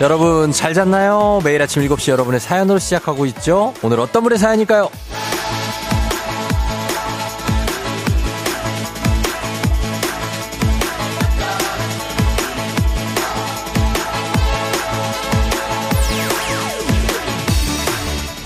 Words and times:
여러분 0.00 0.50
잘 0.50 0.72
잤나요? 0.72 1.40
매일 1.44 1.60
아침 1.60 1.82
7시 1.82 2.10
여러분의 2.10 2.40
사연으로 2.40 2.78
시작하고 2.78 3.26
있죠. 3.26 3.74
오늘 3.82 4.00
어떤 4.00 4.22
분의 4.22 4.38
사연일까요? 4.38 4.88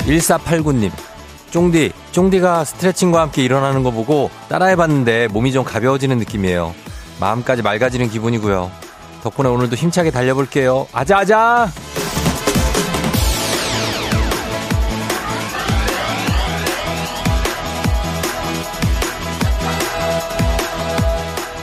1489님, 0.06 0.90
쫑디, 1.50 1.92
쫑디가 2.10 2.64
스트레칭과 2.64 3.20
함께 3.20 3.44
일어나는 3.44 3.84
거 3.84 3.92
보고 3.92 4.28
따라해봤는데 4.48 5.28
몸이 5.28 5.52
좀 5.52 5.64
가벼워지는 5.64 6.18
느낌이에요. 6.18 6.74
마음까지 7.20 7.62
맑아지는 7.62 8.10
기분이고요. 8.10 8.83
덕분에 9.24 9.48
오늘도 9.48 9.74
힘차게 9.76 10.10
달려볼게요. 10.10 10.86
아자아자! 10.92 11.70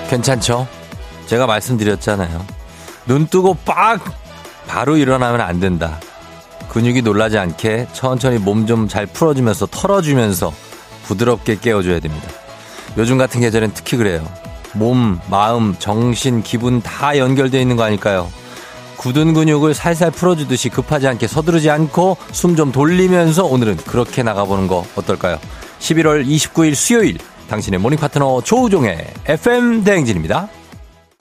괜찮죠? 0.10 0.68
제가 1.28 1.46
말씀드렸잖아요. 1.48 2.46
눈 3.06 3.28
뜨고 3.28 3.54
빡! 3.66 4.02
바로 4.68 4.98
일어나면 4.98 5.40
안 5.42 5.60
된다. 5.60 6.00
근육이 6.70 7.02
놀라지 7.02 7.38
않게 7.38 7.88
천천히 7.94 8.38
몸 8.38 8.66
좀 8.66 8.88
잘 8.88 9.06
풀어주면서 9.06 9.68
털어주면서 9.68 10.54
부드럽게 11.04 11.60
깨워줘야 11.60 12.00
됩니다. 12.00 12.30
요즘 12.98 13.18
같은 13.18 13.42
계절엔 13.42 13.72
특히 13.74 13.98
그래요. 13.98 14.26
몸, 14.74 15.20
마음, 15.30 15.76
정신, 15.78 16.42
기분 16.44 16.82
다 16.82 17.18
연결되어 17.18 17.60
있는 17.62 17.76
거 17.76 17.84
아닐까요? 17.84 18.30
굳은 18.98 19.34
근육을 19.34 19.74
살살 19.74 20.12
풀어주듯이 20.12 20.70
급하지 20.70 21.08
않게 21.08 21.28
서두르지 21.28 21.70
않고 21.72 22.18
숨 22.32 22.56
좀 22.56 22.72
돌리면서 22.72 23.46
오늘은 23.46 23.78
그렇게 23.78 24.22
나가보는 24.24 24.68
거 24.68 24.86
어떨까요? 24.96 25.40
11월 25.80 26.26
29일 26.26 26.76
수요일 26.76 27.18
당신의 27.50 27.80
모닝 27.80 27.98
파트너 27.98 28.42
조우종의 28.42 29.08
FM 29.26 29.84
대행진입니다. 29.84 30.48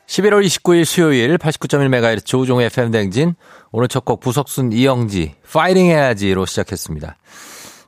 11월 0.07 0.45
29일 0.45 0.85
수요일 0.85 1.39
89.1MHz 1.39 2.25
조우종의 2.27 2.67
FM 2.67 2.91
대행진 2.91 3.35
오늘 3.73 3.89
첫 3.89 4.05
곡 4.05 4.21
부석순 4.21 4.73
이영지 4.73 5.35
파이팅 5.51 5.87
해야지로 5.87 6.45
시작했습니다. 6.47 7.17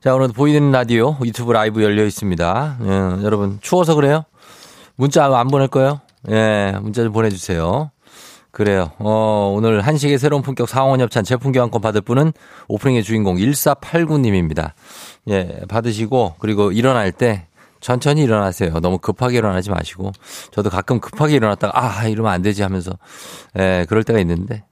자 0.02 0.14
오늘 0.14 0.28
보이는 0.28 0.70
라디오 0.72 1.18
유튜브 1.24 1.52
라이브 1.52 1.82
열려 1.82 2.04
있습니다. 2.04 2.78
예, 2.82 2.88
여러분 3.24 3.58
추워서 3.60 3.94
그래요? 3.94 4.24
문자 5.02 5.24
안 5.36 5.48
보낼 5.48 5.66
거예요? 5.66 6.00
예, 6.30 6.78
문자 6.80 7.02
좀 7.02 7.12
보내주세요. 7.12 7.90
그래요. 8.52 8.92
어, 9.00 9.52
오늘 9.52 9.80
한식의 9.80 10.16
새로운 10.16 10.42
품격 10.42 10.68
상원 10.68 11.00
협찬 11.00 11.24
제품 11.24 11.50
교환권 11.50 11.80
받을 11.80 12.02
분은 12.02 12.32
오프닝의 12.68 13.02
주인공 13.02 13.34
1489님입니다. 13.34 14.74
예, 15.28 15.62
받으시고, 15.68 16.36
그리고 16.38 16.70
일어날 16.70 17.10
때 17.10 17.48
천천히 17.80 18.22
일어나세요. 18.22 18.78
너무 18.78 18.98
급하게 18.98 19.38
일어나지 19.38 19.70
마시고. 19.70 20.12
저도 20.52 20.70
가끔 20.70 21.00
급하게 21.00 21.34
일어났다가, 21.34 21.72
아, 21.74 22.06
이러면 22.06 22.30
안 22.30 22.40
되지 22.40 22.62
하면서, 22.62 22.92
예, 23.58 23.84
그럴 23.88 24.04
때가 24.04 24.20
있는데, 24.20 24.62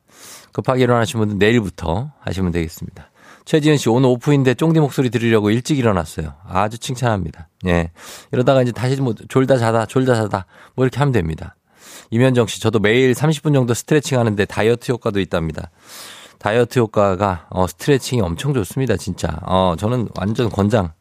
급하게 0.52 0.84
일어나신 0.84 1.18
분은 1.18 1.38
내일부터 1.38 2.12
하시면 2.20 2.52
되겠습니다. 2.52 3.10
최지은 3.50 3.78
씨, 3.78 3.88
오늘 3.88 4.08
오프인데 4.10 4.54
쫑디 4.54 4.78
목소리 4.78 5.10
들으려고 5.10 5.50
일찍 5.50 5.76
일어났어요. 5.76 6.34
아주 6.46 6.78
칭찬합니다. 6.78 7.48
예. 7.66 7.90
이러다가 8.30 8.62
이제 8.62 8.70
다시 8.70 9.00
뭐 9.00 9.12
졸다 9.28 9.56
자다, 9.56 9.86
졸다 9.86 10.14
자다, 10.14 10.46
뭐 10.76 10.84
이렇게 10.84 11.00
하면 11.00 11.10
됩니다. 11.10 11.56
이면정 12.12 12.46
씨, 12.46 12.60
저도 12.60 12.78
매일 12.78 13.10
30분 13.10 13.52
정도 13.52 13.74
스트레칭 13.74 14.20
하는데 14.20 14.44
다이어트 14.44 14.92
효과도 14.92 15.18
있답니다. 15.18 15.72
다이어트 16.38 16.78
효과가, 16.78 17.48
어, 17.50 17.66
스트레칭이 17.66 18.22
엄청 18.22 18.54
좋습니다, 18.54 18.96
진짜. 18.96 19.40
어, 19.42 19.74
저는 19.76 20.10
완전 20.14 20.48
권장. 20.48 20.92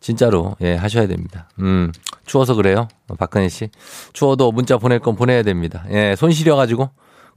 진짜로, 0.00 0.56
예, 0.60 0.74
하셔야 0.74 1.06
됩니다. 1.06 1.48
음, 1.60 1.92
추워서 2.26 2.56
그래요? 2.56 2.88
박근혜 3.16 3.48
씨. 3.48 3.70
추워도 4.12 4.50
문자 4.50 4.76
보낼 4.76 4.98
건 4.98 5.14
보내야 5.14 5.44
됩니다. 5.44 5.84
예, 5.92 6.16
손 6.18 6.32
시려가지고 6.32 6.90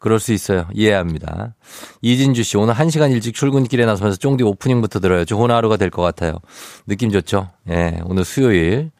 그럴 0.05 0.19
수 0.19 0.33
있어요. 0.33 0.67
이해합니다. 0.71 1.55
이진주 2.03 2.43
씨, 2.43 2.57
오늘 2.57 2.75
1시간 2.75 3.11
일찍 3.11 3.33
출근길에 3.33 3.87
나서면서 3.87 4.19
쫑디 4.19 4.43
오프닝부터 4.43 4.99
들어요. 4.99 5.25
좋은 5.25 5.49
하루가 5.49 5.77
될 5.77 5.89
것 5.89 6.03
같아요. 6.03 6.33
느낌 6.85 7.09
좋죠? 7.11 7.49
예, 7.71 7.99
오늘 8.05 8.23
수요일. 8.23 8.91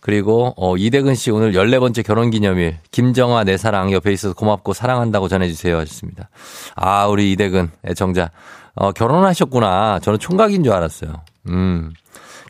그리고, 0.00 0.52
어, 0.58 0.76
이대근 0.76 1.14
씨 1.14 1.30
오늘 1.30 1.52
14번째 1.52 2.04
결혼 2.04 2.28
기념일. 2.28 2.76
김정아 2.90 3.44
내 3.44 3.56
사랑 3.56 3.92
옆에 3.92 4.12
있어서 4.12 4.34
고맙고 4.34 4.74
사랑한다고 4.74 5.28
전해주세요. 5.28 5.78
하셨습니다. 5.78 6.28
아, 6.76 7.06
우리 7.06 7.32
이대근 7.32 7.70
애청자. 7.86 8.30
어, 8.74 8.92
결혼하셨구나. 8.92 10.00
저는 10.00 10.18
총각인 10.18 10.64
줄 10.64 10.74
알았어요. 10.74 11.14
음. 11.48 11.92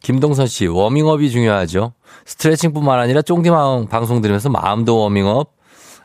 김동선 0.02 0.48
씨, 0.48 0.66
워밍업이 0.66 1.30
중요하죠. 1.30 1.92
스트레칭 2.26 2.72
뿐만 2.72 2.98
아니라 2.98 3.22
쫑디망 3.22 3.86
방송 3.88 4.20
들으면서 4.20 4.48
마음도 4.48 4.98
워밍업. 4.98 5.52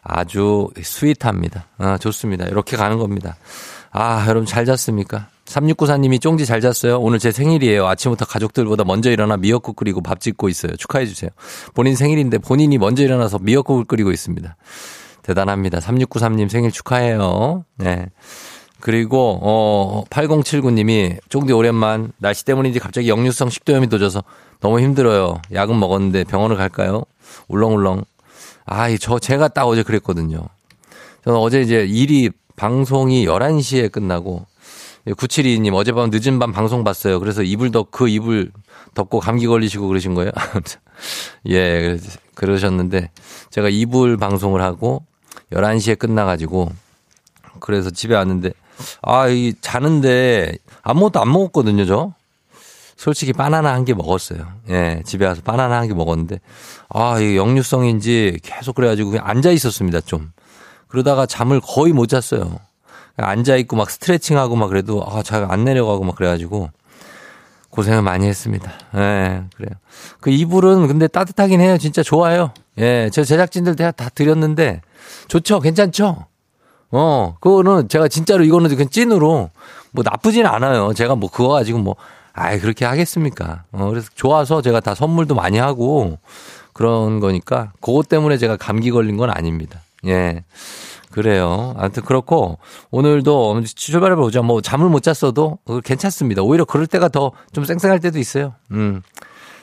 아주 0.08 0.70
스윗합니다. 0.82 1.66
아, 1.78 1.98
좋습니다. 1.98 2.46
이렇게 2.46 2.78
가는 2.78 2.98
겁니다. 2.98 3.36
아, 3.92 4.26
여러분 4.28 4.46
잘 4.46 4.66
잤습니까? 4.66 5.28
3694님이 5.46 6.22
쫑지 6.22 6.46
잘 6.46 6.62
잤어요. 6.62 7.00
오늘 7.00 7.20
제 7.20 7.32
생일이에요. 7.32 7.88
아침부터 7.88 8.26
가족들보다 8.26 8.84
먼저 8.86 9.12
일어나 9.12 9.38
미역국 9.38 9.76
끓이고 9.76 10.02
밥 10.02 10.20
짓고 10.20 10.50
있어요. 10.50 10.76
축하해주세요. 10.76 11.30
본인 11.74 11.96
생일인데 11.96 12.38
본인이 12.38 12.78
먼저 12.78 13.04
일어나서 13.04 13.40
미역국을 13.40 13.86
끓이고 13.86 14.12
있습니다. 14.12 14.56
대단합니다. 15.24 15.80
3693님 15.80 16.50
생일 16.50 16.72
축하해요. 16.72 17.66
네. 17.78 18.08
그리고, 18.80 19.40
어, 19.42 20.04
8079님이 20.10 21.18
쫑디 21.30 21.52
오랜만 21.52 22.14
날씨 22.20 22.46
때문인지 22.46 22.80
갑자기 22.80 23.10
역류성 23.10 23.50
식도염이 23.50 23.88
도져서 23.88 24.24
너무 24.62 24.80
힘들어요. 24.80 25.42
약은 25.52 25.78
먹었는데 25.78 26.26
병원을 26.26 26.56
갈까요? 26.56 27.04
울렁울렁. 27.48 28.04
아, 28.68 28.96
저 28.98 29.18
제가 29.18 29.48
딱 29.48 29.66
어제 29.66 29.82
그랬거든요. 29.82 30.46
저는 31.24 31.40
어제 31.40 31.62
이제 31.62 31.86
일이 31.86 32.30
방송이 32.56 33.26
11시에 33.26 33.92
끝나고 33.92 34.46
972님 35.08 35.74
어젯밤 35.74 36.10
늦은 36.12 36.38
밤 36.38 36.52
방송 36.52 36.84
봤어요. 36.84 37.20
그래서 37.20 37.44
이불 37.44 37.72
덮, 37.72 37.92
그 37.92 38.10
이불 38.10 38.52
덮고 38.94 39.20
감기 39.20 39.48
걸리시고 39.48 39.88
그러신 39.88 40.14
거예요? 40.16 40.32
예, 41.50 41.98
그러셨는데 42.36 43.10
제가 43.52 43.70
이불 43.70 44.18
방송을 44.18 44.62
하고 44.62 45.06
11시에 45.54 45.98
끝나가지고 45.98 46.70
그래서 47.60 47.90
집에 47.90 48.16
왔는데 48.16 48.52
아, 49.02 49.28
이 49.30 49.54
자는데 49.62 50.58
아무것도 50.84 51.22
안 51.22 51.32
먹었거든요, 51.32 51.86
저. 51.86 52.14
솔직히 52.98 53.32
바나나 53.32 53.72
한 53.74 53.86
개 53.86 53.94
먹었어요. 53.94 54.40
예, 54.70 55.02
집에 55.06 55.26
와서 55.26 55.42
바나나 55.44 55.78
한 55.80 55.88
개 55.88 55.94
먹었는데, 55.94 56.40
아, 56.90 57.20
이게 57.20 57.38
역류성인지 57.38 58.40
계속 58.44 58.76
그래가지고 58.76 59.12
그냥 59.12 59.28
앉아 59.28 59.52
있었습니다, 59.52 60.02
좀. 60.02 60.32
그러다가 60.88 61.26
잠을 61.26 61.62
거의 61.62 61.94
못 61.94 62.08
잤어요. 62.08 62.60
앉아있고 63.18 63.76
막 63.78 63.90
스트레칭하고 63.90 64.56
막 64.56 64.68
그래도, 64.68 65.04
아, 65.08 65.22
잘 65.24 65.46
안 65.50 65.64
내려가고 65.64 66.04
막 66.04 66.16
그래가지고, 66.16 66.70
고생을 67.70 68.02
많이 68.02 68.26
했습니다. 68.26 68.72
예, 68.96 69.44
그래요. 69.56 69.70
그 70.20 70.32
이불은 70.32 70.88
근데 70.88 71.08
따뜻하긴 71.08 71.62
해요. 71.62 71.78
진짜 71.78 72.02
좋아요. 72.02 72.52
예, 72.80 73.10
저 73.14 73.24
제작진들 73.24 73.76
다, 73.76 73.92
다 73.92 74.10
드렸는데, 74.10 74.82
좋죠? 75.28 75.60
괜찮죠? 75.60 76.26
어, 76.90 77.36
그거는 77.42 77.90
제가 77.90 78.08
진짜로 78.08 78.44
이거는 78.44 78.70
그냥 78.72 78.90
찐으로, 78.90 79.52
뭐 79.92 80.04
나쁘진 80.04 80.46
않아요. 80.48 80.94
제가 80.94 81.16
뭐 81.16 81.30
그거 81.30 81.50
가지고 81.50 81.80
뭐, 81.80 81.96
아이, 82.38 82.60
그렇게 82.60 82.86
하겠습니까? 82.86 83.64
어, 83.72 83.90
그래서 83.90 84.10
좋아서 84.14 84.62
제가 84.62 84.80
다 84.80 84.94
선물도 84.94 85.34
많이 85.36 85.58
하고 85.58 86.20
그런 86.72 87.20
거니까 87.20 87.72
그것 87.82 88.08
때문에 88.08 88.38
제가 88.38 88.58
감기 88.58 88.92
걸린 88.92 89.18
건 89.18 89.30
아닙니다. 89.32 89.82
예. 90.06 90.44
그래요. 91.10 91.74
아무튼 91.78 92.04
그렇고 92.04 92.60
오늘도 92.92 93.64
출발해 93.64 94.16
보자. 94.16 94.44
뭐 94.44 94.62
잠을 94.62 94.88
못 94.88 95.02
잤어도 95.02 95.58
괜찮습니다. 95.84 96.44
오히려 96.44 96.64
그럴 96.66 96.86
때가 96.86 97.08
더 97.10 97.32
좀 97.54 97.66
쌩쌩할 97.66 98.00
때도 98.00 98.20
있어요. 98.20 98.54
음. 98.72 99.02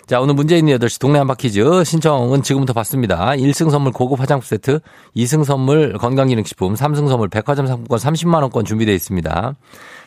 자, 0.06 0.21
오늘 0.21 0.35
문제 0.35 0.59
있는 0.59 0.76
8시 0.79 1.00
동네 1.00 1.19
한바퀴즈 1.19 1.85
신청은 1.85 2.43
지금부터 2.43 2.73
받습니다. 2.73 3.31
1승 3.37 3.71
선물 3.71 3.93
고급 3.93 4.21
화장품 4.21 4.47
세트, 4.47 4.81
2승 5.17 5.44
선물 5.44 5.94
건강기능식품, 5.97 6.75
3승 6.75 7.09
선물 7.09 7.29
백화점 7.29 7.67
상품권 7.67 7.99
30만원권 7.99 8.67
준비되어 8.67 8.94
있습니다. 8.94 9.55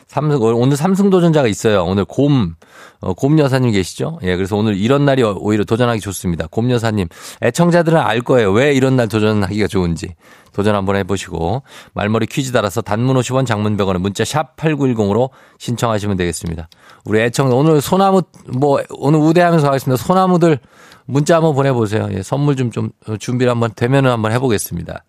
삼승, 0.08 0.40
오늘 0.42 0.76
삼승 0.76 1.10
도전자가 1.10 1.46
있어요. 1.48 1.84
오늘 1.84 2.04
곰, 2.06 2.54
어, 3.00 3.12
곰 3.12 3.38
여사님 3.38 3.70
계시죠? 3.72 4.18
예, 4.22 4.36
그래서 4.36 4.56
오늘 4.56 4.76
이런 4.76 5.04
날이 5.04 5.22
오히려 5.22 5.64
도전하기 5.64 6.00
좋습니다. 6.00 6.46
곰 6.50 6.70
여사님. 6.70 7.08
애청자들은 7.42 7.98
알 8.00 8.22
거예요. 8.22 8.50
왜 8.50 8.72
이런 8.74 8.96
날 8.96 9.06
도전하기가 9.08 9.66
좋은지. 9.68 10.14
도전 10.54 10.74
한번 10.74 10.96
해보시고 10.96 11.62
말머리 11.92 12.26
퀴즈 12.26 12.50
달아서 12.52 12.80
단문 12.80 13.16
50원 13.16 13.46
장문 13.46 13.76
100원에 13.76 13.98
문자 13.98 14.24
샵 14.24 14.56
8910으로 14.56 15.28
신청하시면 15.58 16.16
되겠습니다. 16.16 16.68
우리 17.04 17.20
애청 17.20 17.52
오늘 17.52 17.80
소나무 17.80 18.22
뭐 18.48 18.80
오늘 18.90 19.20
우대하면서 19.20 19.68
하겠습니다. 19.68 20.02
소나무들 20.02 20.58
문자 21.04 21.36
한번 21.36 21.54
보내보세요. 21.54 22.08
예, 22.12 22.22
선물 22.22 22.56
좀 22.56 22.70
좀 22.70 22.90
준비를 23.20 23.50
한번 23.50 23.70
되면은 23.76 24.10
한번 24.10 24.32
해보겠습니다. 24.32 25.04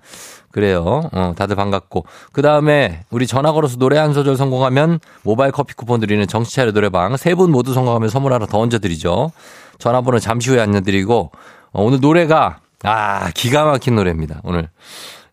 그래요. 0.52 1.10
어, 1.12 1.34
다들 1.36 1.56
반갑고. 1.56 2.06
그 2.32 2.42
다음에 2.42 3.02
우리 3.12 3.28
전화 3.28 3.52
걸어서 3.52 3.78
노래 3.78 3.98
한 3.98 4.14
소절 4.14 4.36
성공하면 4.38 5.00
모바일 5.24 5.52
커피 5.52 5.74
쿠폰 5.76 6.00
드리는 6.00 6.26
정치차려 6.28 6.72
노래방 6.72 7.16
세 7.18 7.36
분 7.36 7.52
모두 7.52 7.74
성공하면 7.74 8.10
선물 8.10 8.34
하나 8.34 8.46
더 8.46 8.60
얹어드리죠. 8.60 9.32
전화번호 9.78 10.20
잠시 10.20 10.50
후에 10.50 10.60
알려드리고 10.62 11.32
어, 11.72 11.84
오늘 11.84 12.00
노래가 12.02 12.60
아 12.84 13.30
기가 13.34 13.66
막힌 13.66 13.96
노래입니다. 13.96 14.42
오늘 14.44 14.70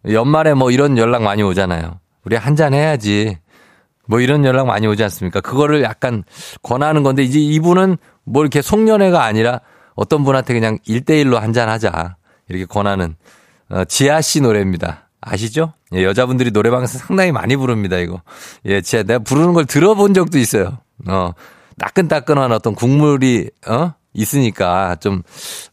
연말에 0.08 0.54
뭐 0.54 0.70
이런 0.70 0.98
연락 0.98 1.22
많이 1.22 1.42
오잖아요. 1.42 1.98
우리 2.24 2.36
한 2.36 2.54
잔 2.56 2.74
해야지. 2.74 3.38
뭐 4.08 4.20
이런 4.20 4.44
연락 4.44 4.66
많이 4.66 4.86
오지 4.86 5.02
않습니까? 5.02 5.40
그거를 5.40 5.82
약간 5.82 6.22
권하는 6.62 7.02
건데 7.02 7.22
이제 7.24 7.40
이분은 7.40 7.96
뭐 8.24 8.42
이렇게 8.42 8.62
송년회가 8.62 9.24
아니라 9.24 9.60
어떤 9.96 10.22
분한테 10.24 10.54
그냥 10.54 10.78
1대1로 10.86 11.34
한 11.40 11.52
잔 11.52 11.68
하자. 11.68 12.16
이렇게 12.48 12.66
권하는 12.66 13.16
어, 13.68 13.84
지아 13.84 14.20
씨 14.20 14.40
노래입니다. 14.40 15.05
아시죠? 15.28 15.72
예, 15.92 16.04
여자분들이 16.04 16.52
노래방에서 16.52 16.98
상당히 16.98 17.32
많이 17.32 17.56
부릅니다, 17.56 17.96
이거. 17.98 18.22
예, 18.64 18.80
지아 18.80 19.02
내가 19.02 19.18
부르는 19.18 19.54
걸 19.54 19.66
들어본 19.66 20.14
적도 20.14 20.38
있어요. 20.38 20.78
어, 21.08 21.32
따끈따끈한 21.78 22.52
어떤 22.52 22.74
국물이, 22.74 23.50
어? 23.68 23.92
있으니까 24.14 24.94
좀, 25.00 25.22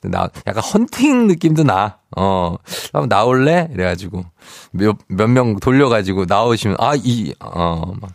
나, 0.02 0.28
약간 0.48 0.62
헌팅 0.64 1.28
느낌도 1.28 1.64
나. 1.64 2.00
어, 2.18 2.56
한번 2.92 3.08
나올래? 3.10 3.70
이래가지고. 3.74 4.26
몇, 4.72 4.98
몇 5.08 5.30
명 5.30 5.60
돌려가지고 5.60 6.26
나오시면, 6.28 6.78
아, 6.80 6.94
이, 6.96 7.34
어, 7.40 7.94
막. 8.02 8.12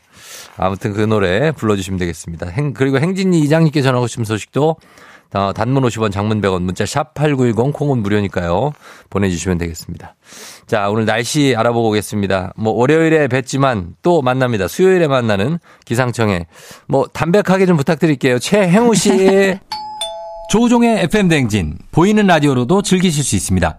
아무튼 0.58 0.92
그 0.92 1.00
노래 1.02 1.52
불러주시면 1.52 1.98
되겠습니다. 1.98 2.48
행, 2.48 2.74
그리고 2.74 2.98
행진이 2.98 3.40
이장님께 3.40 3.82
전하고 3.82 4.06
싶은 4.06 4.24
소식도 4.24 4.76
어, 5.34 5.52
단문 5.52 5.82
50원 5.82 6.10
장문 6.10 6.40
100원 6.40 6.62
문자 6.62 6.86
샵 6.86 7.12
8910 7.14 7.72
콩은 7.74 7.98
무료니까요. 8.02 8.72
보내주시면 9.10 9.58
되겠습니다. 9.58 10.14
자, 10.66 10.88
오늘 10.88 11.04
날씨 11.04 11.54
알아보고 11.56 11.90
오겠습니다. 11.90 12.54
뭐 12.56 12.72
월요일에 12.72 13.28
뵀지만 13.28 13.94
또 14.02 14.22
만납니다. 14.22 14.68
수요일에 14.68 15.06
만나는 15.06 15.58
기상청에 15.84 16.46
뭐 16.86 17.06
담백하게 17.12 17.66
좀 17.66 17.76
부탁드릴게요. 17.76 18.38
최행우 18.38 18.94
씨. 18.94 19.58
조우종의 20.50 21.00
FM 21.04 21.28
댕진 21.28 21.76
보이는 21.92 22.26
라디오로도 22.26 22.80
즐기실 22.80 23.22
수 23.22 23.36
있습니다. 23.36 23.78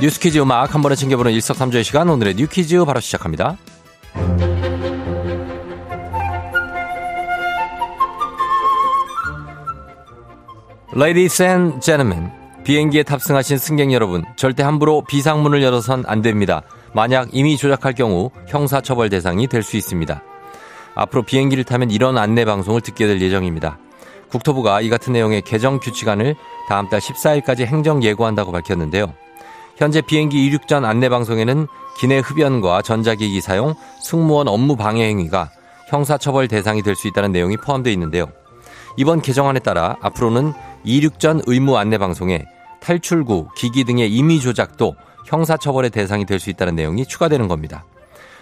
뉴스 0.00 0.18
퀴즈 0.18 0.38
음악 0.38 0.74
한 0.74 0.80
번에 0.80 0.94
챙겨보는 0.94 1.32
일석삼조의 1.32 1.84
시간 1.84 2.08
오늘의 2.08 2.34
뉴 2.34 2.46
퀴즈 2.46 2.82
바로 2.86 3.00
시작합니다. 3.00 3.58
Ladies 10.96 11.42
and 11.42 11.80
gentlemen, 11.80 12.30
비행기에 12.64 13.02
탑승하신 13.02 13.58
승객 13.58 13.92
여러분, 13.92 14.24
절대 14.36 14.62
함부로 14.62 15.04
비상문을 15.06 15.62
열어선 15.62 16.04
안 16.06 16.22
됩니다. 16.22 16.62
만약 16.94 17.28
임의 17.32 17.56
조작할 17.58 17.94
경우 17.94 18.30
형사처벌 18.48 19.10
대상이 19.10 19.46
될 19.46 19.62
수 19.62 19.76
있습니다. 19.76 20.22
앞으로 20.94 21.22
비행기를 21.22 21.64
타면 21.64 21.90
이런 21.90 22.18
안내 22.18 22.44
방송을 22.44 22.80
듣게 22.80 23.06
될 23.06 23.20
예정입니다. 23.20 23.78
국토부가 24.30 24.80
이 24.80 24.88
같은 24.88 25.12
내용의 25.12 25.42
개정 25.42 25.78
규칙안을 25.78 26.36
다음 26.68 26.88
달 26.88 27.00
14일까지 27.00 27.66
행정 27.66 28.02
예고한다고 28.02 28.50
밝혔는데요. 28.50 29.12
현재 29.80 30.02
비행기 30.02 30.44
이륙 30.44 30.68
전 30.68 30.84
안내 30.84 31.08
방송에는 31.08 31.66
기내 31.96 32.18
흡연과 32.18 32.82
전자기기 32.82 33.40
사용, 33.40 33.74
승무원 34.02 34.46
업무 34.46 34.76
방해 34.76 35.08
행위가 35.08 35.48
형사처벌 35.88 36.48
대상이 36.48 36.82
될 36.82 36.94
수 36.94 37.08
있다는 37.08 37.32
내용이 37.32 37.56
포함되어 37.56 37.90
있는데요. 37.94 38.26
이번 38.98 39.22
개정안에 39.22 39.60
따라 39.60 39.96
앞으로는 40.02 40.52
이륙 40.84 41.18
전 41.18 41.40
의무 41.46 41.78
안내 41.78 41.96
방송에 41.96 42.44
탈출구, 42.80 43.48
기기 43.56 43.84
등의 43.84 44.12
임의 44.14 44.40
조작도 44.40 44.96
형사처벌의 45.26 45.88
대상이 45.88 46.26
될 46.26 46.38
수 46.38 46.50
있다는 46.50 46.74
내용이 46.74 47.06
추가되는 47.06 47.48
겁니다. 47.48 47.86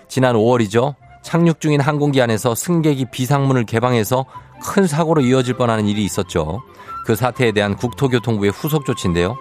지난 0.09 0.35
5월이죠. 0.35 0.97
착륙 1.23 1.61
중인 1.61 1.81
항공기 1.81 2.21
안에서 2.21 2.57
승객이 2.57 3.07
비상문을 3.13 3.65
개방해서 3.65 4.25
큰 4.61 4.89
사고로 4.89 5.21
이어질 5.21 5.55
뻔하는 5.55 5.87
일이 5.87 6.05
있었죠. 6.05 6.63
그 7.07 7.15
사태에 7.15 7.53
대한 7.53 7.77
국토교통부의 7.77 8.51
후속 8.51 8.85
조치인데요. 8.85 9.39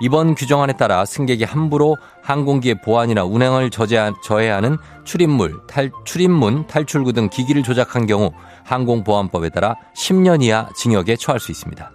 이번 0.00 0.34
규정안에 0.34 0.72
따라 0.72 1.04
승객이 1.04 1.44
함부로 1.44 1.96
항공기의 2.22 2.80
보안이나 2.80 3.24
운행을 3.24 3.70
저해야 3.70 4.56
하는 4.56 4.78
출입물, 5.04 5.60
탈, 5.66 5.90
출입문, 6.04 6.66
탈출구 6.66 7.12
등 7.12 7.28
기기를 7.28 7.62
조작한 7.62 8.06
경우 8.06 8.32
항공보안법에 8.64 9.50
따라 9.50 9.76
10년 9.94 10.42
이하 10.42 10.68
징역에 10.74 11.16
처할 11.16 11.38
수 11.38 11.52
있습니다. 11.52 11.90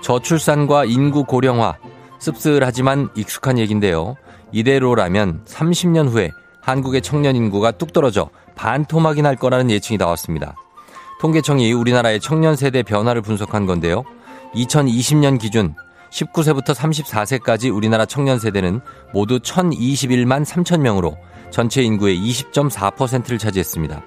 저출산과 0.00 0.84
인구 0.84 1.24
고령화, 1.24 1.76
씁쓸하지만 2.18 3.10
익숙한 3.14 3.58
얘기인데요. 3.58 4.14
이대로라면 4.52 5.44
30년 5.44 6.08
후에 6.08 6.30
한국의 6.60 7.02
청년 7.02 7.36
인구가 7.36 7.72
뚝 7.72 7.92
떨어져 7.92 8.30
반토막이 8.54 9.22
날 9.22 9.36
거라는 9.36 9.70
예측이 9.70 9.98
나왔습니다. 9.98 10.54
통계청이 11.20 11.72
우리나라의 11.72 12.20
청년 12.20 12.56
세대 12.56 12.82
변화를 12.82 13.22
분석한 13.22 13.66
건데요. 13.66 14.04
2020년 14.54 15.38
기준 15.38 15.74
19세부터 16.10 16.74
34세까지 16.74 17.74
우리나라 17.74 18.06
청년 18.06 18.38
세대는 18.38 18.80
모두 19.12 19.38
1021만 19.38 20.44
3천 20.44 20.80
명으로 20.80 21.16
전체 21.50 21.82
인구의 21.82 22.18
20.4%를 22.18 23.38
차지했습니다. 23.38 24.02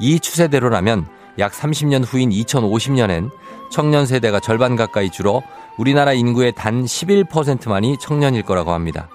이 0.00 0.20
추세대로라면 0.20 1.06
약 1.38 1.52
30년 1.52 2.04
후인 2.06 2.30
2050년엔 2.30 3.30
청년 3.70 4.06
세대가 4.06 4.38
절반 4.38 4.76
가까이 4.76 5.10
줄어 5.10 5.42
우리나라 5.78 6.12
인구의 6.12 6.52
단 6.54 6.84
11%만이 6.84 7.98
청년일 7.98 8.42
거라고 8.42 8.72
합니다. 8.72 9.08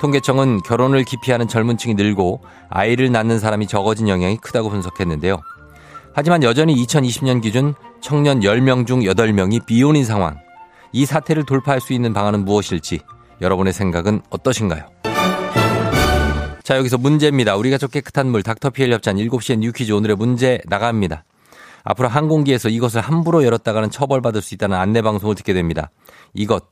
통계청은 0.00 0.62
결혼을 0.62 1.04
기피하는 1.04 1.46
젊은 1.46 1.76
층이 1.76 1.94
늘고 1.94 2.42
아이를 2.70 3.12
낳는 3.12 3.38
사람이 3.38 3.66
적어진 3.66 4.08
영향이 4.08 4.38
크다고 4.38 4.70
분석했는데요. 4.70 5.42
하지만 6.12 6.42
여전히 6.42 6.74
2020년 6.74 7.40
기준 7.42 7.74
청년 8.00 8.40
10명 8.40 8.86
중 8.86 9.00
8명이 9.00 9.64
비혼인 9.66 10.04
상황. 10.04 10.38
이 10.92 11.06
사태를 11.06 11.44
돌파할 11.44 11.80
수 11.80 11.92
있는 11.92 12.12
방안은 12.12 12.44
무엇일지 12.44 13.00
여러분의 13.40 13.72
생각은 13.72 14.22
어떠신가요? 14.30 14.86
자, 16.62 16.76
여기서 16.76 16.98
문제입니다. 16.98 17.56
우리가 17.56 17.78
저 17.78 17.86
깨끗한 17.86 18.28
물 18.28 18.42
닥터피엘 18.42 18.92
협찬 18.92 19.16
7시에 19.16 19.58
뉴퀴즈 19.58 19.92
오늘의 19.92 20.16
문제 20.16 20.60
나갑니다. 20.66 21.24
앞으로 21.84 22.08
항공기에서 22.08 22.68
이것을 22.68 23.00
함부로 23.00 23.44
열었다가는 23.44 23.90
처벌받을 23.90 24.42
수 24.42 24.54
있다는 24.54 24.76
안내 24.76 25.02
방송을 25.02 25.34
듣게 25.36 25.52
됩니다. 25.54 25.90
이것 26.34 26.66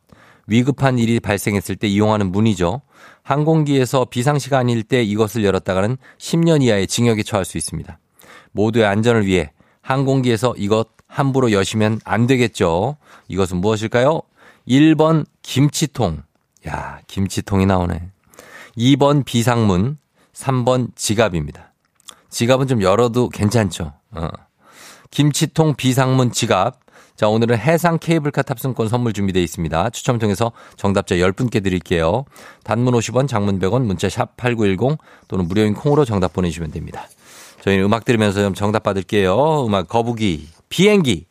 위급한 0.47 0.99
일이 0.99 1.21
발생했을 1.21 1.77
때 1.77 1.87
이용하는 1.87 2.33
문이죠. 2.33 2.83
항공기에서 3.23 4.07
비상시가 4.07 4.59
아닐 4.59 4.83
때 4.83 5.03
이것을 5.03 5.45
열었다가는 5.45 5.97
10년 6.19 6.63
이하의 6.63 6.87
징역에 6.87 7.23
처할 7.23 7.45
수 7.45 7.57
있습니다. 7.57 7.99
모두의 8.59 8.87
안전을 8.87 9.25
위해 9.25 9.53
항공기에서 9.83 10.55
이것 10.57 10.89
함부로 11.07 11.53
여시면 11.53 12.01
안 12.05 12.27
되겠죠. 12.27 12.97
이것은 13.29 13.59
무엇일까요? 13.59 14.21
1번 14.67 15.25
김치통. 15.43 16.23
야, 16.67 16.99
김치통이 17.07 17.67
나오네. 17.67 18.11
2번 18.77 19.25
비상문, 19.25 19.97
3번 20.35 20.89
지갑입니다. 20.97 21.73
지갑은 22.31 22.67
좀 22.67 22.83
열어도 22.83 23.29
괜찮죠. 23.29 23.93
어. 24.11 24.29
김치통, 25.11 25.75
비상문, 25.77 26.33
지갑. 26.33 26.81
자, 27.17 27.29
오늘은 27.29 27.57
해상 27.59 27.99
케이블카 27.99 28.43
탑승권 28.43 28.89
선물 28.89 29.13
준비되어 29.13 29.43
있습니다. 29.43 29.91
추첨 29.91 30.19
통해서 30.19 30.53
정답자 30.77 31.17
10분께 31.17 31.63
드릴게요. 31.63 32.25
단문 32.65 32.95
50원, 32.95 33.27
장문 33.27 33.59
100원, 33.59 33.83
문자 33.83 34.09
샵 34.09 34.37
8910 34.37 34.99
또는 35.29 35.49
무료인 35.49 35.75
콩으로 35.75 36.05
정답 36.05 36.33
보내주시면 36.35 36.71
됩니다. 36.71 37.09
저희는 37.63 37.85
음악 37.85 38.05
들으면서 38.05 38.43
좀 38.43 38.55
정답 38.55 38.83
받을게요. 38.83 39.67
음악 39.67 39.89
거북이, 39.89 40.49
비행기. 40.69 41.27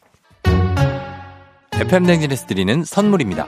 FM 1.74 2.06
댕진에서 2.06 2.48
드리는 2.48 2.84
선물입니다. 2.84 3.48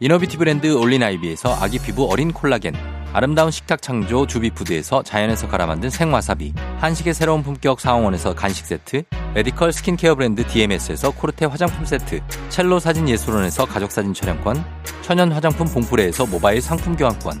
이너뷰티 0.00 0.36
브랜드 0.36 0.72
올린아이비에서 0.74 1.54
아기 1.60 1.78
피부 1.78 2.10
어린 2.10 2.32
콜라겐. 2.32 2.74
아름다운 3.12 3.50
식탁 3.50 3.80
창조 3.80 4.26
주비푸드에서 4.26 5.02
자연에서 5.02 5.48
갈아 5.48 5.66
만든 5.66 5.88
생와사비, 5.88 6.52
한식의 6.78 7.14
새로운 7.14 7.42
품격 7.42 7.80
상황원에서 7.80 8.34
간식 8.34 8.66
세트, 8.66 9.04
메디컬 9.34 9.72
스킨케어 9.72 10.14
브랜드 10.14 10.46
DMS에서 10.46 11.10
코르테 11.12 11.46
화장품 11.46 11.84
세트, 11.84 12.20
첼로 12.50 12.78
사진 12.78 13.08
예술원에서 13.08 13.64
가족 13.64 13.90
사진 13.90 14.12
촬영권, 14.12 14.62
천연 15.00 15.32
화장품 15.32 15.66
봉프레에서 15.66 16.26
모바일 16.26 16.60
상품 16.60 16.96
교환권, 16.96 17.40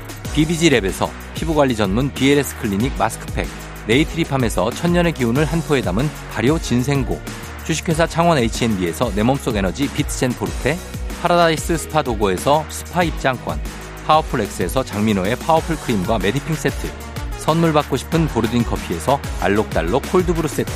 BBG랩에서 0.33 1.09
피부관리 1.35 1.75
전문 1.75 2.13
BLS 2.13 2.57
클리닉 2.59 2.93
마스크팩, 2.97 3.47
네이트리팜에서 3.87 4.71
천년의 4.71 5.13
기운을 5.13 5.43
한 5.45 5.61
포에 5.61 5.81
담은 5.81 6.09
발효 6.33 6.57
진생고, 6.57 7.19
주식회사 7.65 8.07
창원 8.07 8.37
H&B에서 8.37 9.11
내 9.13 9.23
몸속 9.23 9.57
에너지 9.57 9.91
비트젠 9.91 10.31
포르테, 10.31 10.77
파라다이스 11.21 11.77
스파 11.77 12.01
도고에서 12.01 12.65
스파 12.69 13.03
입장권, 13.03 13.59
파워풀 14.07 14.41
엑스에서 14.41 14.83
장민호의 14.83 15.35
파워풀 15.35 15.75
크림과 15.75 16.19
메디핑 16.19 16.55
세트, 16.55 16.89
선물 17.37 17.73
받고 17.73 17.97
싶은 17.97 18.27
보르딘 18.27 18.63
커피에서 18.63 19.19
알록달록 19.41 20.09
콜드브루 20.11 20.47
세트, 20.47 20.71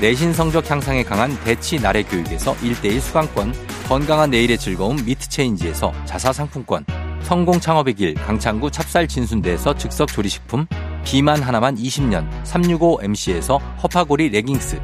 내신 0.00 0.32
성적 0.32 0.70
향상에 0.70 1.02
강한 1.02 1.36
대치 1.42 1.80
나래 1.80 2.02
교육에서 2.02 2.54
1대1 2.56 3.00
수강권, 3.00 3.52
건강한 3.88 4.30
내일의 4.30 4.58
즐거움 4.58 4.96
미트체인지에서 5.04 5.92
자사 6.04 6.32
상품권, 6.32 6.84
성공 7.26 7.58
창업의 7.58 7.94
길 7.94 8.14
강창구 8.14 8.70
찹쌀 8.70 9.08
진순대에서 9.08 9.74
즉석 9.74 10.12
조리식품, 10.12 10.68
비만 11.04 11.42
하나만 11.42 11.74
20년 11.74 12.30
365MC에서 12.44 13.58
허파고리 13.82 14.28
레깅스, 14.28 14.80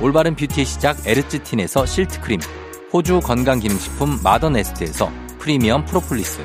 올바른 0.00 0.34
뷰티의 0.34 0.66
시작 0.66 1.06
에르츠틴에서 1.06 1.86
실트크림, 1.86 2.40
호주 2.92 3.20
건강기능식품 3.20 4.18
마더네스트에서 4.24 5.08
프리미엄 5.38 5.84
프로폴리스, 5.84 6.44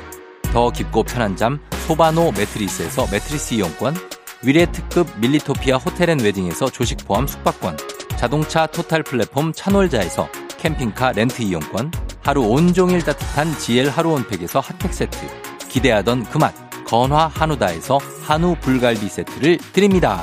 더 0.52 0.70
깊고 0.70 1.02
편한 1.02 1.34
잠 1.34 1.58
소바노 1.88 2.30
매트리스에서 2.30 3.08
매트리스 3.10 3.54
이용권, 3.54 3.96
위례 4.44 4.66
특급 4.70 5.08
밀리토피아 5.18 5.78
호텔앤웨딩에서 5.78 6.70
조식 6.70 6.98
포함 7.04 7.26
숙박권, 7.26 7.76
자동차 8.16 8.66
토탈 8.66 9.02
플랫폼 9.02 9.52
차놀자에서 9.52 10.28
캠핑카 10.58 11.10
렌트 11.10 11.42
이용권, 11.42 11.90
하루 12.22 12.42
온종일 12.42 13.02
따뜻한 13.02 13.58
GL 13.58 13.88
하루 13.88 14.12
온팩에서 14.12 14.60
핫팩 14.60 14.92
세트, 14.92 15.39
기대하던 15.70 16.26
그 16.30 16.38
맛, 16.38 16.52
건화 16.86 17.30
한우다에서 17.32 17.98
한우 18.24 18.56
불갈비 18.60 19.08
세트를 19.08 19.58
드립니다. 19.72 20.20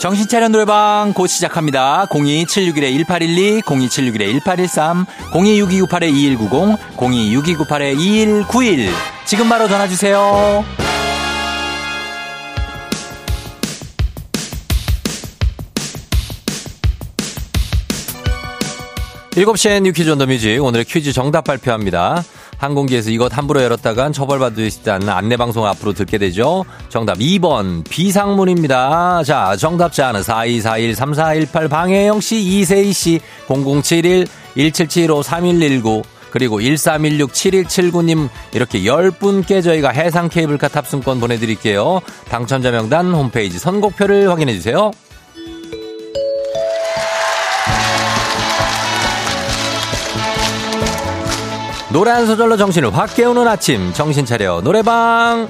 정신차려 0.00 0.48
노래방 0.48 1.12
곧 1.14 1.26
시작합니다. 1.26 2.06
02761-1812, 2.06 3.60
02761-1813, 3.62 5.04
026298-2190, 5.32 6.78
026298-2191. 6.96 8.88
지금 9.26 9.48
바로 9.50 9.68
전화주세요. 9.68 10.64
7시엔 19.32 19.82
뉴퀴즈 19.82 20.10
온 20.10 20.18
더 20.18 20.26
뮤직. 20.26 20.58
오늘의 20.62 20.84
퀴즈 20.84 21.12
정답 21.12 21.44
발표합니다. 21.44 22.22
항공기에서 22.60 23.10
이것 23.10 23.36
함부로 23.36 23.62
열었다간 23.62 24.12
처벌받을 24.12 24.70
수 24.70 24.80
있다는 24.80 25.08
안내방송 25.08 25.66
앞으로 25.66 25.94
듣게 25.94 26.18
되죠. 26.18 26.64
정답 26.90 27.18
2번 27.18 27.82
비상문입니다. 27.88 29.22
자 29.24 29.56
정답자는 29.56 30.20
42413418 30.20 31.70
방혜영씨 31.70 32.40
이세희씨 32.40 33.20
0071 33.48 34.26
1775 34.54 35.22
3119 35.22 36.02
그리고 36.30 36.60
1316-7179님 36.60 38.28
이렇게 38.52 38.80
10분께 38.80 39.64
저희가 39.64 39.90
해상 39.90 40.28
케이블카 40.28 40.68
탑승권 40.68 41.18
보내드릴게요. 41.18 42.00
당첨자 42.28 42.70
명단 42.70 43.12
홈페이지 43.12 43.58
선곡표를 43.58 44.30
확인해주세요. 44.30 44.92
노래 51.92 52.12
한 52.12 52.24
소절로 52.24 52.56
정신을 52.56 52.96
확 52.96 53.16
깨우는 53.16 53.48
아침 53.48 53.92
정신 53.92 54.24
차려 54.24 54.60
노래방 54.62 55.48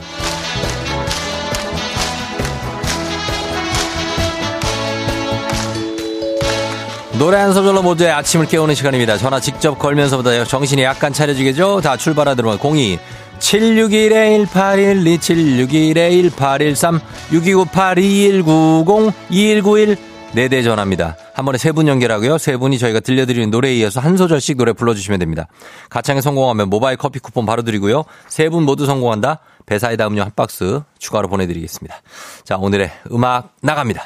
노래 7.19 7.37
한 7.37 7.53
소절로 7.53 7.83
모두의 7.83 8.11
아침을 8.13 8.47
깨우는 8.47 8.75
시간입니다. 8.75 9.19
전화 9.19 9.39
직접 9.39 9.79
걸면서부터 9.79 10.43
정신이 10.47 10.83
약간 10.83 11.13
차려지겠죠? 11.13 11.83
자, 11.83 11.99
출발하도록 11.99 12.65
02 12.65 12.99
761-1812, 13.41 16.31
761-1813, 16.31 17.01
6298-2190, 17.31 19.13
2191, 19.29 20.10
네 20.33 20.49
대 20.49 20.63
전화입니다. 20.63 21.17
한 21.35 21.45
번에 21.45 21.59
세 21.59 21.73
분 21.73 21.89
연결하고요. 21.89 22.39
세 22.39 22.57
분이 22.57 22.79
저희가 22.79 23.01
들려드리는 23.01 23.51
노래에 23.51 23.75
이어서 23.77 24.01
한 24.01 24.17
소절씩 24.17 24.57
노래 24.57 24.73
불러주시면 24.73 25.19
됩니다. 25.19 25.47
가창에 25.89 26.21
성공하면 26.21 26.69
모바일 26.71 26.97
커피 26.97 27.19
쿠폰 27.19 27.47
바로 27.47 27.63
드리고요. 27.63 28.05
세 28.29 28.49
분 28.49 28.65
모두 28.65 28.87
성공한다. 28.87 29.41
배사이다 29.67 30.07
음료 30.09 30.23
한 30.23 30.31
박스 30.35 30.81
추가로 30.99 31.29
보내드리겠습니다. 31.29 31.97
자, 32.45 32.57
오늘의 32.57 32.91
음악 33.13 33.55
나갑니다. 33.63 34.05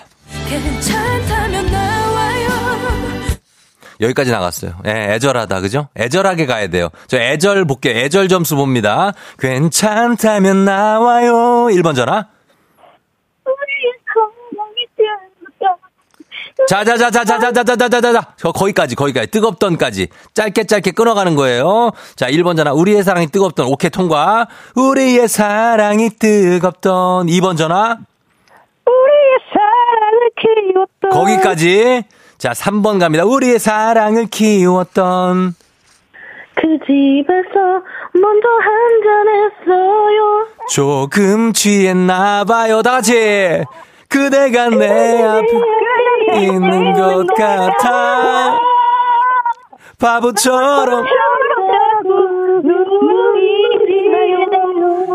여기까지 4.00 4.31
나갔어요. 4.33 4.73
예, 4.87 5.14
애절하다, 5.14 5.61
그죠? 5.61 5.88
애절하게 5.97 6.47
가야 6.47 6.66
돼요. 6.66 6.88
저 7.07 7.16
애절 7.19 7.64
볼게요. 7.64 7.97
애절 7.97 8.28
점수 8.28 8.57
봅니다. 8.57 9.12
괜찮다면 9.38 10.64
나와요. 10.64 11.33
1번 11.71 11.95
전화. 11.95 12.26
자자자자자자자자자자자. 16.68 18.35
저 18.37 18.52
거기까지 18.52 18.94
거기까지 18.97 19.30
뜨겁던까지 19.30 20.09
짧게 20.35 20.64
짧게 20.64 20.92
끊어가는 20.92 21.35
거예요. 21.37 21.90
자 22.16 22.26
1번 22.28 22.56
전화 22.56 22.73
우리의 22.73 23.02
사랑이 23.02 23.26
뜨겁던 23.28 23.66
오케이 23.66 23.90
통과. 23.90 24.47
우리의 24.76 25.28
사랑이 25.28 26.11
뜨겁던 26.11 27.26
2번 27.26 27.56
전화. 27.56 27.99
우리의 28.87 29.38
사랑을 29.52 30.30
키웠던 30.40 31.11
거기까지. 31.11 32.02
자 32.38 32.50
3번 32.50 33.00
갑니다. 33.00 33.25
우리의 33.25 33.59
사랑을 33.59 34.26
키웠던 34.26 35.54
그 36.56 36.62
집에서 36.87 37.83
먼저 38.12 38.49
한잔했어요. 39.66 40.47
조금 40.71 41.52
취했나 41.52 42.44
봐요. 42.44 42.83
다 42.83 42.92
같이. 42.92 43.62
그대가 44.09 44.68
내 44.71 45.23
앞에 45.23 45.47
있는 46.37 46.93
것 46.93 47.26
같아. 47.37 48.59
바보처럼. 49.99 51.05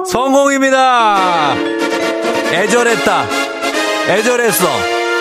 성공입니다. 0.05 1.53
애절했다. 2.51 3.23
애절했어. 4.09 4.65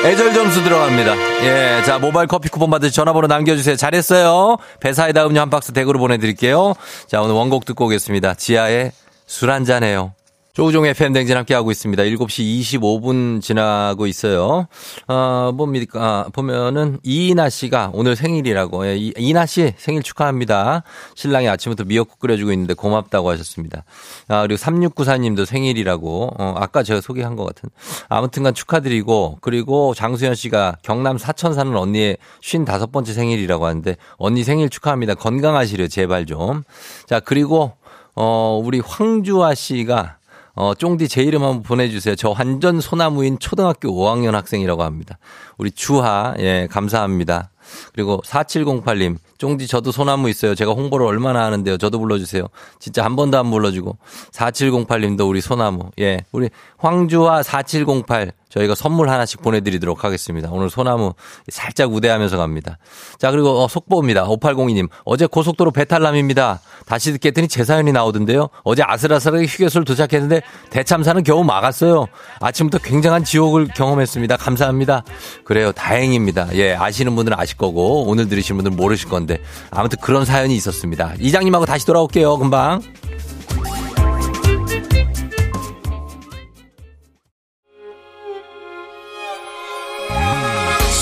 애절 0.05 0.33
점수 0.33 0.63
들어갑니다. 0.63 1.17
예, 1.43 1.83
자 1.85 1.99
모바일 1.99 2.29
커피 2.29 2.49
쿠폰 2.49 2.71
받으시 2.71 2.95
전화번호 2.95 3.27
남겨주세요. 3.27 3.77
잘했어요. 3.77 4.57
배사이다 4.81 5.27
음료 5.27 5.41
한 5.41 5.51
박스 5.51 5.73
댁으로 5.73 5.99
보내드릴게요. 5.99 6.75
자 7.09 7.21
오늘 7.21 7.35
원곡 7.35 7.65
듣고 7.65 7.87
오겠습니다. 7.87 8.35
지하의 8.35 8.93
술 9.27 9.51
한잔해요. 9.51 10.13
조우종 10.59 10.87
FM 10.87 11.13
댕진 11.13 11.37
함께하고 11.37 11.71
있습니다. 11.71 12.03
7시 12.03 12.81
25분 12.81 13.41
지나고 13.41 14.09
있어요. 14.09 14.67
어, 15.07 15.53
뭡니까. 15.55 16.01
아, 16.03 16.29
보면은 16.33 16.99
이인아 17.05 17.49
씨가 17.49 17.93
오늘 17.95 18.17
생일이라고. 18.17 18.85
예, 18.89 18.97
이, 18.97 19.13
이나 19.17 19.47
씨 19.47 19.73
생일 19.77 20.03
축하합니다. 20.03 20.83
신랑이 21.15 21.49
아침부터 21.49 21.85
미역국 21.85 22.19
끓여주고 22.19 22.51
있는데 22.51 22.75
고맙다고 22.75 23.31
하셨습니다. 23.31 23.85
아, 24.27 24.43
그리고 24.43 24.61
3694님도 24.61 25.47
생일이라고. 25.47 26.35
어, 26.37 26.55
아까 26.57 26.83
제가 26.83 27.03
소개한 27.03 27.37
것 27.37 27.45
같은. 27.45 27.71
아무튼간 28.09 28.53
축하드리고 28.53 29.39
그리고 29.41 29.95
장수현 29.95 30.35
씨가 30.35 30.79
경남 30.83 31.19
사천 31.19 31.55
사는 31.55 31.77
언니의 31.77 32.17
55번째 32.43 33.15
생일이라고 33.15 33.65
하는데 33.65 33.97
언니 34.17 34.43
생일 34.43 34.71
축하합니다. 34.71 35.15
건강하시려 35.15 35.87
제발 35.87 36.27
좀. 36.27 36.65
자, 37.07 37.21
그리고 37.21 37.75
어, 38.17 38.61
우리 38.61 38.81
황주아 38.81 39.55
씨가 39.55 40.18
어, 40.61 40.75
쫑디 40.75 41.07
제 41.07 41.23
이름 41.23 41.45
한번 41.45 41.63
보내주세요. 41.63 42.17
저 42.17 42.31
완전 42.31 42.81
소나무인 42.81 43.39
초등학교 43.39 43.91
5학년 43.91 44.33
학생이라고 44.33 44.83
합니다. 44.83 45.17
우리 45.57 45.71
주하, 45.71 46.35
예, 46.41 46.67
감사합니다. 46.69 47.51
그리고 47.93 48.21
4708님, 48.25 49.17
쫑디 49.39 49.67
저도 49.67 49.93
소나무 49.93 50.29
있어요. 50.29 50.55
제가 50.55 50.73
홍보를 50.73 51.07
얼마나 51.07 51.45
하는데요. 51.45 51.79
저도 51.79 51.99
불러주세요. 51.99 52.47
진짜 52.79 53.05
한 53.05 53.17
번도 53.17 53.39
안 53.39 53.51
불러주고. 53.51 53.97
4708님도 54.33 55.29
우리 55.29 55.41
소나무. 55.41 55.91
예, 56.01 56.25
우리 56.33 56.51
황주하 56.79 57.43
4708 57.43 58.33
저희가 58.49 58.75
선물 58.75 59.11
하나씩 59.11 59.43
보내드리도록 59.43 60.05
하겠습니다. 60.05 60.49
오늘 60.51 60.71
소나무 60.71 61.13
살짝 61.49 61.93
우대하면서 61.93 62.37
갑니다. 62.39 62.79
자, 63.19 63.31
그리고 63.31 63.63
어, 63.63 63.69
속보입니다. 63.69 64.27
5802님. 64.27 64.89
어제 65.05 65.27
고속도로 65.27 65.71
배탈남입니다. 65.71 66.61
다시 66.87 67.13
듣겠더니 67.13 67.49
제 67.49 67.65
사연이 67.65 67.93
나오던데요. 67.93 68.49
어제 68.65 68.83
아슬아슬하게 68.87 69.45
휴게소를 69.47 69.85
도착했는데 69.85 70.41
대참사는 70.71 71.23
겨우 71.25 71.45
막았어요. 71.45 72.07
아침부터 72.41 72.83
굉장한 72.83 73.25
지옥을 73.25 73.69
경험했습니다. 73.69 74.37
감사합니다. 74.39 75.05
그래요. 75.45 75.73
다행입니다. 75.73 76.49
예, 76.55 76.75
아시는 76.75 77.15
분들은 77.15 77.39
아실 77.39 77.58
거고 77.59 78.05
오늘 78.05 78.29
들으시는 78.29 78.57
분들은 78.59 78.77
모르실 78.77 79.09
건데 79.09 79.39
아무튼 79.71 79.99
그런 80.01 80.25
사연이 80.25 80.55
있었습니다. 80.57 81.15
이장님하고 81.19 81.67
다시 81.67 81.85
돌아올게요. 81.85 82.39
금방. 82.39 82.81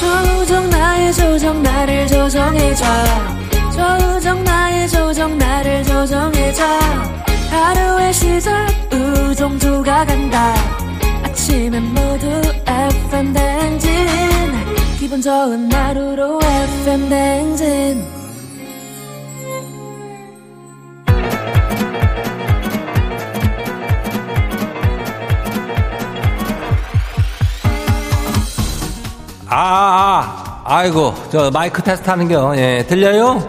조정 0.01 0.71
나의 0.71 1.13
조정 1.13 1.63
나를 1.63 2.07
조정해줘 2.07 2.85
조정 3.73 4.45
나의 4.45 4.89
조정 4.89 5.39
나를 5.39 5.85
조정해줘 5.85 6.65
하루의 7.51 8.13
시절 8.13 8.67
우정조가 8.93 10.05
간다 10.07 10.55
아침엔 11.25 11.83
모두 11.83 12.27
FM 12.67 13.33
댕진 13.33 14.36
기분 15.07 15.23
좋은 15.23 15.73
하루로 15.73 16.41
FM 16.43 17.09
댕진 17.09 18.05
아, 29.49 29.55
아, 29.55 30.63
아이고, 30.65 31.15
저 31.31 31.53
마이크 31.53 31.81
테스트 31.85 32.11
하는 32.11 32.27
겨. 32.27 32.53
예, 32.57 32.85
들려요? 32.89 33.49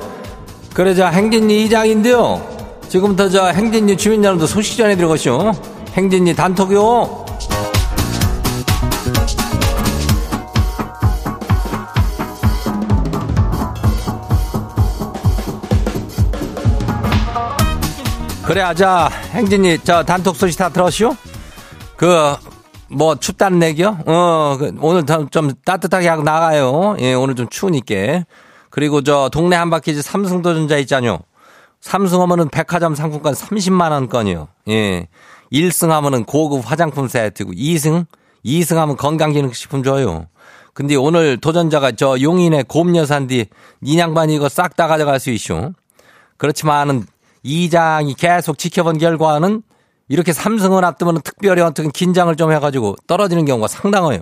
그래, 0.75 0.93
저 0.93 1.07
행진리 1.07 1.65
이장인데요. 1.65 2.39
지금부터 2.87 3.29
저 3.29 3.47
행진리 3.47 3.97
주민 3.97 4.23
여러분들 4.23 4.47
소식 4.47 4.77
전해드리고시오. 4.77 5.53
행진리 5.93 6.35
단톡요. 6.35 7.26
그래, 18.47 18.61
아자, 18.61 19.09
행진리 19.31 19.79
저 19.83 20.03
단톡 20.03 20.37
소식 20.37 20.57
다 20.57 20.69
들었시오? 20.69 21.17
그, 21.97 22.33
뭐 22.89 23.15
춥다는 23.15 23.61
얘기요? 23.63 23.99
어, 24.05 24.55
그 24.57 24.73
오늘 24.79 25.05
좀, 25.05 25.29
좀 25.29 25.51
따뜻하게 25.65 26.07
하고 26.07 26.23
나가요. 26.23 26.95
예, 27.01 27.13
오늘 27.13 27.35
좀 27.35 27.49
추우니까. 27.49 28.23
그리고 28.69 29.01
저 29.03 29.27
동네 29.33 29.57
한바퀴즈 29.57 30.01
삼성도전자 30.01 30.77
있잖요. 30.77 31.19
삼승 31.81 32.21
하면은 32.21 32.47
백화점 32.47 32.95
상품권 32.95 33.33
30만 33.33 33.91
원권이요. 33.91 34.47
예. 34.69 35.09
1승 35.51 35.89
하면은 35.89 36.23
고급 36.23 36.69
화장품 36.71 37.09
세트고 37.09 37.51
2승 37.51 38.05
2승 38.45 38.75
하면 38.75 38.95
건강기능식품 38.95 39.83
줘요. 39.83 40.27
근데 40.73 40.95
오늘 40.95 41.35
도전자가 41.35 41.91
저 41.91 42.17
용인의 42.21 42.63
곰여산디 42.69 43.47
인양반 43.81 44.29
이거 44.29 44.47
싹 44.47 44.77
다 44.77 44.87
가져갈 44.87 45.19
수 45.19 45.31
있쇼. 45.31 45.73
그렇지만은 46.37 47.05
이장이 47.43 48.13
계속 48.15 48.57
지켜본 48.57 48.97
결과는 48.97 49.63
이렇게 50.09 50.33
삼승을 50.33 50.85
앞두면 50.85 51.21
특별히 51.21 51.61
어떻게 51.61 51.89
긴장을 51.89 52.33
좀 52.35 52.51
해가지고 52.51 52.95
떨어지는 53.07 53.45
경우가 53.45 53.67
상당해요. 53.67 54.21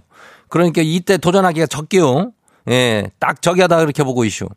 그러니까 0.49 0.81
이때 0.83 1.17
도전하기가 1.17 1.67
적게요. 1.67 2.31
예, 2.69 3.09
딱 3.19 3.41
저기하다 3.41 3.81
이렇게 3.81 4.03
보고 4.03 4.25
있쇼. 4.25 4.47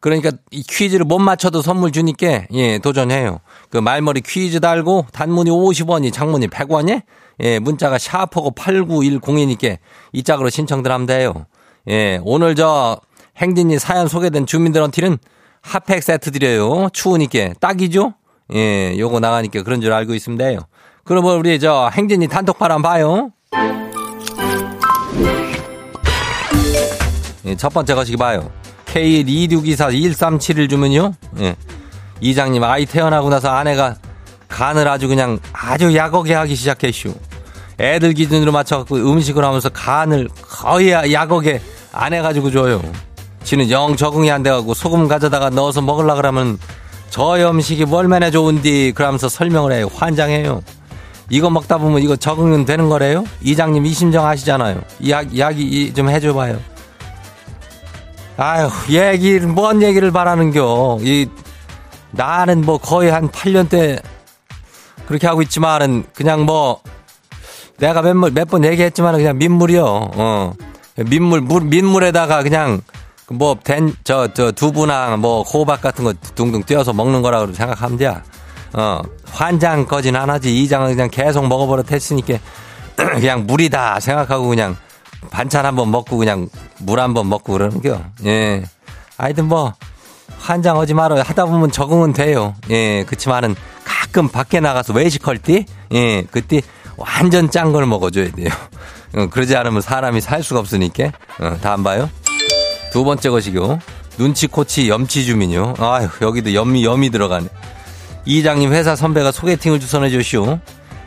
그러니까 0.00 0.32
이 0.50 0.62
퀴즈를 0.62 1.04
못 1.04 1.18
맞춰도 1.18 1.60
선물 1.62 1.92
주니까 1.92 2.44
예, 2.52 2.78
도전해요. 2.78 3.40
그 3.70 3.78
말머리 3.78 4.22
퀴즈 4.22 4.60
달고 4.60 5.06
단문이 5.12 5.50
50원이 5.50 6.12
장문이 6.12 6.48
100원이 6.48 7.02
예, 7.40 7.58
문자가 7.58 7.98
샤프고 7.98 8.52
8910이니까 8.52 9.78
이 10.12 10.22
짝으로 10.22 10.48
신청들 10.50 10.90
하면 10.90 11.06
돼요. 11.06 11.46
예, 11.88 12.18
오늘 12.22 12.54
저 12.54 13.00
행진이 13.36 13.78
사연 13.78 14.08
소개된 14.08 14.46
주민들한테는 14.46 15.18
핫팩 15.62 16.02
세트 16.02 16.30
드려요. 16.32 16.88
추우니까 16.92 17.54
딱이죠? 17.60 18.14
예, 18.54 18.96
요거 18.98 19.20
나가니까 19.20 19.62
그런 19.62 19.80
줄 19.80 19.92
알고 19.92 20.14
있습니다 20.14 20.54
요. 20.54 20.60
그러면 21.04 21.36
우리 21.36 21.58
저 21.60 21.90
행진이 21.92 22.28
단톡방 22.28 22.70
한번 22.70 22.82
봐요. 22.90 23.30
예, 27.46 27.56
첫 27.56 27.72
번째 27.72 27.94
거시기 27.94 28.16
봐요. 28.16 28.50
K26241371 28.86 30.68
주면요. 30.68 31.12
예. 31.40 31.56
이장님 32.20 32.62
아이 32.64 32.86
태어나고 32.86 33.30
나서 33.30 33.48
아내가 33.50 33.96
간을 34.48 34.88
아주 34.88 35.08
그냥 35.08 35.38
아주 35.52 35.94
약하게 35.94 36.34
하기 36.34 36.54
시작했슈. 36.54 37.14
애들 37.78 38.12
기준으로 38.12 38.52
맞춰갖고 38.52 38.96
음식을 38.96 39.42
하면서 39.44 39.68
간을 39.70 40.28
거의 40.42 40.90
약하게 40.90 41.62
안 41.92 42.12
해가지고 42.12 42.50
줘요. 42.50 42.82
지는 43.44 43.70
영 43.70 43.96
적응이 43.96 44.30
안 44.30 44.42
돼갖고 44.42 44.74
소금 44.74 45.08
가져다가 45.08 45.50
넣어서 45.50 45.80
먹으려 45.80 46.14
그러면 46.14 46.58
저 47.10 47.36
음식이 47.36 47.86
얼마나 47.90 48.30
좋은디 48.30 48.92
그러면서 48.94 49.28
설명을 49.28 49.72
해요. 49.72 49.90
환장해요. 49.92 50.62
이거 51.28 51.48
먹다 51.48 51.78
보면 51.78 52.02
이거 52.02 52.16
적응은 52.16 52.64
되는 52.64 52.88
거래요? 52.88 53.24
이장님 53.40 53.86
이 53.86 53.92
심정 53.92 54.26
아시잖아요. 54.26 54.80
이야기, 54.98 55.36
이야기 55.36 55.94
좀 55.94 56.08
해줘봐요. 56.08 56.58
아유, 58.36 58.68
얘기를, 58.88 59.46
뭔 59.48 59.82
얘기를 59.82 60.10
바라는겨. 60.10 60.98
이, 61.02 61.28
나는 62.10 62.62
뭐 62.62 62.78
거의 62.78 63.10
한 63.10 63.28
8년 63.28 63.68
때 63.68 64.00
그렇게 65.06 65.26
하고 65.26 65.42
있지만은 65.42 66.04
그냥 66.14 66.46
뭐 66.46 66.80
내가 67.78 68.02
몇번 68.02 68.64
얘기했지만 68.64 69.16
그냥 69.16 69.38
민물이요. 69.38 69.84
어. 69.84 70.52
민물, 70.96 71.40
물, 71.40 71.62
민물에다가 71.62 72.42
그냥 72.42 72.80
뭐, 73.30 73.56
된, 73.62 73.94
저, 74.04 74.28
저, 74.34 74.50
두부나 74.50 75.16
뭐, 75.16 75.42
호박 75.42 75.80
같은 75.80 76.04
거 76.04 76.12
둥둥 76.34 76.64
띄어서 76.64 76.92
먹는 76.92 77.22
거라고 77.22 77.52
생각하면 77.52 77.96
돼. 77.96 78.14
어, 78.72 79.02
환장 79.30 79.86
거진 79.86 80.16
안 80.16 80.30
하지. 80.30 80.62
이장은 80.62 80.90
그냥 80.90 81.08
계속 81.10 81.46
먹어버릇 81.46 81.90
했으니까 81.92 82.38
그냥 82.96 83.46
물이다 83.46 84.00
생각하고 84.00 84.48
그냥 84.48 84.76
반찬 85.30 85.64
한번 85.66 85.90
먹고 85.90 86.16
그냥 86.16 86.48
물 86.78 87.00
한번 87.00 87.28
먹고 87.28 87.52
그러는 87.52 87.80
겨. 87.80 88.02
예. 88.24 88.64
하여튼 89.16 89.46
뭐, 89.46 89.74
환장하지 90.38 90.94
말아요. 90.94 91.20
하다 91.20 91.46
보면 91.46 91.70
적응은 91.70 92.12
돼요. 92.12 92.54
예, 92.70 93.04
그치만은 93.04 93.54
가끔 93.84 94.28
밖에 94.28 94.58
나가서 94.60 94.92
외식할 94.94 95.38
때, 95.38 95.66
예, 95.92 96.22
그때 96.30 96.62
완전 96.96 97.50
짠 97.50 97.72
걸 97.72 97.86
먹어줘야 97.86 98.30
돼요. 98.32 98.48
어, 99.14 99.26
그러지 99.26 99.56
않으면 99.56 99.80
사람이 99.82 100.20
살 100.20 100.42
수가 100.42 100.60
없으니까. 100.60 101.12
어, 101.40 101.56
다안 101.60 101.82
봐요? 101.84 102.08
두 102.90 103.04
번째 103.04 103.30
것이요. 103.30 103.78
눈치, 104.18 104.46
코치, 104.46 104.88
염치 104.88 105.24
주민요. 105.24 105.74
아유, 105.78 106.08
여기도 106.22 106.52
염이, 106.54 106.84
염이 106.84 107.10
들어가네. 107.10 107.46
이장님 108.26 108.72
회사 108.72 108.94
선배가 108.96 109.32
소개팅을 109.32 109.80
주선해 109.80 110.10
주시오. 110.10 110.58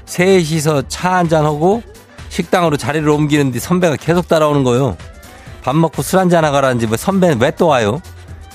셋이서 0.06 0.88
차 0.88 1.16
한잔하고 1.16 1.84
식당으로 2.30 2.78
자리를 2.78 3.08
옮기는데 3.08 3.60
선배가 3.60 3.98
계속 3.98 4.28
따라오는 4.28 4.64
거요. 4.64 4.98
밥 5.64 5.76
먹고 5.76 6.02
술 6.02 6.20
한잔 6.20 6.44
하가라는지 6.44 6.88
뭐 6.88 6.98
선배는 6.98 7.40
왜 7.40 7.52
또 7.52 7.68
와요? 7.68 8.02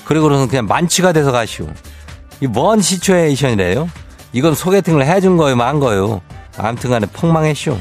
그리고는 0.05 0.47
그냥 0.47 0.65
만취가 0.65 1.13
돼서 1.13 1.31
가시오. 1.31 1.67
이뭔 2.41 2.81
시츄에이션이래요? 2.81 3.89
이건 4.33 4.53
소개팅을 4.55 5.05
해준 5.05 5.37
거예요, 5.37 5.55
만 5.55 5.79
거예요? 5.79 6.21
아무튼 6.57 6.89
간에 6.89 7.05
폭망했쇼. 7.07 7.77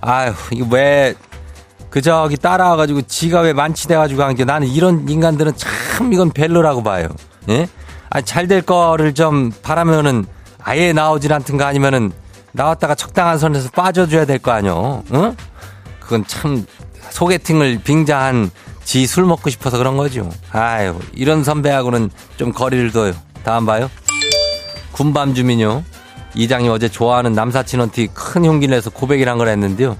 아휴, 0.00 0.32
이거 0.52 0.66
왜, 0.70 1.14
그 1.90 2.02
저기 2.02 2.36
따라와가지고 2.36 3.02
왜 3.42 3.52
만취돼가지고 3.52 4.22
한게 4.22 4.44
나는 4.44 4.68
이런 4.68 5.08
인간들은 5.08 5.52
참 5.56 6.12
이건 6.12 6.30
벨로라고 6.30 6.82
봐요. 6.82 7.08
예? 7.48 7.66
아, 8.10 8.20
잘 8.20 8.46
될 8.48 8.62
거를 8.62 9.14
좀 9.14 9.52
바라면은 9.62 10.24
아예 10.62 10.92
나오질 10.92 11.32
않든가 11.32 11.66
아니면은 11.66 12.12
나왔다가 12.52 12.94
적당한 12.94 13.38
선에서 13.38 13.70
빠져줘야 13.70 14.24
될 14.24 14.38
거 14.38 14.50
아니요. 14.52 15.02
응? 15.12 15.36
그건 16.00 16.24
참 16.26 16.66
소개팅을 17.10 17.80
빙자한 17.84 18.50
지 18.84 19.06
술 19.06 19.24
먹고 19.26 19.50
싶어서 19.50 19.76
그런 19.76 19.96
거죠. 19.98 20.30
아유, 20.50 20.98
이런 21.14 21.44
선배하고는 21.44 22.10
좀 22.38 22.52
거리를 22.52 22.90
둬요. 22.92 23.12
다음 23.44 23.66
봐요. 23.66 23.90
군밤 24.92 25.34
주민요. 25.34 25.84
이장이 26.34 26.68
어제 26.68 26.88
좋아하는 26.88 27.32
남사친한테 27.34 28.08
큰 28.14 28.44
용기를 28.46 28.74
내서 28.76 28.88
고백이란 28.90 29.36
걸 29.38 29.48
했는데요. 29.48 29.96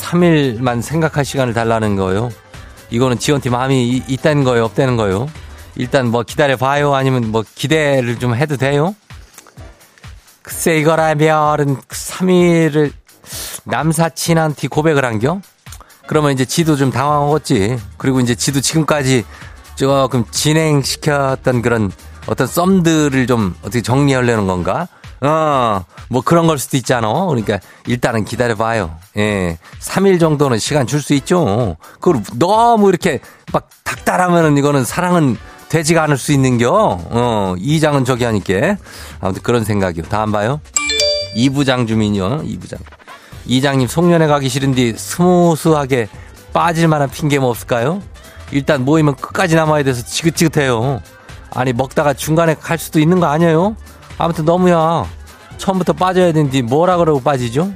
3일만 0.00 0.82
생각할 0.82 1.24
시간을 1.24 1.54
달라는 1.54 1.96
거예요. 1.96 2.30
이거는 2.90 3.18
지원팀 3.18 3.52
마음이 3.52 3.88
이- 3.88 4.02
있다는 4.08 4.44
거예요, 4.44 4.64
없다는 4.64 4.96
거예요. 4.96 5.28
일단 5.76 6.08
뭐 6.08 6.22
기다려 6.22 6.56
봐요, 6.56 6.94
아니면 6.94 7.30
뭐 7.30 7.44
기대를 7.54 8.18
좀 8.18 8.34
해도 8.34 8.56
돼요. 8.56 8.94
글쎄 10.42 10.76
이거라면은 10.78 11.76
3일을 11.88 12.92
남사친한테 13.64 14.68
고백을 14.68 15.04
한겨? 15.04 15.40
그러면 16.06 16.32
이제 16.32 16.44
지도 16.44 16.76
좀 16.76 16.90
당황하겠지. 16.90 17.78
그리고 17.96 18.20
이제 18.20 18.34
지도 18.34 18.60
지금까지 18.60 19.24
조금 19.76 20.24
진행시켰던 20.30 21.62
그런 21.62 21.90
어떤 22.26 22.46
썸들을 22.46 23.26
좀 23.26 23.54
어떻게 23.62 23.80
정리하려는 23.82 24.46
건가? 24.46 24.88
어, 25.22 25.84
뭐 26.08 26.22
그런 26.22 26.46
걸 26.46 26.58
수도 26.58 26.76
있잖아. 26.76 27.12
그러니까 27.26 27.58
일단은 27.86 28.24
기다려봐요. 28.24 28.96
예. 29.16 29.58
3일 29.80 30.18
정도는 30.18 30.58
시간 30.58 30.86
줄 30.86 31.00
수 31.02 31.14
있죠. 31.14 31.76
그걸 32.00 32.22
너무 32.34 32.88
이렇게 32.88 33.20
막 33.52 33.68
닥달하면은 33.84 34.56
이거는 34.58 34.84
사랑은 34.84 35.36
되지가 35.68 36.02
않을 36.04 36.18
수 36.18 36.32
있는겨. 36.32 36.70
어, 36.72 37.54
이장은 37.58 38.04
저기 38.04 38.24
하니까. 38.24 38.76
아무튼 39.20 39.42
그런 39.42 39.64
생각이요. 39.64 40.04
다음 40.04 40.32
봐요. 40.32 40.60
이부장 41.34 41.86
주민요. 41.86 42.42
이부장. 42.44 42.78
이장님 43.46 43.88
송년회 43.88 44.26
가기 44.26 44.48
싫은데 44.48 44.96
스무스하게 44.96 46.08
빠질 46.52 46.86
만한 46.88 47.10
핑계 47.10 47.38
뭐 47.38 47.48
없을까요? 47.50 48.02
일단 48.50 48.84
모이면 48.84 49.16
끝까지 49.16 49.54
남아야 49.56 49.82
돼서 49.82 50.04
지긋지긋해요. 50.04 51.00
아니 51.54 51.72
먹다가 51.72 52.12
중간에 52.12 52.54
갈 52.54 52.76
수도 52.78 53.00
있는 53.00 53.18
거 53.18 53.26
아니에요? 53.26 53.74
아무튼 54.18 54.44
너무야. 54.44 55.06
처음부터 55.58 55.92
빠져야 55.92 56.32
되는데 56.32 56.62
뭐라 56.62 56.96
그러고 56.96 57.20
빠지죠? 57.20 57.72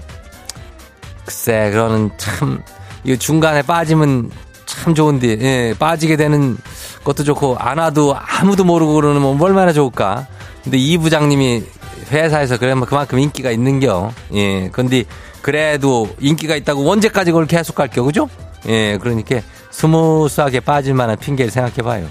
글쎄 1.24 1.70
그거는 1.70 2.10
참 2.16 2.62
이거 3.04 3.16
중간에 3.16 3.62
빠지면 3.62 4.30
참 4.64 4.94
좋은데 4.94 5.38
예, 5.40 5.74
빠지게 5.78 6.16
되는 6.16 6.56
것도 7.04 7.22
좋고 7.22 7.56
안 7.58 7.78
와도 7.78 8.16
아무도 8.16 8.64
모르고 8.64 8.94
그러면 8.94 9.22
뭐 9.22 9.38
얼마나 9.40 9.72
좋을까. 9.72 10.26
근데 10.64 10.78
이 10.78 10.98
부장님이 10.98 11.62
회사에서 12.10 12.58
그만큼 12.58 13.18
인기가 13.18 13.50
있는겨. 13.50 14.12
예. 14.34 14.68
근데 14.70 15.04
그래도 15.42 16.08
인기가 16.18 16.56
있다고 16.56 16.90
언제까지 16.90 17.30
그걸 17.30 17.46
계속 17.46 17.76
갈겨, 17.76 18.02
그죠? 18.02 18.28
예. 18.68 18.98
그러니까 18.98 19.40
스무스하게 19.70 20.60
빠질 20.60 20.94
만한 20.94 21.16
핑계를 21.16 21.50
생각해 21.52 21.76
봐요. 21.82 22.08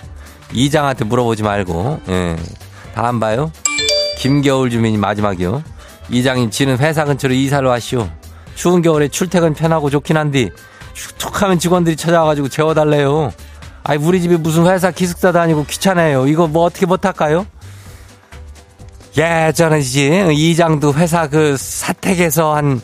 이장한테 0.53 1.03
물어보지 1.05 1.43
말고, 1.43 1.99
예. 2.07 2.35
다음 2.93 3.19
봐요. 3.19 3.51
김겨울 4.17 4.69
주민이 4.69 4.97
마지막이요. 4.97 5.63
이장님, 6.09 6.49
지는 6.51 6.77
회사 6.77 7.05
근처로 7.05 7.33
이사를 7.33 7.67
왔시오. 7.67 8.09
추운 8.55 8.81
겨울에 8.81 9.07
출퇴근 9.07 9.53
편하고 9.53 9.89
좋긴 9.89 10.17
한데, 10.17 10.49
툭 11.17 11.41
하면 11.41 11.59
직원들이 11.59 11.95
찾아와가지고 11.95 12.49
재워달래요. 12.49 13.33
아이, 13.83 13.97
우리 13.97 14.21
집이 14.21 14.37
무슨 14.37 14.65
회사 14.67 14.91
기숙사도 14.91 15.39
아니고 15.39 15.65
귀찮아요. 15.65 16.27
이거 16.27 16.47
뭐 16.47 16.63
어떻게 16.63 16.85
못할까요? 16.85 17.45
예전에 19.17 19.79
이장도 19.79 20.93
회사 20.95 21.27
그 21.27 21.55
사택에서 21.57 22.55
한 22.55 22.81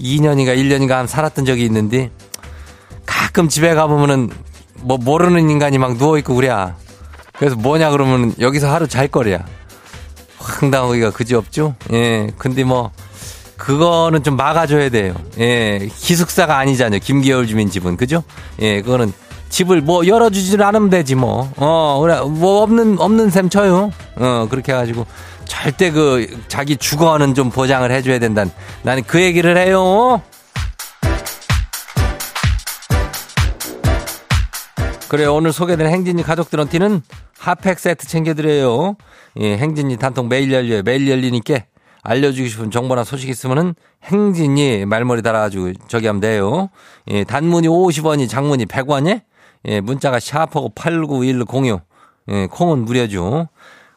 2년인가 0.00 0.56
1년인가 0.56 0.90
한 0.92 1.06
살았던 1.06 1.44
적이 1.44 1.64
있는데 1.66 2.10
가끔 3.04 3.48
집에 3.48 3.74
가보면은 3.74 4.30
뭐 4.80 4.96
모르는 4.98 5.50
인간이 5.50 5.78
막 5.78 5.96
누워있고 5.96 6.34
그래야. 6.34 6.76
그래서 7.38 7.56
뭐냐 7.56 7.90
그러면 7.90 8.34
여기서 8.40 8.72
하루 8.72 8.88
잘 8.88 9.08
거래야. 9.08 9.44
황당하기가 10.46 11.10
그지 11.10 11.34
없죠? 11.34 11.74
예. 11.92 12.28
근데 12.38 12.64
뭐 12.64 12.90
그거는 13.56 14.22
좀 14.22 14.36
막아줘야 14.36 14.88
돼요. 14.90 15.14
예. 15.38 15.88
기숙사가 15.98 16.58
아니잖아요. 16.58 17.00
김기열 17.00 17.46
주민 17.46 17.70
집은. 17.70 17.96
그죠? 17.96 18.22
예. 18.60 18.80
그거는 18.82 19.12
집을 19.48 19.80
뭐 19.80 20.06
열어주지를 20.06 20.64
않으면 20.64 20.90
되지 20.90 21.14
뭐. 21.14 21.50
어, 21.56 22.00
그래. 22.00 22.20
뭐 22.20 22.62
없는, 22.62 22.98
없는 22.98 23.30
셈 23.30 23.48
쳐요. 23.48 23.90
어, 24.16 24.46
그렇게 24.50 24.72
해가지고 24.72 25.06
절대 25.46 25.90
그 25.90 26.26
자기 26.48 26.76
주거는 26.76 27.34
좀 27.34 27.50
보장을 27.50 27.90
해줘야 27.90 28.18
된다는 28.18 28.52
나는 28.82 29.02
그 29.06 29.20
얘기를 29.22 29.56
해요. 29.56 30.22
그래 35.08 35.24
오늘 35.24 35.52
소개된 35.52 35.86
행진이 35.86 36.24
가족들한테는 36.24 37.00
핫팩 37.38 37.78
세트 37.78 38.08
챙겨드려요. 38.08 38.96
예, 39.40 39.56
행진이 39.56 39.96
단통 39.96 40.28
매일 40.28 40.52
열려요. 40.52 40.82
매일 40.82 41.08
열리니까 41.08 41.60
알려주고 42.02 42.48
싶은 42.48 42.70
정보나 42.70 43.04
소식 43.04 43.28
있으면은 43.28 43.74
행진이 44.04 44.86
말머리 44.86 45.22
달아가지고 45.22 45.72
저기 45.88 46.06
하면 46.06 46.20
돼요. 46.20 46.70
예, 47.08 47.24
단문이 47.24 47.68
50원이 47.68 48.28
장문이 48.28 48.66
100원이 48.66 49.22
예, 49.66 49.80
문자가 49.80 50.20
샤프하고 50.20 50.72
8910요. 50.74 51.80
예, 52.28 52.46
콩은 52.46 52.84
무료죠. 52.84 53.48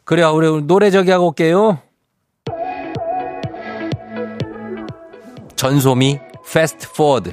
그래요. 0.04 0.32
우리 0.32 0.62
노래 0.62 0.90
저기 0.90 1.10
하고 1.10 1.28
올게요. 1.28 1.78
전소미 5.54 6.18
Fast 6.52 6.92
Forward. 6.92 7.32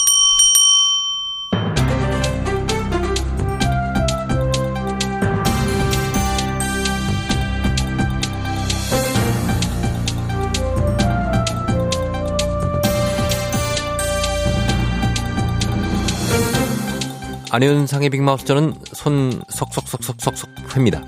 안현상의 17.53 18.09
빅마우스 18.11 18.45
저는 18.45 18.75
손 18.93 19.41
석석석석석석 19.49 20.73
회입니다. 20.73 21.03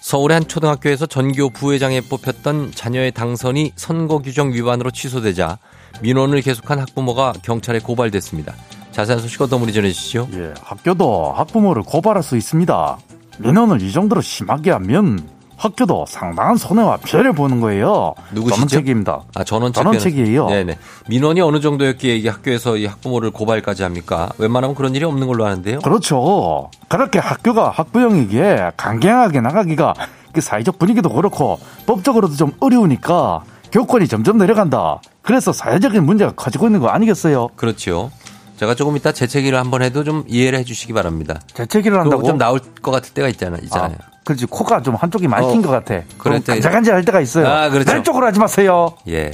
서울의 0.00 0.34
한 0.34 0.48
초등학교에서 0.48 1.04
전교 1.04 1.50
부회장에 1.50 2.00
뽑혔던 2.00 2.72
자녀의 2.74 3.12
당선이 3.12 3.72
선거 3.76 4.18
규정 4.18 4.50
위반으로 4.54 4.90
취소되자 4.90 5.58
민원을 6.00 6.40
계속한 6.40 6.78
학부모가 6.78 7.34
경찰에 7.42 7.80
고발됐습니다. 7.80 8.54
자세한 8.92 9.20
소식 9.20 9.42
어떤 9.42 9.60
분이 9.60 9.74
전해주시죠? 9.74 10.28
예, 10.32 10.54
학교도 10.62 11.32
학부모를 11.32 11.82
고발할 11.82 12.22
수 12.22 12.38
있습니다. 12.38 12.98
민원을 13.40 13.82
이 13.82 13.92
정도로 13.92 14.22
심하게 14.22 14.70
하면 14.70 15.28
학교도 15.56 16.06
상당한 16.08 16.56
손해와 16.56 16.96
피해를 16.98 17.32
보는 17.32 17.60
거예요. 17.60 18.14
누구시죠? 18.32 18.54
저는 18.56 18.68
책임입니다. 18.68 19.22
아, 19.34 19.44
전원책. 19.44 19.82
전원책 19.82 20.18
이에요. 20.18 20.46
네네. 20.48 20.78
민원이 21.08 21.40
어느 21.40 21.60
정도였기에 21.60 22.16
이게 22.16 22.28
학교에서 22.28 22.76
이 22.76 22.86
학부모를 22.86 23.30
고발까지 23.30 23.82
합니까? 23.82 24.30
웬만하면 24.38 24.74
그런 24.74 24.94
일이 24.94 25.04
없는 25.04 25.26
걸로 25.26 25.44
아는데요. 25.46 25.80
그렇죠. 25.80 26.70
그렇게 26.88 27.18
학교가 27.18 27.70
학부형에게 27.70 28.72
강경하게 28.76 29.40
나가기가 29.40 29.94
그 30.32 30.40
사회적 30.40 30.78
분위기도 30.78 31.08
그렇고 31.08 31.58
법적으로도 31.86 32.34
좀 32.34 32.52
어려우니까 32.60 33.44
교권이 33.70 34.08
점점 34.08 34.38
내려간다. 34.38 35.00
그래서 35.22 35.52
사회적인 35.52 36.04
문제가 36.04 36.32
커지고 36.32 36.66
있는 36.66 36.80
거 36.80 36.88
아니겠어요? 36.88 37.48
그렇죠. 37.56 38.10
제가 38.56 38.74
조금 38.74 38.96
이따 38.96 39.10
재채기를 39.10 39.58
한번 39.58 39.82
해도 39.82 40.04
좀 40.04 40.24
이해를 40.28 40.58
해주시기 40.60 40.92
바랍니다. 40.92 41.40
재채기를 41.54 41.98
한다고? 41.98 42.22
좀 42.22 42.38
나올 42.38 42.60
것 42.82 42.90
같을 42.92 43.12
때가 43.12 43.28
있잖아, 43.28 43.58
있잖아요. 43.58 43.96
아, 44.00 44.13
그렇지. 44.24 44.46
코가 44.46 44.82
좀 44.82 44.94
한쪽이 44.94 45.28
많이 45.28 45.46
어, 45.46 45.50
낀것 45.52 45.70
같아. 45.70 46.02
그럴 46.18 46.40
때- 46.40 46.52
간질간질할 46.54 47.04
때가 47.04 47.20
있어요. 47.20 47.46
아, 47.46 47.68
그렇죠. 47.70 47.92
왼쪽으로 47.92 48.26
하지 48.26 48.38
마세요. 48.40 48.94
예. 49.08 49.32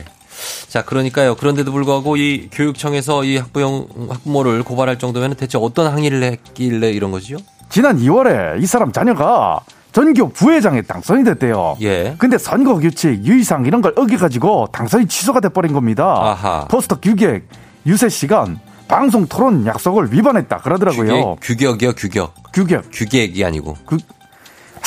자, 0.68 0.83
그러니까요. 0.83 1.37
그런데도 1.37 1.70
불구하고 1.72 2.16
이 2.16 2.48
교육청에서 2.53 3.24
이 3.24 3.37
학부형 3.37 3.87
학부모를 4.09 4.62
고발할 4.62 4.98
정도면 4.98 5.35
대체 5.35 5.59
어떤 5.59 5.87
항의를 5.92 6.22
했길래 6.22 6.90
이런 6.92 7.11
거지요? 7.11 7.37
지난 7.68 7.98
2월에 7.98 8.61
이 8.62 8.66
사람 8.66 8.90
자녀가 8.90 9.61
전교 9.92 10.31
부회장에 10.31 10.83
당선이 10.83 11.24
됐대요. 11.24 11.76
예. 11.83 12.14
근데 12.18 12.38
선거 12.38 12.76
규칙, 12.79 13.24
유의사항 13.24 13.66
이런 13.66 13.83
걸 13.83 13.92
어겨가지고 13.96 14.68
당선이 14.72 15.07
취소가 15.09 15.40
돼버린 15.40 15.72
겁니다. 15.72 16.05
아하. 16.07 16.66
포스터 16.68 16.98
규격, 17.00 17.42
유세 17.87 18.09
시간, 18.09 18.59
방송 18.88 19.26
토론 19.26 19.66
약속을 19.66 20.12
위반했다 20.12 20.59
그러더라고요. 20.59 21.37
규격, 21.40 21.76
규격이요, 21.79 21.92
규격. 21.92 22.35
규격. 22.53 22.85
규격이 22.92 23.44
아니고. 23.44 23.76
그, 23.85 23.96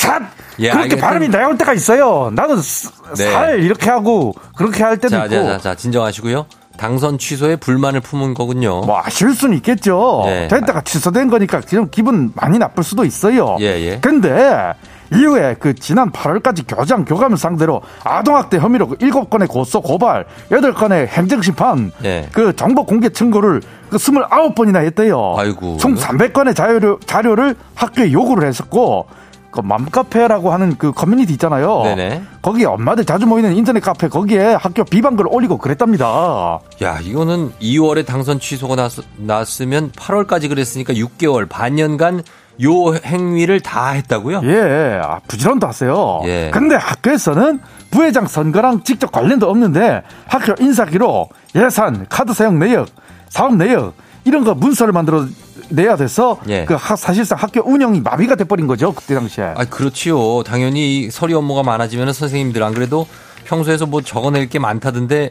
참! 0.04 0.28
예, 0.60 0.70
그렇게 0.70 0.96
발음이 0.96 1.28
나올 1.28 1.58
때가 1.58 1.72
있어요. 1.72 2.30
나도 2.32 2.58
스- 2.58 2.90
네. 3.16 3.30
살 3.32 3.60
이렇게 3.60 3.90
하고 3.90 4.34
그렇게 4.56 4.82
할 4.84 4.98
때도 4.98 5.16
자, 5.16 5.24
있고. 5.24 5.34
자, 5.34 5.44
자, 5.44 5.58
자, 5.58 5.74
진정하시고요. 5.74 6.46
당선 6.76 7.18
취소에 7.18 7.56
불만을 7.56 8.00
품은 8.00 8.34
거군요. 8.34 8.80
뭐 8.82 9.00
아실 9.04 9.32
수는 9.32 9.56
있겠죠. 9.58 10.24
예. 10.26 10.48
됐다가 10.48 10.80
취소된 10.80 11.28
거니까 11.30 11.60
좀 11.60 11.88
기분 11.90 12.32
많이 12.34 12.58
나쁠 12.58 12.82
수도 12.82 13.04
있어요. 13.04 13.56
예, 13.60 13.64
예. 13.80 13.98
근데 14.00 14.72
이후에 15.12 15.54
그 15.60 15.74
지난 15.74 16.10
8월까지 16.10 16.64
교장 16.66 17.04
교감을 17.04 17.36
상대로 17.36 17.82
아동학대 18.02 18.58
혐의로 18.58 18.88
7건의 18.88 19.48
고소 19.48 19.82
고발, 19.82 20.24
8건의 20.50 21.06
행정심판, 21.06 21.92
예. 22.04 22.28
그 22.32 22.56
정보 22.56 22.84
공개 22.84 23.08
청구를 23.08 23.60
그 23.90 23.96
29번이나 23.96 24.78
했대요. 24.84 25.36
아이고. 25.38 25.76
총 25.76 25.94
300건의 25.94 26.56
자료를, 26.56 26.96
자료를 27.06 27.54
학교에 27.76 28.10
요구를 28.10 28.48
했었고 28.48 29.06
그 29.54 29.60
맘카페라고 29.60 30.52
하는 30.52 30.76
그 30.76 30.90
커뮤니티 30.90 31.32
있잖아요. 31.34 31.82
네네. 31.84 32.22
거기에 32.42 32.64
엄마들 32.64 33.04
자주 33.04 33.24
모이는 33.24 33.54
인터넷 33.54 33.78
카페 33.78 34.08
거기에 34.08 34.54
학교 34.54 34.82
비방글을 34.82 35.30
올리고 35.32 35.58
그랬답니다. 35.58 36.58
야, 36.82 36.98
이거는 37.00 37.52
2월에 37.62 38.04
당선 38.04 38.40
취소가 38.40 38.74
났, 38.74 38.90
났으면 39.16 39.92
8월까지 39.92 40.48
그랬으니까 40.48 40.92
6개월, 40.94 41.48
반년간 41.48 42.24
요 42.64 42.94
행위를 42.94 43.60
다 43.60 43.90
했다고요? 43.90 44.40
예, 44.42 45.00
아, 45.00 45.20
부지런도 45.28 45.68
하세요. 45.68 46.20
예. 46.24 46.50
근데 46.52 46.74
학교에서는 46.74 47.60
부회장 47.92 48.26
선거랑 48.26 48.82
직접 48.82 49.12
관련도 49.12 49.48
없는데 49.48 50.02
학교 50.26 50.60
인사기로 50.60 51.28
예산, 51.54 52.06
카드 52.08 52.34
사용 52.34 52.58
내역, 52.58 52.88
사업 53.28 53.54
내역 53.54 53.94
이런 54.24 54.44
거 54.44 54.54
문서를 54.54 54.92
만들어 54.92 55.26
내야 55.68 55.96
돼서 55.96 56.38
예. 56.48 56.64
그 56.64 56.74
하- 56.74 56.96
사실상 56.96 57.38
학교 57.38 57.60
운영이 57.62 58.00
마비가 58.00 58.34
돼버린 58.36 58.66
거죠 58.66 58.92
그때 58.92 59.14
당시에. 59.14 59.44
아, 59.56 59.64
그렇지요. 59.64 60.42
당연히 60.42 61.00
이 61.00 61.10
서류 61.10 61.38
업무가 61.38 61.62
많아지면 61.62 62.12
선생님들 62.12 62.62
안 62.62 62.74
그래도 62.74 63.06
평소에서 63.44 63.86
뭐 63.86 64.00
적어낼 64.02 64.48
게 64.48 64.58
많다던데 64.58 65.30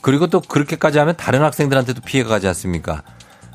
그리고 0.00 0.26
또 0.26 0.40
그렇게까지 0.40 0.98
하면 0.98 1.14
다른 1.16 1.42
학생들한테도 1.42 2.00
피해가 2.04 2.28
가지 2.28 2.48
않습니까? 2.48 3.02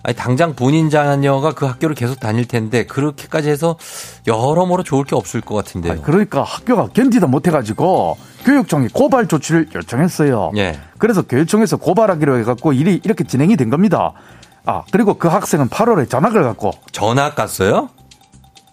아니, 0.03 0.15
당장 0.15 0.55
본인 0.55 0.89
자녀가 0.89 1.51
그 1.51 1.65
학교를 1.65 1.93
계속 1.93 2.21
다닐 2.21 2.47
텐데 2.47 2.85
그렇게까지 2.85 3.49
해서 3.49 3.77
여러모로 4.25 4.83
좋을 4.83 5.03
게 5.03 5.15
없을 5.15 5.41
것 5.41 5.55
같은데요. 5.55 5.91
아니, 5.93 6.01
그러니까 6.01 6.43
학교가 6.43 6.87
견디다 6.93 7.27
못해가지고 7.27 8.17
교육청이 8.45 8.87
고발 8.93 9.27
조치를 9.27 9.67
요청했어요. 9.75 10.51
예. 10.55 10.79
그래서 10.97 11.23
교육청에서 11.23 11.75
고발하기로 11.75 12.37
해갖고 12.39 12.71
일이 12.71 13.01
이렇게 13.03 13.25
진행이 13.25 13.57
된 13.57 13.69
겁니다. 13.69 14.13
아 14.67 14.83
그리고 14.91 15.15
그 15.15 15.29
학생은 15.29 15.69
8월에 15.69 16.09
전학을 16.09 16.43
갔고 16.43 16.71
전학 16.91 17.35
갔어요? 17.35 17.89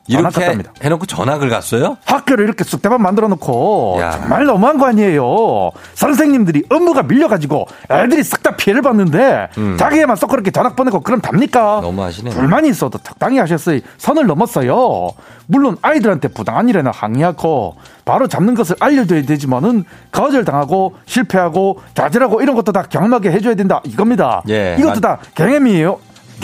이렇게 0.06 0.40
갔답니다. 0.40 0.72
해놓고 0.82 1.06
전학을 1.06 1.48
갔어요? 1.48 1.96
학교를 2.04 2.44
이렇게 2.44 2.62
쑥대밭 2.62 3.00
만들어 3.00 3.28
놓고 3.28 3.96
야. 4.00 4.10
정말 4.12 4.44
너무한 4.44 4.78
거 4.78 4.86
아니에요. 4.86 5.70
선생님들이 5.94 6.64
업무가 6.70 7.02
밀려가지고 7.02 7.66
애들이 7.90 8.22
싹 8.22 8.42
다 8.44 8.54
피해를 8.56 8.82
봤는데 8.82 9.48
자기애만 9.78 10.16
쏙 10.16 10.28
그렇게 10.28 10.50
전학 10.50 10.76
보내고 10.76 11.00
그럼 11.00 11.22
답니까? 11.22 11.78
음. 11.78 11.82
너무하시네. 11.84 12.30
불만이 12.30 12.68
있어도 12.68 12.98
적당히 12.98 13.38
하셨어요. 13.38 13.80
선을 13.96 14.26
넘었어요. 14.26 15.08
물론 15.46 15.78
아이들한테 15.80 16.28
부당한 16.28 16.68
일에는 16.68 16.90
항의하고 16.92 17.76
바로 18.04 18.28
잡는 18.28 18.54
것을 18.54 18.76
알려줘야 18.80 19.22
되지만은 19.22 19.84
거절당하고 20.12 20.94
실패하고 21.06 21.80
좌절하고 21.94 22.42
이런 22.42 22.54
것도 22.54 22.72
다 22.72 22.82
경험하게 22.82 23.30
해줘야 23.30 23.54
된다 23.54 23.80
이겁니다. 23.84 24.42
예, 24.50 24.76
이것도 24.78 25.00
맞- 25.00 25.00
다 25.00 25.18
경험이에요. 25.34 25.98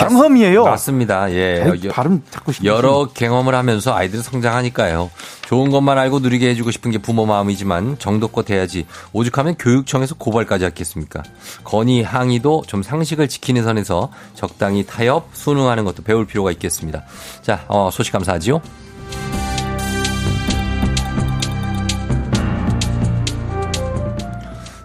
경험이에요. 0.09 0.65
맞습니다. 0.65 1.31
예. 1.33 1.65
여- 1.85 1.91
발음 1.91 2.23
자꾸 2.31 2.53
여러 2.65 3.07
경험을 3.13 3.55
하면서 3.55 3.95
아이들은 3.95 4.23
성장하니까요. 4.23 5.11
좋은 5.47 5.71
것만 5.71 5.99
알고 5.99 6.21
누리게 6.21 6.49
해주고 6.51 6.71
싶은 6.71 6.91
게 6.91 6.99
부모 6.99 7.27
마음이지만 7.27 7.99
정도껏 7.99 8.49
해야지. 8.51 8.87
오죽하면 9.13 9.57
교육청에서 9.59 10.15
고발까지 10.17 10.65
하겠습니까? 10.65 11.23
건의 11.65 12.03
항의도 12.03 12.63
좀 12.67 12.83
상식을 12.83 13.29
지키는 13.29 13.65
선에서 13.65 14.11
적당히 14.35 14.85
타협, 14.87 15.29
순응하는 15.33 15.85
것도 15.85 16.03
배울 16.05 16.27
필요가 16.27 16.51
있겠습니다. 16.53 17.03
자, 17.43 17.65
어, 17.69 17.91
소식 17.93 18.13
감사하지요. 18.13 18.61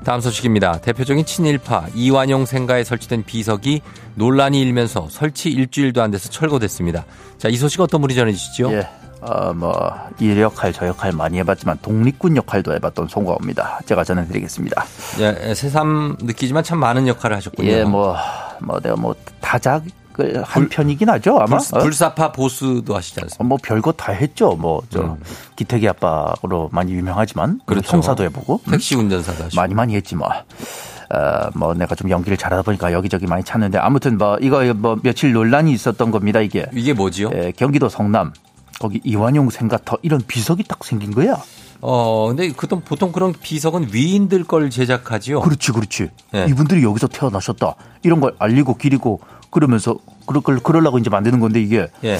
다음 0.05 0.21
소식입니다. 0.21 0.81
대표적인 0.81 1.25
친일파 1.25 1.87
이완용 1.95 2.45
생가에 2.45 2.83
설치된 2.83 3.23
비석이 3.23 3.81
논란이 4.13 4.61
일면서 4.61 5.07
설치 5.09 5.49
일주일도 5.49 6.01
안 6.03 6.11
돼서 6.11 6.29
철거됐습니다. 6.29 7.05
자, 7.39 7.49
이 7.49 7.55
소식 7.55 7.81
어떤 7.81 8.01
분이 8.01 8.13
전해주시죠? 8.13 8.71
예. 8.71 8.87
어, 9.21 9.51
뭐, 9.53 9.73
이 10.19 10.39
역할, 10.39 10.71
저 10.71 10.85
역할 10.85 11.11
많이 11.11 11.39
해봤지만, 11.39 11.79
독립군 11.81 12.37
역할도 12.37 12.75
해봤던 12.75 13.07
송가호입니다. 13.07 13.79
제가 13.87 14.03
전해드리겠습니다. 14.03 14.85
예, 15.21 15.55
새삼 15.55 16.17
느끼지만 16.21 16.63
참 16.63 16.77
많은 16.77 17.07
역할을 17.07 17.35
하셨군요. 17.37 17.67
예, 17.67 17.83
뭐, 17.83 18.15
뭐, 18.61 18.79
내가 18.79 18.95
뭐, 18.95 19.15
다작 19.41 19.83
을한 20.19 20.69
편이긴 20.69 21.09
하죠, 21.09 21.37
아마. 21.37 21.57
불, 21.57 21.77
어? 21.77 21.83
불사파 21.83 22.31
보스도 22.31 22.95
하시지 22.95 23.19
않습니까? 23.21 23.43
뭐, 23.43 23.57
별거 23.61 23.91
다 23.91 24.11
했죠. 24.11 24.55
뭐, 24.55 24.81
저, 24.89 25.01
음. 25.01 25.17
기태기 25.55 25.87
아빠로 25.87 26.69
많이 26.71 26.93
유명하지만, 26.93 27.61
그렇죠. 27.65 27.93
형사도 27.93 28.23
해보고. 28.23 28.61
음? 28.67 28.71
택시 28.71 28.95
운전사도 28.95 29.45
하시고. 29.45 29.61
많이 29.61 29.73
많이 29.73 29.95
했지 29.95 30.15
뭐. 30.15 30.27
어, 30.27 31.49
뭐 31.53 31.73
내가 31.73 31.93
좀 31.95 32.09
연기를 32.09 32.35
잘하다 32.35 32.63
보니까 32.63 32.91
여기저기 32.91 33.27
많이 33.27 33.43
찾는데 33.43 33.77
아무튼 33.77 34.17
뭐 34.17 34.37
이거 34.41 34.73
뭐 34.73 34.97
며칠 35.03 35.33
논란이 35.33 35.71
있었던 35.71 36.09
겁니다 36.09 36.41
이게 36.41 36.65
이게 36.73 36.93
뭐지요? 36.93 37.29
예, 37.35 37.53
경기도 37.55 37.89
성남 37.89 38.33
거기 38.79 38.99
이완용 39.03 39.49
생가터 39.49 39.97
이런 40.01 40.21
비석이 40.25 40.63
딱 40.63 40.83
생긴 40.83 41.11
거야. 41.11 41.41
어, 41.81 42.27
근데 42.27 42.51
그동 42.51 42.81
보통 42.81 43.11
그런 43.11 43.33
비석은 43.33 43.89
위인들 43.91 44.43
걸 44.43 44.69
제작하지요. 44.69 45.41
그렇지, 45.41 45.71
그렇지. 45.71 46.09
예. 46.33 46.45
이분들이 46.49 46.83
여기서 46.83 47.07
태어나셨다. 47.07 47.75
이런 48.03 48.21
걸 48.21 48.35
알리고 48.39 48.75
기리고 48.75 49.19
그러면서 49.49 49.97
그럴 50.25 50.41
걸 50.41 50.59
그러려고 50.59 50.97
이제 50.97 51.09
만드는 51.09 51.39
건데 51.39 51.61
이게 51.61 51.87
예. 52.03 52.19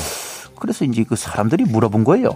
그래서 0.60 0.86
이제 0.86 1.04
그 1.04 1.16
사람들이 1.16 1.66
물어본 1.66 2.04
거예요. 2.04 2.30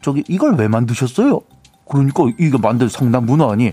저기 0.00 0.22
이걸 0.28 0.54
왜 0.54 0.68
만드셨어요? 0.68 1.40
그러니까 1.88 2.24
이거 2.38 2.58
만든 2.58 2.88
성남 2.88 3.26
문화원이 3.26 3.72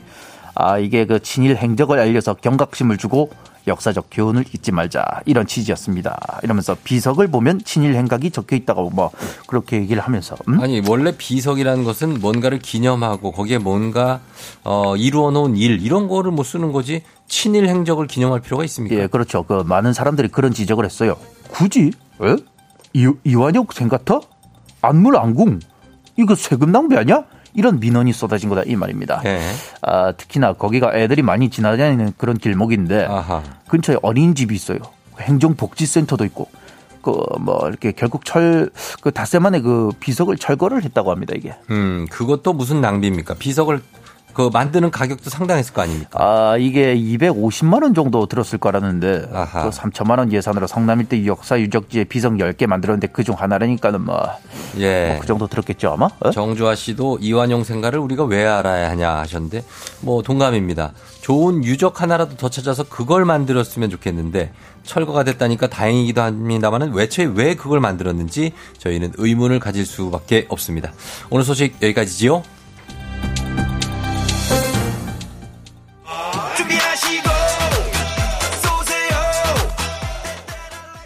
아 0.56 0.78
이게 0.78 1.06
그 1.06 1.22
친일 1.22 1.58
행적을 1.58 2.00
알려서 2.00 2.36
경각심을 2.36 2.98
주고 2.98 3.30
역사적 3.68 4.08
교훈을 4.12 4.46
잊지 4.54 4.72
말자 4.72 5.04
이런 5.26 5.48
취지였습니다. 5.48 6.40
이러면서 6.44 6.76
비석을 6.84 7.28
보면 7.28 7.62
친일 7.64 7.96
행각이 7.96 8.32
적혀 8.32 8.56
있다고 8.56 8.90
뭐 8.92 9.12
그렇게 9.48 9.78
얘기를 9.78 10.02
하면서 10.02 10.36
음? 10.48 10.60
아니 10.60 10.82
원래 10.88 11.16
비석이라는 11.18 11.84
것은 11.84 12.20
뭔가를 12.22 12.60
기념하고 12.60 13.32
거기에 13.32 13.58
뭔가 13.58 14.22
어, 14.64 14.96
이루어 14.96 15.32
놓은 15.32 15.58
일 15.58 15.82
이런 15.82 16.08
거를 16.08 16.32
뭐 16.32 16.44
쓰는 16.44 16.72
거지 16.72 17.04
친일 17.28 17.68
행적을 17.68 18.08
기념할 18.08 18.42
필요가 18.42 18.64
있습니까? 18.66 18.96
예, 18.96 19.08
그렇죠. 19.08 19.44
그 19.44 19.64
많은 19.66 19.94
사람들이 19.94 20.28
그런 20.28 20.54
지적을 20.54 20.86
했어요. 20.86 21.16
굳이? 21.50 21.92
에? 22.22 22.36
이, 22.94 23.12
이완혁 23.24 23.74
생가터? 23.74 24.22
안물 24.82 25.18
안궁? 25.18 25.60
이거 26.18 26.36
세금 26.36 26.72
낭비 26.72 26.96
아니야? 26.96 27.26
이런 27.56 27.80
민원이 27.80 28.14
쏟아진 28.14 28.50
거다 28.50 28.64
이 28.66 28.76
말입니다. 28.76 29.22
예. 29.26 29.40
아, 29.82 30.12
특히나 30.12 30.54
거기가 30.54 30.94
애들이 30.96 31.22
많이 31.22 31.50
지나다니는 31.50 32.14
그런 32.18 32.38
길목인데 32.38 33.06
아하. 33.06 33.42
근처에 33.68 33.98
어린이집이 34.02 34.54
있어요. 34.54 34.80
행정복지센터도 35.20 36.26
있고 36.26 36.50
그뭐 37.02 37.68
이렇게 37.70 37.92
결국 37.92 38.26
철 38.26 38.70
그 39.02 39.12
닷새 39.12 39.40
만에 39.40 39.62
그 39.62 39.92
비석을 40.00 40.38
철거를 40.38 40.84
했다고 40.84 41.12
합니다 41.12 41.34
이게. 41.36 41.54
음, 41.70 42.08
그것도 42.10 42.54
무슨 42.54 42.82
낭비입니까? 42.82 43.36
비석을 43.36 43.82
그 44.36 44.50
만드는 44.52 44.92
가격도 44.92 45.30
상당했을 45.30 45.74
거 45.74 45.82
아닙니까? 45.82 46.20
아, 46.22 46.58
이게 46.58 46.94
250만 46.94 47.84
원 47.84 47.94
정도 47.94 48.26
들었을 48.26 48.60
거라는데 48.60 49.30
아하. 49.34 49.64
그 49.64 49.70
3천만 49.70 50.20
원 50.20 50.32
예산으로 50.32 50.68
성남 50.68 51.00
일대 51.00 51.26
역사 51.26 51.58
유적지에 51.58 52.04
비석 52.04 52.34
10개 52.34 52.68
만들었는데 52.68 53.08
그중 53.08 53.36
하나라니까는 53.38 54.02
뭐그 54.02 54.82
예. 54.82 55.22
정도 55.26 55.48
들었겠죠, 55.48 55.94
아마? 55.94 56.10
어? 56.20 56.32
정주아 56.32 56.76
씨도 56.76 57.20
이완용 57.22 57.64
생가를 57.64 57.98
우리가 58.00 58.26
왜 58.26 58.46
알아야 58.46 58.90
하냐 58.90 59.10
하셨는데 59.20 59.64
뭐 60.02 60.22
동감입니다. 60.22 60.92
좋은 61.22 61.64
유적 61.64 62.02
하나라도 62.02 62.36
더 62.36 62.50
찾아서 62.50 62.84
그걸 62.84 63.24
만들었으면 63.24 63.90
좋겠는데 63.90 64.52
철거가 64.84 65.24
됐다니까 65.24 65.68
다행이기도 65.68 66.22
합니다만은 66.22 66.92
애초에 66.94 67.32
왜 67.34 67.56
그걸 67.56 67.80
만들었는지 67.80 68.52
저희는 68.80 69.14
의문을 69.18 69.60
가질 69.62 69.86
수밖에 69.86 70.46
없습니다. 70.50 70.92
오늘 71.30 71.46
소식 71.46 71.82
여기까지지요. 71.82 72.44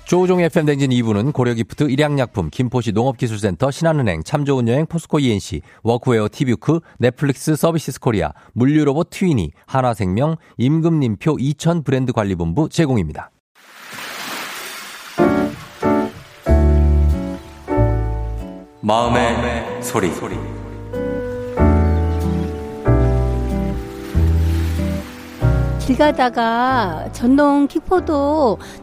조우종 0.09 0.41
FM 0.41 0.65
댕진 0.65 0.89
2부는 0.89 1.33
고려기프트, 1.33 1.83
일양약품, 1.83 2.49
김포시 2.49 2.93
농업기술센터, 2.93 3.69
신한은행, 3.69 4.23
참좋은여행, 4.23 4.87
포스코 4.87 5.19
E&C, 5.19 5.61
워크웨어 5.83 6.29
티뷰크, 6.31 6.79
넷플릭스 6.97 7.55
서비스 7.55 7.99
코리아, 7.99 8.31
물류로봇 8.53 9.11
트위니, 9.11 9.51
한화생명, 9.67 10.37
임금님표 10.57 11.37
2000 11.39 11.83
브랜드 11.83 12.11
관리본부 12.11 12.69
제공입니다. 12.69 13.29
마음의, 18.81 19.83
소리. 19.83 20.58
길 25.89 25.97
가다가 25.97 27.09
전동 27.13 27.67
킥보드 27.67 28.11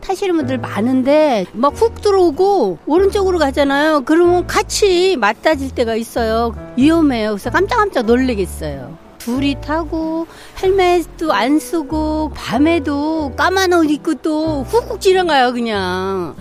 타시는 0.01 0.38
분들 0.38 0.59
많은데 0.59 1.47
막 1.53 1.75
훅 1.77 2.01
들어오고 2.01 2.79
오른쪽으로 2.85 3.38
가잖아요. 3.38 4.01
그러면 4.05 4.45
같이 4.49 5.16
맞다질 5.16 5.71
때가 5.71 5.95
있어요. 5.95 6.53
위험해요. 6.77 7.31
그래서 7.31 7.51
깜짝깜짝 7.51 8.07
놀래겠어요. 8.07 8.99
둘이 9.19 9.55
타고 9.61 10.27
헬멧도 10.61 11.33
안 11.33 11.61
쓰고 11.61 12.33
밤에도 12.35 13.33
까만 13.37 13.73
옷 13.75 13.88
입고 13.88 14.14
또 14.14 14.64
훅훅 14.64 15.01
지나가요 15.01 15.53
그냥 15.53 16.35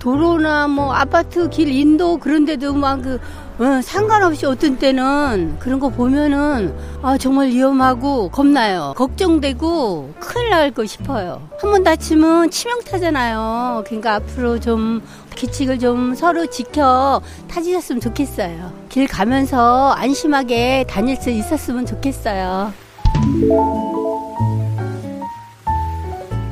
도로나 0.00 0.66
뭐 0.66 0.92
아파트 0.94 1.48
길 1.48 1.68
인도 1.68 2.16
그런 2.16 2.44
데도 2.44 2.74
막 2.74 3.02
그 3.02 3.20
어, 3.58 3.80
상관없이 3.82 4.46
어떤 4.46 4.76
때는 4.78 5.56
그런 5.58 5.80
거 5.80 5.88
보면은 5.88 6.72
아 7.02 7.18
정말 7.18 7.48
위험하고 7.48 8.28
겁나요. 8.30 8.94
걱정되고 8.96 10.14
큰일 10.20 10.50
날 10.50 10.70
거 10.70 10.84
싶어요. 10.86 11.48
한 11.60 11.70
번 11.72 11.82
다치면 11.82 12.50
치명타잖아요. 12.50 13.82
그러니까 13.86 14.14
앞으로 14.16 14.60
좀 14.60 15.02
규칙을 15.36 15.78
좀 15.80 16.14
서로 16.14 16.46
지켜 16.46 17.20
타지셨으면 17.48 18.00
좋겠어요. 18.00 18.72
길 18.88 19.08
가면서 19.08 19.90
안심하게 19.92 20.84
다닐 20.88 21.16
수 21.16 21.30
있었으면 21.30 21.84
좋겠어요. 21.86 22.72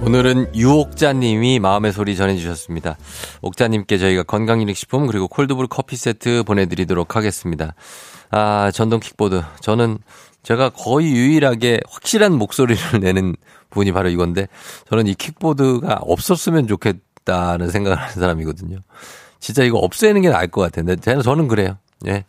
오늘은 0.06 0.54
유옥자님이 0.54 1.58
마음의 1.58 1.92
소리 1.92 2.14
전해주셨습니다. 2.14 2.96
옥자님께 3.42 3.98
저희가 3.98 4.22
건강기능식품 4.22 5.08
그리고 5.08 5.26
콜드브루 5.26 5.66
커피 5.66 5.96
세트 5.96 6.44
보내드리도록 6.44 7.16
하겠습니다. 7.16 7.74
아 8.30 8.70
전동 8.72 9.00
킥보드 9.00 9.42
저는 9.58 9.98
제가 10.44 10.68
거의 10.70 11.10
유일하게 11.10 11.80
확실한 11.88 12.34
목소리를 12.34 12.80
내는 13.02 13.34
분이 13.70 13.90
바로 13.90 14.08
이건데 14.08 14.46
저는 14.88 15.08
이 15.08 15.14
킥보드가 15.14 15.94
없었으면 16.02 16.68
좋겠다는 16.68 17.70
생각을 17.70 17.98
하는 17.98 18.14
사람이거든요. 18.14 18.78
진짜 19.40 19.64
이거 19.64 19.78
없애는 19.78 20.22
게 20.22 20.30
나을 20.30 20.46
것. 20.46 20.70
근데 20.70 20.94
저는 20.94 21.48
그래요. 21.48 21.78
예. 22.06 22.24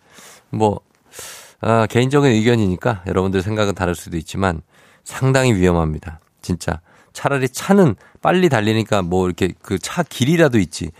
뭐, 0.49 0.79
아, 1.61 1.85
개인적인 1.85 2.31
의견이니까 2.31 3.03
여러분들 3.05 3.43
생각은 3.43 3.75
다를 3.75 3.93
수도 3.93 4.17
있지만 4.17 4.61
상당히 5.03 5.53
위험합니다. 5.53 6.21
진짜. 6.41 6.81
차라리 7.17 7.49
차는 7.49 7.95
빨리 8.21 8.47
달리니까 8.47 9.01
뭐 9.01 9.25
이렇게 9.25 9.53
그 9.63 9.79
차 9.79 10.03
길이라도 10.03 10.59
있지. 10.59 10.91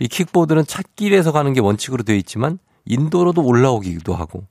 이 0.00 0.08
킥보드는 0.08 0.66
차길에서 0.66 1.32
가는 1.32 1.52
게 1.52 1.60
원칙으로 1.60 2.02
되어 2.02 2.16
있지만 2.16 2.58
인도로도 2.86 3.42
올라오기도 3.44 4.14
하고 4.14 4.44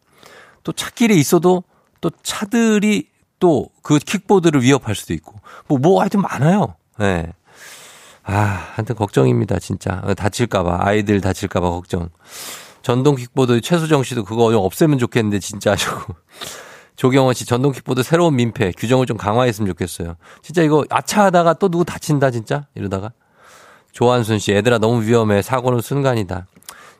또 0.63 0.71
차길에 0.71 1.15
있어도 1.15 1.63
또 2.01 2.11
차들이 2.21 3.09
또 3.39 3.69
그 3.81 3.97
킥보드를 3.99 4.61
위협할 4.61 4.93
수도 4.95 5.13
있고 5.13 5.33
뭐, 5.67 5.77
뭐 5.79 6.01
하여튼 6.01 6.21
많아요. 6.21 6.75
예. 7.01 7.03
네. 7.03 7.33
아, 8.23 8.33
하여튼 8.75 8.95
걱정입니다, 8.95 9.59
진짜. 9.59 10.01
다칠까봐, 10.17 10.79
아이들 10.81 11.21
다칠까봐 11.21 11.69
걱정. 11.69 12.09
전동 12.81 13.15
킥보드 13.15 13.61
최수정 13.61 14.01
씨도 14.03 14.23
그거 14.23 14.51
좀 14.51 14.61
없애면 14.63 14.97
좋겠는데, 14.97 15.37
진짜 15.39 15.73
하시고. 15.73 16.15
조경원 16.95 17.33
씨 17.33 17.45
전동 17.45 17.71
킥보드 17.71 18.03
새로운 18.03 18.35
민폐 18.35 18.71
규정을 18.77 19.05
좀 19.05 19.17
강화했으면 19.17 19.67
좋겠어요. 19.67 20.15
진짜 20.41 20.61
이거 20.61 20.85
아차하다가 20.89 21.55
또 21.55 21.69
누구 21.69 21.85
다친다 21.85 22.31
진짜 22.31 22.65
이러다가 22.75 23.11
조한순 23.91 24.39
씨 24.39 24.53
애들아 24.53 24.77
너무 24.77 25.03
위험해 25.03 25.41
사고는 25.41 25.81
순간이다. 25.81 26.47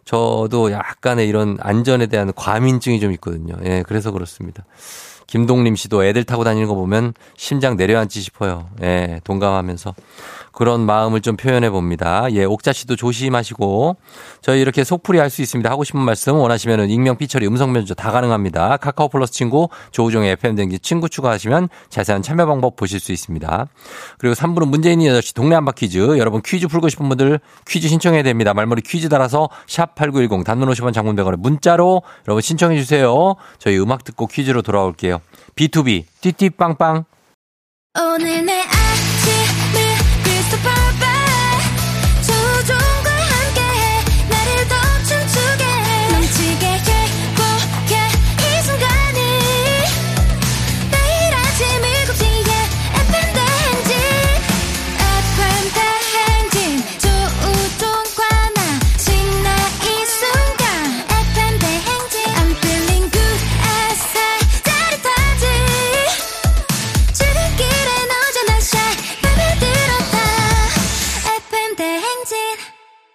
저도 0.06 0.72
약간의 0.72 1.28
이런 1.28 1.58
안전에 1.60 2.06
대한 2.08 2.32
과민증이 2.34 3.00
좀 3.00 3.12
있거든요. 3.14 3.56
예, 3.66 3.84
그래서 3.86 4.12
그렇습니다. 4.12 4.64
김동림 5.28 5.76
씨도 5.76 6.06
애들 6.06 6.24
타고 6.24 6.44
다니는 6.44 6.68
거 6.68 6.76
보면 6.76 7.14
심장 7.36 7.76
내려앉지 7.76 8.22
싶어요. 8.22 8.70
예, 8.84 9.20
동감하면서. 9.24 9.96
그런 10.56 10.82
마음을 10.86 11.22
좀 11.22 11.38
표현해 11.38 11.70
봅니다. 11.70 12.26
예, 12.32 12.46
옥자 12.46 12.74
씨도 12.74 12.96
조심하시고 12.96 13.98
저희 14.42 14.62
이렇게 14.62 14.84
속풀이 14.84 15.20
할 15.20 15.36
수 15.36 15.42
있습니다. 15.42 15.70
하고 15.70 15.84
싶은 15.84 16.00
말씀 16.00 16.36
원하시면은 16.36 16.90
익명, 16.90 17.18
삐처리, 17.18 17.46
음성 17.48 17.74
면조 17.74 17.94
다 17.94 18.12
가능합니다. 18.12 18.78
카카오 18.78 19.10
플러스 19.10 19.34
친구, 19.34 19.68
조우종의 19.92 20.32
FM 20.34 20.56
댕기 20.56 20.80
친구 20.80 21.10
추가하시면 21.10 21.68
자세한 21.90 22.22
참여 22.22 22.46
방법 22.46 22.78
보실 22.78 23.02
수 23.02 23.12
있습니다. 23.12 23.68
그리고 24.18 24.34
3부는 24.34 24.70
문재인이 24.70 25.06
8시 25.10 25.36
동네 25.36 25.56
한바 25.56 25.74
퀴즈. 25.74 25.98
여러분 26.18 26.42
퀴즈 26.42 26.68
풀고 26.68 26.88
싶은 26.88 27.10
분들 27.10 27.40
퀴즈 27.68 27.90
신청해야 27.90 28.24
됩니다. 28.24 28.54
말머리 28.54 28.82
퀴즈 28.82 29.10
달아서 29.10 29.50
샵 29.68 29.96
8910 29.96 30.46
단문 30.46 30.70
50원 30.70 30.94
장문 30.94 31.18
100원에 31.18 31.38
문자로 31.38 32.02
여러분 32.28 32.42
신청해 32.42 32.78
주세요. 32.78 33.36
저희 33.60 33.78
음악 33.78 34.06
듣고 34.06 34.28
퀴즈로 34.28 34.62
돌아올게요. 34.62 35.20
B2B 35.58 36.06
띠띠빵빵 36.22 37.04
오늘 37.98 38.46
내 38.46 38.62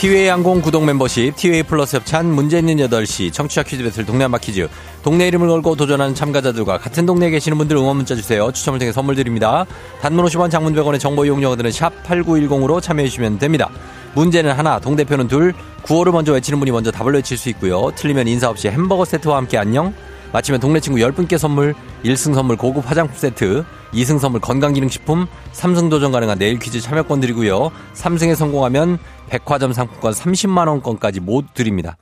티웨이 0.00 0.28
항공 0.28 0.62
구독 0.62 0.86
멤버십, 0.86 1.36
티웨이 1.36 1.62
플러스 1.62 1.94
협찬, 1.94 2.24
문제 2.24 2.58
있는 2.58 2.78
8시, 2.78 3.34
청취자 3.34 3.62
퀴즈 3.64 3.82
배틀 3.82 4.06
동네 4.06 4.24
한바 4.24 4.38
퀴즈. 4.38 4.66
동네 5.02 5.28
이름을 5.28 5.46
걸고 5.46 5.76
도전하는 5.76 6.14
참가자들과 6.14 6.78
같은 6.78 7.04
동네에 7.04 7.28
계시는 7.28 7.58
분들 7.58 7.76
응원 7.76 7.98
문자 7.98 8.14
주세요. 8.14 8.50
추첨을 8.50 8.78
통해 8.78 8.92
선물 8.92 9.14
드립니다. 9.14 9.66
단문 10.00 10.24
50원, 10.24 10.50
장문 10.50 10.74
100원의 10.74 11.00
정보 11.00 11.26
이용료들은 11.26 11.70
샵 11.70 11.92
8910으로 12.04 12.80
참여해주시면 12.80 13.40
됩니다. 13.40 13.68
문제는 14.14 14.52
하나, 14.52 14.78
동대표는 14.78 15.28
둘, 15.28 15.52
구호를 15.82 16.12
먼저 16.12 16.32
외치는 16.32 16.58
분이 16.60 16.70
먼저 16.70 16.90
답을 16.90 17.12
외칠 17.12 17.36
수 17.36 17.50
있고요. 17.50 17.92
틀리면 17.94 18.26
인사 18.26 18.48
없이 18.48 18.68
햄버거 18.68 19.04
세트와 19.04 19.36
함께 19.36 19.58
안녕. 19.58 19.92
마치면 20.32 20.60
동네 20.60 20.78
친구 20.78 21.00
10분께 21.00 21.38
선물, 21.38 21.74
1승 22.04 22.34
선물 22.34 22.56
고급 22.56 22.88
화장품 22.88 23.16
세트, 23.16 23.64
2승 23.92 24.18
선물 24.18 24.40
건강기능식품, 24.40 25.26
3승 25.52 25.90
도전 25.90 26.12
가능한 26.12 26.38
내일 26.38 26.58
퀴즈 26.58 26.80
참여권 26.80 27.20
드리고요. 27.20 27.70
3승에 27.94 28.36
성공하면 28.36 28.98
백화점 29.28 29.72
상품권 29.72 30.12
30만원권까지 30.12 31.20
모두 31.20 31.48
드립니다. 31.52 31.96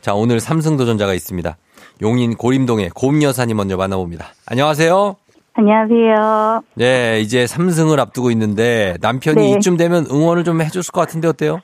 자, 0.00 0.14
오늘 0.14 0.38
3승 0.38 0.78
도전자가 0.78 1.12
있습니다. 1.14 1.56
용인 2.02 2.36
고림동의 2.36 2.90
곰여사님 2.90 3.56
먼저 3.56 3.76
만나봅니다. 3.76 4.26
안녕하세요. 4.46 5.16
안녕하세요. 5.54 6.62
네, 6.74 7.20
이제 7.20 7.44
3승을 7.44 7.98
앞두고 7.98 8.30
있는데 8.30 8.96
남편이 9.00 9.36
네. 9.36 9.58
이쯤 9.58 9.76
되면 9.76 10.06
응원을 10.10 10.44
좀 10.44 10.62
해줬을 10.62 10.92
것 10.92 11.00
같은데 11.02 11.28
어때요? 11.28 11.60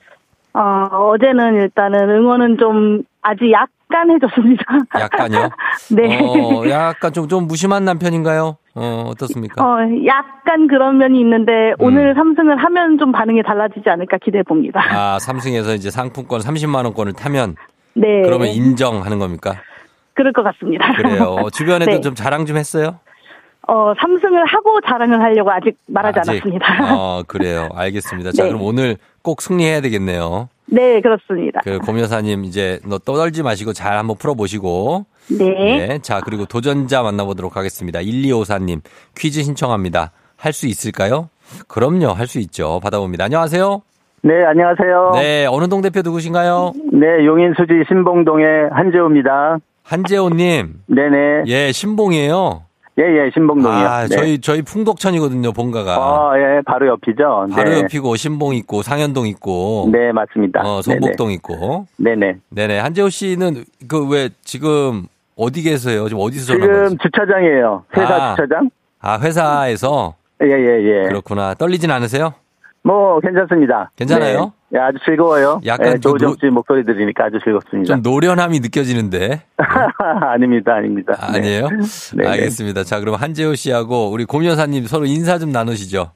어, 0.53 0.61
어제는 0.91 1.55
일단은 1.55 2.09
응원은 2.09 2.57
좀 2.57 3.03
아주 3.21 3.51
약 3.51 3.69
간 3.89 4.09
해줬습니다. 4.11 4.63
약간요? 4.99 5.49
네. 5.91 6.19
어, 6.21 6.69
약간 6.69 7.11
좀, 7.11 7.27
좀 7.27 7.47
무심한 7.47 7.85
남편인가요? 7.85 8.57
어, 8.75 9.03
어떻습니까? 9.07 9.63
어, 9.63 9.77
약간 10.05 10.67
그런 10.67 10.97
면이 10.99 11.19
있는데 11.19 11.73
오늘 11.79 12.13
삼승을 12.13 12.57
하면 12.57 12.97
좀 12.99 13.11
반응이 13.11 13.41
달라지지 13.43 13.89
않을까 13.89 14.17
기대해 14.23 14.43
봅니다. 14.43 14.79
음. 14.79 14.95
아, 14.95 15.19
삼승에서 15.19 15.73
이제 15.73 15.89
상품권 15.89 16.39
30만원권을 16.41 17.15
타면 17.17 17.55
네. 17.95 18.21
그러면 18.23 18.49
인정하는 18.49 19.17
겁니까? 19.17 19.55
그럴 20.13 20.33
것 20.33 20.43
같습니다. 20.43 20.93
그래요. 20.93 21.47
주변에도 21.51 21.91
네. 21.91 22.01
좀 22.01 22.13
자랑 22.13 22.45
좀 22.45 22.57
했어요? 22.57 22.99
어, 23.67 23.93
삼승을 23.99 24.45
하고 24.45 24.79
자랑을 24.87 25.19
하려고 25.21 25.51
아직 25.51 25.77
말하지 25.87 26.19
아직? 26.19 26.29
않았습니다. 26.31 26.95
어, 26.95 27.23
그래요. 27.27 27.69
알겠습니다. 27.73 28.31
자, 28.33 28.43
네. 28.43 28.49
그럼 28.49 28.61
오늘 28.63 28.97
꼭 29.23 29.41
승리해야 29.41 29.81
되겠네요. 29.81 30.47
네, 30.71 31.01
그렇습니다. 31.01 31.61
그 31.63 31.79
고묘사님 31.79 32.43
이제 32.45 32.79
너 32.85 32.97
떠들지 32.99 33.43
마시고 33.43 33.73
잘 33.73 33.97
한번 33.97 34.17
풀어보시고. 34.17 35.05
네. 35.37 35.99
자, 35.99 36.21
그리고 36.23 36.45
도전자 36.45 37.01
만나보도록 37.01 37.55
하겠습니다. 37.57 37.99
1254님 37.99 38.81
퀴즈 39.17 39.43
신청합니다. 39.43 40.11
할 40.37 40.53
수 40.53 40.67
있을까요? 40.67 41.29
그럼요. 41.67 42.09
할 42.13 42.27
수 42.27 42.39
있죠. 42.39 42.79
받아봅니다. 42.81 43.25
안녕하세요. 43.25 43.81
네, 44.21 44.33
안녕하세요. 44.45 45.11
네, 45.15 45.45
어느 45.49 45.67
동 45.67 45.81
대표 45.81 46.01
누구신가요? 46.01 46.73
네, 46.93 47.25
용인 47.25 47.53
수지 47.57 47.73
신봉동의 47.87 48.69
한재호입니다. 48.71 49.57
한재호님. 49.83 50.73
네네. 50.87 51.43
예, 51.47 51.71
신봉이에요. 51.71 52.63
예, 52.99 53.03
예, 53.03 53.31
신봉동이요. 53.33 53.87
아, 53.87 54.01
네. 54.07 54.15
저희 54.15 54.39
저희 54.41 54.61
풍덕천이거든요. 54.61 55.53
본가가. 55.53 55.97
어, 55.97 56.33
예, 56.37 56.61
바로 56.65 56.87
옆이죠. 56.87 57.47
바로 57.51 57.69
네. 57.69 57.81
옆이고 57.83 58.15
신봉 58.17 58.55
있고 58.55 58.81
상현동 58.81 59.25
있고. 59.27 59.89
네, 59.91 60.11
맞습니다. 60.11 60.61
어, 60.63 60.81
성북동 60.81 61.31
있고. 61.31 61.85
네네. 61.97 62.35
네네. 62.49 62.79
한재호 62.79 63.09
씨는 63.09 63.63
그 63.87 64.07
왜 64.09 64.29
지금 64.43 65.03
어디 65.37 65.61
계세요? 65.61 66.07
지금 66.09 66.21
어디서 66.23 66.53
전화 66.53 66.65
지금? 66.65 66.97
주차장이에요. 66.97 67.85
회사 67.95 68.13
아. 68.15 68.35
주차장? 68.35 68.69
아, 68.99 69.17
회사에서 69.19 70.15
예, 70.43 70.47
예, 70.47 70.83
예. 71.03 71.07
그렇구나. 71.07 71.53
떨리진 71.53 71.91
않으세요? 71.91 72.33
뭐, 72.83 73.19
괜찮습니다. 73.19 73.91
괜찮아요? 73.95 74.53
네, 74.69 74.79
예, 74.79 74.81
아주 74.81 74.97
즐거워요. 75.05 75.59
약간 75.65 75.87
예, 75.87 75.91
좀 75.99 76.17
조정 76.17 76.35
씨 76.39 76.45
목소리 76.47 76.85
들으니까 76.85 77.25
아주 77.25 77.39
즐겁습니다. 77.43 77.93
좀 77.93 78.01
노련함이 78.01 78.59
느껴지는데. 78.59 79.41
아닙니다, 80.21 80.75
아닙니다. 80.75 81.13
네. 81.33 81.39
아니에요? 81.39 81.67
네, 81.67 82.23
네. 82.23 82.27
알겠습니다. 82.27 82.83
자, 82.83 82.99
그럼 82.99 83.15
한재호 83.15 83.55
씨하고 83.55 84.11
우리 84.11 84.25
고여사님 84.25 84.85
서로 84.85 85.05
인사 85.05 85.37
좀 85.39 85.51
나누시죠. 85.51 86.11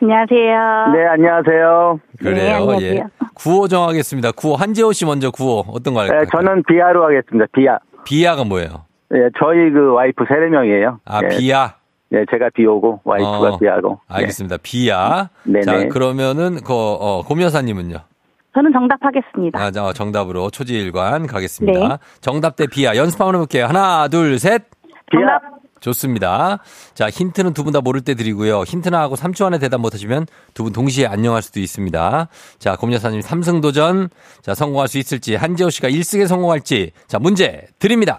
안녕하세요. 0.00 0.92
네, 0.94 1.06
안녕하세요. 1.08 2.00
그래요. 2.18 2.34
네, 2.34 2.52
안녕하세요. 2.52 2.94
예. 2.94 3.02
구호 3.34 3.68
정하겠습니다. 3.68 4.32
구호 4.32 4.56
한재호 4.56 4.92
씨 4.92 5.04
먼저 5.04 5.30
구호 5.30 5.64
어떤 5.68 5.94
거 5.94 6.00
할까요? 6.00 6.20
예, 6.22 6.26
저는 6.30 6.62
비아로 6.68 7.04
하겠습니다. 7.04 7.46
비아. 7.52 7.78
비아가 8.04 8.44
뭐예요? 8.44 8.86
예, 9.14 9.28
저희 9.38 9.70
그 9.70 9.92
와이프 9.94 10.24
세네 10.28 10.48
명이에요. 10.50 11.00
아, 11.04 11.20
예, 11.24 11.28
비아. 11.36 11.74
예, 12.12 12.24
제가 12.30 12.48
비오고 12.54 13.00
와이프가 13.04 13.38
어, 13.54 13.58
비아고. 13.58 14.00
예. 14.10 14.14
알겠습니다. 14.14 14.56
비아. 14.62 15.28
네네. 15.44 15.62
자, 15.62 15.88
그러면은 15.88 16.60
그 16.64 16.72
어, 16.72 17.22
고여사님은요? 17.26 17.96
저는 18.54 18.72
정답하겠습니다. 18.72 19.60
아, 19.60 19.70
자, 19.70 19.92
정답으로 19.92 20.50
초지일관 20.50 21.26
가겠습니다. 21.26 21.88
네. 21.88 21.96
정답 22.20 22.56
대 22.56 22.66
비아 22.66 22.96
연습 22.96 23.20
한번 23.20 23.34
해볼게요. 23.36 23.66
하나, 23.66 24.08
둘, 24.08 24.38
셋. 24.38 24.64
비아. 25.10 25.20
정답. 25.20 25.58
좋습니다. 25.80 26.58
자, 26.94 27.08
힌트는 27.08 27.52
두 27.54 27.62
분 27.62 27.72
다 27.72 27.80
모를 27.80 28.00
때 28.00 28.14
드리고요. 28.16 28.62
힌트나 28.62 28.98
하고 29.00 29.14
3초 29.14 29.46
안에 29.46 29.58
대답 29.60 29.80
못하시면 29.80 30.26
두 30.54 30.64
분 30.64 30.72
동시에 30.72 31.06
안녕할 31.06 31.40
수도 31.40 31.60
있습니다. 31.60 32.28
자, 32.58 32.74
곰여사님 32.76 33.20
3승 33.20 33.62
도전. 33.62 34.08
자, 34.42 34.54
성공할 34.54 34.88
수 34.88 34.98
있을지, 34.98 35.36
한재호 35.36 35.70
씨가 35.70 35.88
1승에 35.88 36.26
성공할지. 36.26 36.90
자, 37.06 37.20
문제 37.20 37.66
드립니다. 37.78 38.18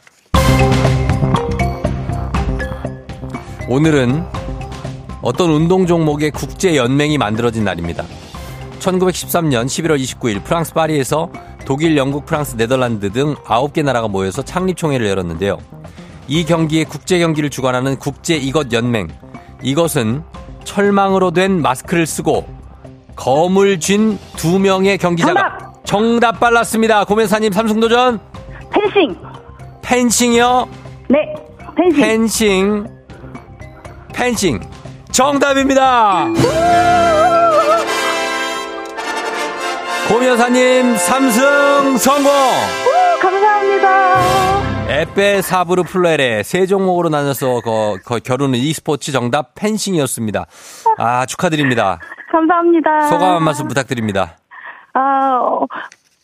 오늘은 3.69 4.25
어떤 5.21 5.51
운동 5.51 5.85
종목의 5.85 6.31
국제 6.31 6.75
연맹이 6.75 7.19
만들어진 7.19 7.63
날입니다. 7.63 8.03
1913년 8.79 9.65
11월 9.65 10.01
29일 10.01 10.43
프랑스 10.43 10.73
파리에서 10.73 11.29
독일, 11.65 11.95
영국, 11.95 12.25
프랑스, 12.25 12.55
네덜란드 12.57 13.11
등 13.11 13.35
9개 13.35 13.83
나라가 13.83 14.07
모여서 14.07 14.41
창립총회를 14.41 15.05
열었는데요. 15.07 15.59
이 16.27 16.45
경기의 16.45 16.85
국제 16.85 17.19
경기를 17.19 17.51
주관하는 17.51 17.97
국제 17.99 18.35
이것 18.37 18.73
연맹. 18.73 19.07
이것은 19.61 20.23
철망으로 20.63 21.29
된 21.29 21.61
마스크를 21.61 22.07
쓰고 22.07 22.47
검을 23.15 23.79
쥔 23.79 24.17
두 24.35 24.57
명의 24.57 24.97
경기자가 24.97 25.73
정답, 25.83 26.39
빨랐습니다. 26.39 27.03
고면사님 27.03 27.51
삼승 27.51 27.79
도전 27.79 28.19
펜싱. 28.71 29.15
펜싱이요. 29.83 30.67
네, 31.09 31.19
펜싱. 31.75 32.01
펜싱 32.01 32.98
펜싱 34.19 34.59
정답입니다. 35.13 36.25
고면사님 40.09 40.97
삼승 40.97 41.97
성공. 41.97 42.29
오, 42.29 43.19
감사합니다. 43.21 44.89
에페 44.89 45.41
사브르 45.41 45.83
플레레 45.83 46.43
세 46.43 46.65
종목으로 46.65 47.07
나눠서 47.07 47.61
거, 47.61 47.97
거, 48.03 48.19
겨루는 48.19 48.59
e스포츠 48.59 49.13
정답 49.13 49.55
펜싱이었습니다. 49.55 50.47
아 50.97 51.25
축하드립니다. 51.25 51.99
감사합니다. 52.29 53.07
소감 53.07 53.35
한 53.37 53.43
말씀 53.43 53.69
부탁드립니다. 53.69 54.35
아, 54.95 55.39
어, 55.41 55.65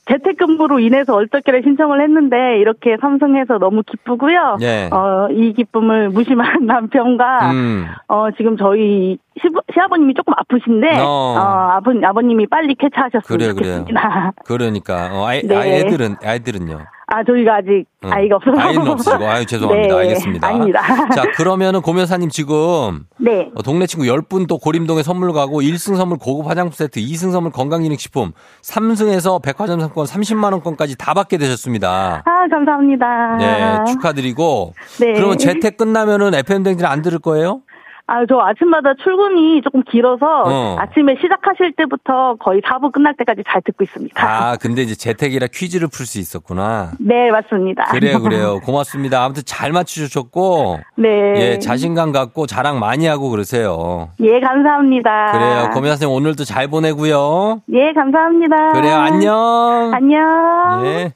재택근무로 0.09 0.79
인해서 0.79 1.15
얼떨결에 1.15 1.61
신청을 1.63 2.01
했는데 2.01 2.59
이렇게 2.59 2.95
삼성해서 3.01 3.57
너무 3.57 3.81
기쁘고요. 3.83 4.57
예. 4.61 4.89
어, 4.91 5.27
이 5.31 5.53
기쁨을 5.53 6.09
무심한 6.09 6.65
남편과 6.65 7.51
음. 7.51 7.87
어, 8.07 8.27
지금 8.37 8.55
저희 8.57 9.17
시부, 9.41 9.61
시아버님이 9.73 10.13
조금 10.13 10.33
아프신데 10.37 10.99
어. 10.99 11.05
어, 11.05 11.37
아버, 11.77 11.91
아버님이 12.03 12.47
빨리 12.47 12.75
쾌차하셨으면 12.75 13.23
그래 13.39 13.53
그래요. 13.53 13.79
좋겠습니다. 13.79 14.33
그러니까 14.45 15.09
어, 15.11 15.25
아이, 15.25 15.41
네. 15.41 15.55
아이들은 15.55 16.17
아이들은요. 16.23 16.79
아, 17.15 17.23
저희가 17.23 17.55
아직 17.55 17.85
응. 18.03 18.11
아이가 18.11 18.35
없어서. 18.35 18.59
아이는 18.59 18.87
없으시고 18.87 19.25
아유 19.25 19.45
죄송합니다. 19.45 19.87
네, 19.95 20.01
알겠습니다. 20.01 20.47
아닙니다. 20.47 20.81
자 21.15 21.23
그러면은 21.35 21.81
고면사님 21.81 22.29
지금 22.29 23.05
네. 23.17 23.49
어, 23.55 23.63
동네 23.63 23.85
친구 23.85 24.05
10분 24.05 24.47
또 24.47 24.57
고림동에 24.57 25.01
선물 25.01 25.31
가고 25.31 25.61
1승 25.61 25.95
선물 25.95 26.17
고급 26.17 26.49
화장품 26.49 26.73
세트, 26.73 26.99
2승 26.99 27.31
선물 27.31 27.51
건강기능식품, 27.53 28.33
3승에서 28.63 29.41
백화점 29.41 29.79
상권 29.79 30.05
30만 30.05 30.51
원권까지 30.51 30.97
다 30.97 31.13
받게 31.13 31.37
되셨습니다. 31.37 32.23
아, 32.25 32.47
감사합니다. 32.49 33.37
네, 33.37 33.91
축하드리고. 33.91 34.73
네. 34.99 35.13
그러면 35.13 35.37
재택 35.37 35.77
끝나면은 35.77 36.33
FM 36.33 36.63
댕진 36.63 36.85
안 36.85 37.01
들을 37.01 37.19
거예요? 37.19 37.61
아, 38.07 38.23
저 38.29 38.39
아침마다 38.39 38.93
출근이 39.03 39.61
조금 39.63 39.81
길어서 39.83 40.25
어. 40.45 40.75
아침에 40.79 41.15
시작하실 41.21 41.73
때부터 41.75 42.35
거의 42.39 42.61
4부 42.61 42.91
끝날 42.91 43.15
때까지 43.17 43.41
잘 43.47 43.61
듣고 43.63 43.83
있습니다. 43.83 44.13
아, 44.23 44.57
근데 44.57 44.83
이제 44.83 44.93
재택이라 44.93 45.47
퀴즈를 45.51 45.87
풀 45.87 46.05
수 46.05 46.19
있었구나. 46.19 46.91
네, 46.99 47.31
맞습니다. 47.31 47.85
그래요, 47.85 48.21
그래요. 48.21 48.59
고맙습니다. 48.63 49.23
아무튼 49.23 49.41
잘 49.45 49.71
맞추셨고, 49.71 50.79
네. 50.97 51.33
예, 51.37 51.59
자신감 51.59 52.11
갖고 52.11 52.45
자랑 52.45 52.79
많이 52.79 53.07
하고 53.07 53.29
그러세요. 53.31 54.09
예, 54.21 54.39
감사합니다. 54.39 55.31
그래요. 55.31 55.69
고민아 55.73 55.93
선생님 55.95 56.15
오늘도 56.15 56.43
잘 56.43 56.67
보내고요. 56.67 57.61
예, 57.73 57.91
감사합니다. 57.93 58.73
그래요, 58.73 58.95
안녕. 58.97 59.91
안녕. 59.93 60.85
예. 60.85 61.13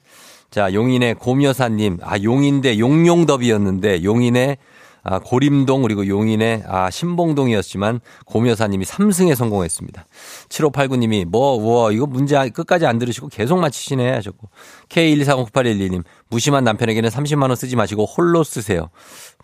자, 0.50 0.74
용인의 0.74 1.14
고미여사님, 1.14 1.98
아, 2.02 2.16
용인대 2.20 2.80
용용더비였는데, 2.80 4.02
용인의 4.02 4.56
아, 5.02 5.18
고림동 5.18 5.82
그리고 5.82 6.06
용인의 6.06 6.64
아, 6.66 6.90
신봉동이었지만 6.90 8.00
고미여사님이 8.26 8.84
3승에 8.84 9.34
성공했습니다. 9.34 10.06
7589님이 10.48 11.24
뭐, 11.24 11.58
뭐, 11.58 11.92
이거 11.92 12.06
문제 12.06 12.48
끝까지 12.50 12.86
안 12.86 12.98
들으시고 12.98 13.28
계속 13.28 13.58
맞히시네 13.58 14.10
하셨고. 14.12 14.48
K124098112님, 14.88 16.04
무심한 16.28 16.64
남편에게는 16.64 17.10
30만 17.10 17.42
원 17.42 17.56
쓰지 17.56 17.76
마시고 17.76 18.04
홀로 18.04 18.44
쓰세요. 18.44 18.90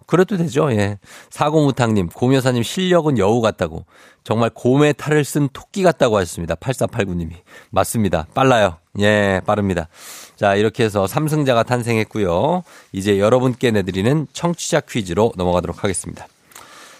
그래도 0.06 0.36
되죠, 0.36 0.70
예. 0.72 0.98
사고무탕님, 1.30 2.08
고미여사님 2.08 2.62
실력은 2.62 3.18
여우 3.18 3.40
같다고. 3.40 3.84
정말 4.22 4.50
곰의 4.50 4.94
탈을 4.94 5.24
쓴 5.24 5.48
토끼 5.52 5.82
같다고 5.82 6.16
하셨습니다. 6.16 6.54
8489님이. 6.56 7.32
맞습니다. 7.70 8.26
빨라요. 8.34 8.78
예, 9.00 9.40
빠릅니다. 9.46 9.88
자, 10.36 10.54
이렇게 10.54 10.84
해서 10.84 11.06
삼승자가 11.06 11.62
탄생했고요. 11.62 12.62
이제 12.92 13.18
여러분께 13.18 13.70
내드리는 13.70 14.26
청취자 14.32 14.80
퀴즈로 14.80 15.32
넘어가도록 15.36 15.82
하겠습니다. 15.82 16.26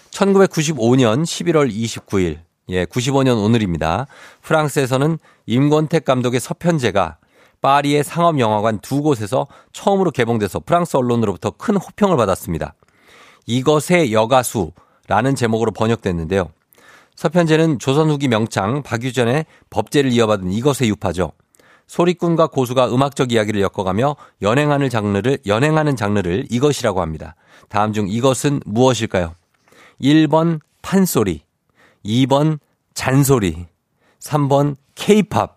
1995년 0.09 1.23
11월 1.23 1.71
29일, 1.71 2.39
예, 2.69 2.85
95년 2.85 3.43
오늘입니다. 3.43 4.07
프랑스에서는 4.41 5.19
임권택 5.45 6.03
감독의 6.03 6.39
서편제가 6.39 7.17
파리의 7.61 8.03
상업영화관 8.03 8.79
두 8.79 9.01
곳에서 9.01 9.47
처음으로 9.71 10.11
개봉돼서 10.11 10.59
프랑스 10.59 10.97
언론으로부터 10.97 11.51
큰 11.51 11.77
호평을 11.77 12.17
받았습니다. 12.17 12.73
이것의 13.45 14.13
여가수라는 14.13 15.35
제목으로 15.35 15.71
번역됐는데요. 15.71 16.49
서편제는 17.15 17.79
조선 17.79 18.09
후기 18.09 18.27
명창 18.27 18.83
박유전의 18.83 19.45
법제를 19.69 20.11
이어받은 20.11 20.51
이것의 20.51 20.89
유파죠. 20.89 21.31
소리꾼과 21.87 22.47
고수가 22.47 22.93
음악적 22.93 23.31
이야기를 23.31 23.61
엮어가며 23.61 24.15
연행하는 24.41 24.89
장르를 24.89 25.39
연행하는 25.45 25.95
장르를 25.95 26.45
이것이라고 26.49 27.01
합니다. 27.01 27.35
다음 27.69 27.93
중 27.93 28.07
이것은 28.07 28.61
무엇일까요? 28.65 29.33
1번 30.01 30.59
판소리, 30.81 31.41
2번 32.05 32.59
잔소리, 32.93 33.65
3번 34.19 34.75
케이팝. 34.95 35.56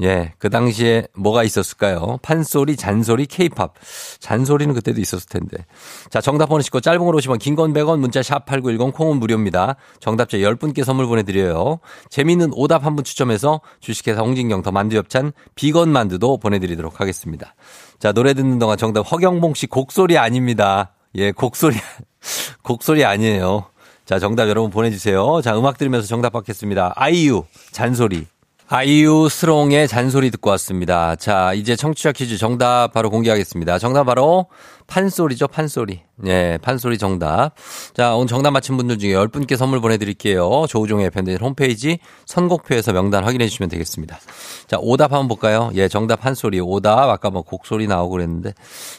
예, 0.00 0.32
그 0.38 0.48
당시에 0.48 1.08
뭐가 1.16 1.42
있었을까요? 1.42 2.18
판소리, 2.22 2.76
잔소리, 2.76 3.26
케이팝. 3.26 3.74
잔소리는 4.20 4.72
그때도 4.74 5.00
있었을 5.00 5.28
텐데. 5.28 5.64
자, 6.08 6.20
정답 6.20 6.46
보내시고 6.46 6.80
짧은 6.80 7.04
걸 7.04 7.14
오시면 7.16 7.38
긴건 7.38 7.72
100원, 7.72 7.98
문자 7.98 8.22
샵 8.22 8.46
8910, 8.46 8.94
콩은 8.94 9.16
무료입니다. 9.18 9.74
정답자 9.98 10.38
10분께 10.38 10.84
선물 10.84 11.06
보내드려요. 11.08 11.80
재미있는 12.10 12.52
오답 12.54 12.84
한 12.86 12.94
분 12.94 13.04
추첨해서 13.04 13.60
주식회사 13.80 14.20
홍진경 14.22 14.62
더 14.62 14.70
만두엽찬 14.72 15.32
비건 15.56 15.88
만두도 15.90 16.38
보내드리도록 16.38 17.00
하겠습니다. 17.00 17.54
자, 17.98 18.12
노래 18.12 18.34
듣는 18.34 18.58
동안 18.60 18.78
정답 18.78 19.02
허경봉 19.02 19.54
씨 19.54 19.66
곡소리 19.66 20.16
아닙니다. 20.16 20.94
예, 21.16 21.32
곡소리, 21.32 21.76
곡소리 22.62 23.04
아니에요. 23.04 23.66
자, 24.04 24.18
정답 24.18 24.48
여러분 24.48 24.70
보내주세요. 24.70 25.40
자, 25.42 25.58
음악 25.58 25.76
들으면서 25.76 26.06
정답 26.06 26.30
받겠습니다. 26.32 26.92
아이유, 26.96 27.44
잔소리. 27.72 28.26
아이유 28.70 29.28
스롱의 29.30 29.88
잔소리 29.88 30.30
듣고 30.30 30.50
왔습니다. 30.50 31.16
자, 31.16 31.54
이제 31.54 31.74
청취자 31.74 32.12
퀴즈 32.12 32.36
정답 32.36 32.92
바로 32.92 33.08
공개하겠습니다. 33.08 33.78
정답 33.78 34.04
바로 34.04 34.48
판소리죠, 34.86 35.48
판소리. 35.48 36.02
예, 36.26 36.58
판소리 36.60 36.98
정답. 36.98 37.52
자, 37.94 38.14
오늘 38.14 38.26
정답 38.26 38.50
맞힌 38.50 38.76
분들 38.76 38.98
중에 38.98 39.14
10분께 39.14 39.56
선물 39.56 39.80
보내드릴게요. 39.80 40.66
조우종의 40.68 41.08
팬데믹 41.08 41.40
홈페이지 41.40 41.98
선곡표에서 42.26 42.92
명단 42.92 43.24
확인해 43.24 43.48
주시면 43.48 43.70
되겠습니다. 43.70 44.18
자, 44.66 44.76
오답 44.82 45.12
한번 45.12 45.28
볼까요? 45.28 45.70
예, 45.74 45.88
정답 45.88 46.20
판소리. 46.20 46.60
오답. 46.60 47.08
아까 47.08 47.30
뭐 47.30 47.40
곡소리 47.40 47.86
나오고 47.86 48.10
그랬는데. 48.10 48.52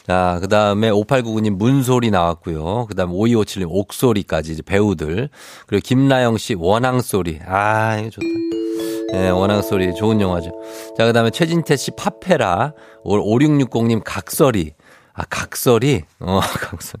자, 0.04 0.38
그 0.40 0.48
다음에 0.48 0.90
5899님 0.90 1.50
문소리 1.50 2.10
나왔고요. 2.10 2.86
그 2.88 2.96
다음에 2.96 3.12
5257님 3.12 3.66
옥소리까지 3.68 4.62
배우들. 4.62 5.28
그리고 5.68 5.80
김나영 5.84 6.38
씨 6.38 6.54
원앙소리. 6.54 7.38
아, 7.46 7.98
이거 8.00 8.10
좋다. 8.10 8.59
예, 9.14 9.28
원앙 9.30 9.62
소리 9.62 9.94
좋은 9.94 10.20
영화죠. 10.20 10.50
자, 10.96 11.04
그 11.06 11.12
다음에 11.12 11.30
최진태 11.30 11.76
씨 11.76 11.90
파페라, 11.92 12.72
5660님 13.04 14.02
각설이. 14.04 14.72
아, 15.12 15.24
각설이? 15.28 16.02
어, 16.20 16.40
각설. 16.60 17.00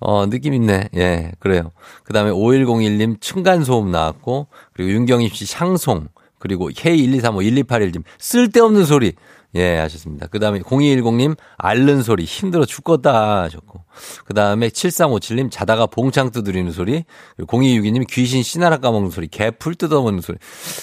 어, 0.00 0.26
느낌 0.28 0.54
있네. 0.54 0.88
예, 0.96 1.32
그래요. 1.40 1.72
그 2.04 2.12
다음에 2.12 2.30
5101님 2.30 3.20
층간소음 3.20 3.90
나왔고, 3.90 4.46
그리고 4.72 4.92
윤경임 4.92 5.28
씨 5.30 5.46
샹송, 5.46 6.08
그리고 6.38 6.70
K123512811님 6.70 8.04
쓸데없는 8.18 8.84
소리. 8.84 9.14
예, 9.54 9.76
하셨습니다. 9.78 10.26
그 10.26 10.38
다음에 10.38 10.60
0210님 10.60 11.36
앓는 11.56 12.02
소리, 12.02 12.24
힘들어 12.24 12.64
죽겠다 12.66 13.42
하셨고. 13.42 13.82
그 14.26 14.34
다음에 14.34 14.68
7357님 14.68 15.50
자다가 15.50 15.86
봉창 15.86 16.30
두드리는 16.30 16.70
소리. 16.72 17.04
그리고 17.36 17.58
0262님 17.58 18.06
귀신 18.08 18.42
씨나라 18.42 18.76
까먹는 18.76 19.10
소리, 19.10 19.28
개풀 19.28 19.74
뜯어먹는 19.74 20.20
소리. 20.20 20.38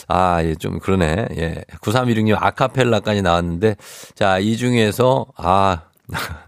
아, 0.08 0.44
예, 0.44 0.56
좀 0.56 0.80
그러네. 0.80 1.28
예. 1.38 1.64
9316님 1.82 2.36
아카펠라까지 2.40 3.22
나왔는데, 3.22 3.76
자, 4.16 4.40
이 4.40 4.58
중에서, 4.58 5.28
아, 5.38 5.84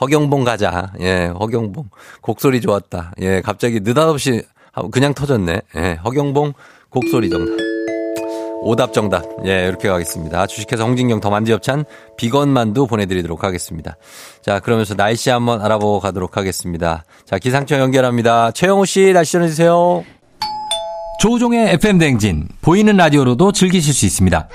허경봉 0.00 0.44
가자. 0.44 0.92
예, 1.00 1.26
허경봉. 1.38 1.90
곡소리 2.20 2.60
좋았다. 2.60 3.12
예, 3.20 3.40
갑자기 3.40 3.80
느닷없이 3.80 4.42
그냥 4.92 5.14
터졌네. 5.14 5.62
예, 5.76 5.98
허경봉 6.04 6.52
곡소리 6.90 7.30
정답. 7.30 7.77
오답 8.62 8.92
정답. 8.92 9.24
예, 9.46 9.66
이렇게 9.66 9.88
가겠습니다. 9.88 10.46
주식회사 10.46 10.84
홍진경 10.84 11.20
더 11.20 11.30
만두엽찬 11.30 11.84
비건 12.16 12.48
만두 12.48 12.86
보내드리도록 12.86 13.44
하겠습니다. 13.44 13.96
자, 14.42 14.60
그러면서 14.60 14.94
날씨 14.94 15.30
한번 15.30 15.62
알아보고 15.62 16.00
가도록 16.00 16.36
하겠습니다. 16.36 17.04
자, 17.24 17.38
기상청 17.38 17.80
연결합니다. 17.80 18.50
최영호 18.50 18.84
씨, 18.84 19.12
날씨 19.12 19.32
전해주세요. 19.32 20.04
조우종의 21.20 21.74
FM 21.74 21.98
댕진 21.98 22.48
보이는 22.60 22.96
라디오로도 22.96 23.52
즐기실 23.52 23.92
수 23.92 24.06
있습니다. 24.06 24.48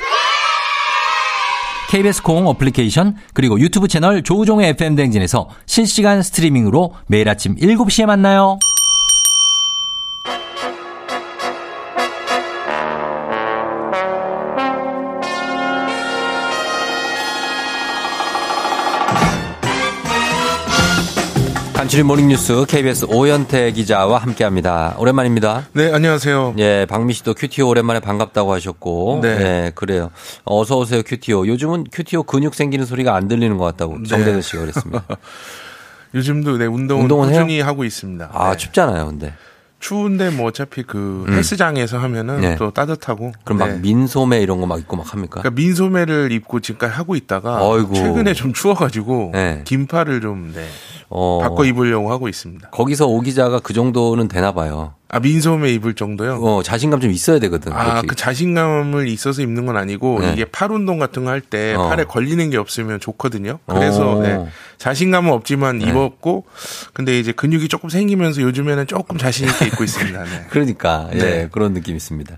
KBS 1.89 2.23
콩 2.23 2.47
어플리케이션 2.47 3.15
그리고 3.33 3.59
유튜브 3.59 3.87
채널 3.87 4.23
조우종의 4.23 4.69
FM 4.69 4.95
댕진에서 4.95 5.49
실시간 5.67 6.23
스트리밍으로 6.23 6.95
매일 7.07 7.29
아침 7.29 7.55
7시에 7.55 8.05
만나요. 8.05 8.57
간추린 21.83 22.07
모닝뉴스 22.07 22.65
KBS 22.65 23.07
오현태 23.09 23.73
기자와 23.73 24.19
함께합니다. 24.19 24.95
오랜만입니다. 24.99 25.67
네, 25.73 25.91
안녕하세요. 25.91 26.55
예, 26.57 26.85
박미 26.89 27.11
씨도 27.11 27.33
큐티오 27.33 27.67
오랜만에 27.67 27.99
반갑다고 27.99 28.53
하셨고, 28.53 29.19
네. 29.21 29.37
네, 29.37 29.71
그래요. 29.75 30.09
어서 30.45 30.77
오세요 30.77 31.01
큐티오. 31.05 31.45
요즘은 31.45 31.87
큐티오 31.91 32.23
근육 32.23 32.55
생기는 32.55 32.85
소리가 32.85 33.13
안 33.15 33.27
들리는 33.27 33.57
것 33.57 33.65
같다고 33.65 33.97
네. 33.97 34.07
정대근 34.07 34.41
씨가 34.41 34.61
그랬습니다. 34.61 35.03
요즘도 36.15 36.57
네, 36.57 36.67
운동은, 36.67 37.01
운동은 37.03 37.29
해요? 37.33 37.41
꾸준히 37.41 37.59
하고 37.59 37.83
있습니다. 37.83 38.29
아 38.31 38.51
네. 38.51 38.57
춥잖아요, 38.57 39.05
근데. 39.05 39.33
추운데 39.83 40.29
뭐 40.29 40.47
어차피 40.47 40.81
그 40.83 41.25
음. 41.27 41.33
헬스장에서 41.33 41.97
하면은 41.97 42.39
네. 42.39 42.55
또 42.55 42.71
따뜻하고. 42.71 43.33
그럼 43.43 43.59
네. 43.59 43.65
막 43.65 43.79
민소매 43.81 44.41
이런 44.41 44.61
거 44.61 44.65
막 44.65 44.79
입고 44.79 44.95
막 44.95 45.11
합니까? 45.11 45.41
그러니까 45.41 45.59
민소매를 45.61 46.31
입고 46.31 46.61
지금까지 46.61 46.93
하고 46.93 47.15
있다가 47.17 47.67
어이구. 47.67 47.93
최근에 47.93 48.33
좀 48.33 48.53
추워가지고 48.53 49.31
네. 49.33 49.61
긴팔을 49.65 50.21
좀 50.21 50.53
네, 50.55 50.65
어, 51.09 51.39
바꿔 51.41 51.65
입으려고 51.65 52.11
하고 52.11 52.29
있습니다. 52.29 52.69
거기서 52.69 53.07
오 53.07 53.19
기자가 53.19 53.59
그 53.59 53.73
정도는 53.73 54.29
되나 54.29 54.53
봐요. 54.53 54.93
아 55.13 55.19
민소매 55.19 55.71
입을 55.73 55.93
정도요? 55.93 56.39
어, 56.41 56.63
자신감 56.63 56.99
좀 56.99 57.11
있어야 57.11 57.39
되거든. 57.39 57.71
아, 57.71 57.83
그렇게. 57.91 58.07
그 58.07 58.15
자신감을 58.15 59.07
있어서 59.07 59.41
입는 59.41 59.65
건 59.65 59.77
아니고 59.77 60.19
네. 60.19 60.33
이게 60.33 60.45
팔 60.45 60.71
운동 60.71 60.99
같은 60.99 61.23
거 61.25 61.31
할때 61.31 61.75
어. 61.75 61.87
팔에 61.87 62.03
걸리는 62.03 62.49
게 62.49 62.57
없으면 62.57 62.99
좋거든요. 62.99 63.59
그래서 63.67 64.17
오. 64.17 64.21
네, 64.21 64.45
자신감은 64.79 65.31
없지만 65.31 65.77
네. 65.79 65.89
입었고 65.89 66.45
근데 66.93 67.19
이제 67.19 67.31
근육이 67.31 67.67
조금 67.69 67.89
생기면서 67.89 68.41
요즘에는 68.41 68.87
조금 68.87 69.17
자신 69.17 69.47
있게 69.47 69.67
입고 69.67 69.83
있습니다. 69.83 70.23
네. 70.23 70.29
그러니까 70.49 71.09
예 71.13 71.17
네. 71.17 71.49
그런 71.51 71.73
느낌이 71.73 71.95
있습니다. 71.95 72.37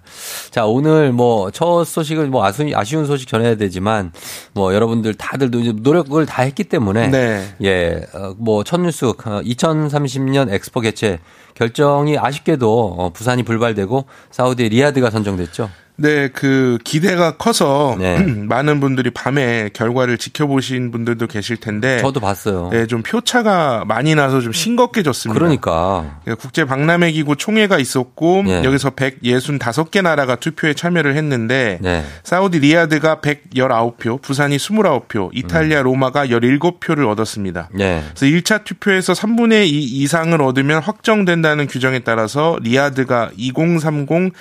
자 0.52 0.66
오늘 0.66 1.12
뭐 1.12 1.50
첫 1.56 1.86
소식은 1.86 2.32
뭐 2.32 2.46
아쉬운, 2.46 2.74
아쉬운 2.76 3.06
소식 3.06 3.30
전해야 3.30 3.56
되지만 3.56 4.12
뭐 4.54 4.74
여러분들 4.74 5.14
다들 5.14 5.50
노력을 5.52 6.26
다 6.26 6.44
했기 6.44 6.66
때문에 6.66 7.08
네. 7.08 7.56
예뭐 7.62 8.66
첫 8.66 8.82
뉴스 8.82 9.06
2030년 9.06 10.52
엑스포 10.52 10.82
개최 10.82 11.20
결정이 11.56 12.18
아쉽게도 12.20 12.96
어, 12.98 13.10
부산이 13.10 13.44
불발되고 13.44 14.06
사우디 14.30 14.70
리야드가 14.70 15.10
선정됐죠. 15.10 15.70
네, 15.98 16.28
그 16.28 16.78
기대가 16.84 17.38
커서 17.38 17.96
네. 17.98 18.20
많은 18.20 18.80
분들이 18.80 19.10
밤에 19.12 19.70
결과를 19.74 20.18
지켜보신 20.18 20.92
분들도 20.92 21.28
계실 21.28 21.58
텐데 21.58 22.00
저도 22.00 22.20
봤어요. 22.20 22.70
네, 22.72 22.86
좀 22.86 23.02
표차가 23.02 23.86
많이 23.86 24.14
나서 24.14 24.42
좀 24.42 24.52
싱겁게 24.52 24.87
졌습니다. 24.87 25.40
그러니까 25.40 26.20
예, 26.28 26.34
국제 26.34 26.66
박람회 26.66 27.12
기구 27.12 27.36
총회가 27.36 27.78
있었고 27.80 28.44
네. 28.46 28.64
여기서 28.64 28.92
165개 28.92 30.02
나라가 30.02 30.36
투표에 30.36 30.74
참여를 30.74 31.16
했는데 31.16 31.80
네. 31.82 32.04
사우디 32.24 32.60
리야드가 32.60 33.22
119표, 33.22 34.22
부산이 34.22 34.58
29표, 34.58 35.30
이탈리아 35.34 35.82
로마가 35.82 36.28
17표를 36.28 37.10
얻었습니다. 37.10 37.70
네. 37.74 38.04
그래서 38.16 38.26
1차 38.26 38.64
투표에서 38.66 39.14
3분의 39.14 39.68
2 39.68 39.84
이상을 39.86 40.40
얻으면 40.42 40.82
확정된다는 40.82 41.68
규정에 41.68 42.00
따라서 42.00 42.58
리야드가 42.62 43.32
2030 43.38 44.34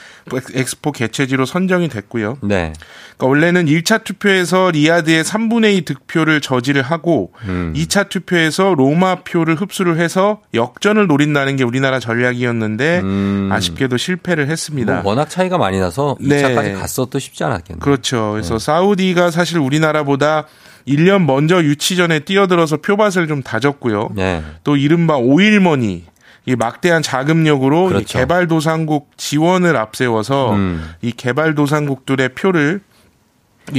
엑스포 0.55 0.93
개최지로 0.93 1.44
선정이 1.47 1.89
됐고요. 1.89 2.39
네. 2.43 2.73
그러니까 3.17 3.27
원래는 3.27 3.67
1차 3.67 4.05
투표에서 4.05 4.71
리야드의 4.73 5.25
3분의 5.25 5.77
2 5.77 5.85
득표를 5.85 6.41
저지를 6.41 6.83
하고 6.83 7.33
음. 7.47 7.73
2차 7.77 8.09
투표에서 8.09 8.75
로마 8.75 9.17
표를 9.17 9.55
흡수를 9.55 9.99
해서 9.99 10.41
역전을 10.53 11.07
노린다는 11.07 11.57
게 11.57 11.65
우리나라 11.65 12.01
전략이었는데 12.01 13.01
음. 13.01 13.49
아쉽게도 13.53 13.97
실패를 13.97 14.49
했습니다. 14.49 15.03
뭐 15.03 15.13
워낙 15.13 15.29
차이가 15.29 15.59
많이 15.59 15.79
나서 15.79 16.17
네. 16.21 16.43
2차까지 16.43 16.79
갔어도 16.79 17.19
쉽지 17.19 17.45
않았겠네요. 17.45 17.81
그렇죠. 17.81 18.17
네. 18.17 18.33
그래서 18.33 18.59
사우디가 18.59 19.31
사실 19.31 19.59
우리나라보다 19.59 20.47
1년 20.87 21.25
먼저 21.25 21.63
유치전에 21.63 22.21
뛰어들어서 22.21 22.79
표밭을 22.79 23.27
좀 23.27 23.43
다졌고요. 23.43 24.11
네. 24.15 24.43
또 24.65 24.77
이른바 24.77 25.17
오일머니 25.17 26.05
이 26.47 26.57
막대한 26.57 27.03
자금력으로 27.03 27.87
이 27.87 27.93
그렇죠. 27.93 28.19
개발도상국 28.19 29.11
지원을 29.17 29.77
앞세워서 29.77 30.53
음. 30.53 30.91
이 31.01 31.13
개발도상국들의 31.13 32.31
표를 32.31 32.81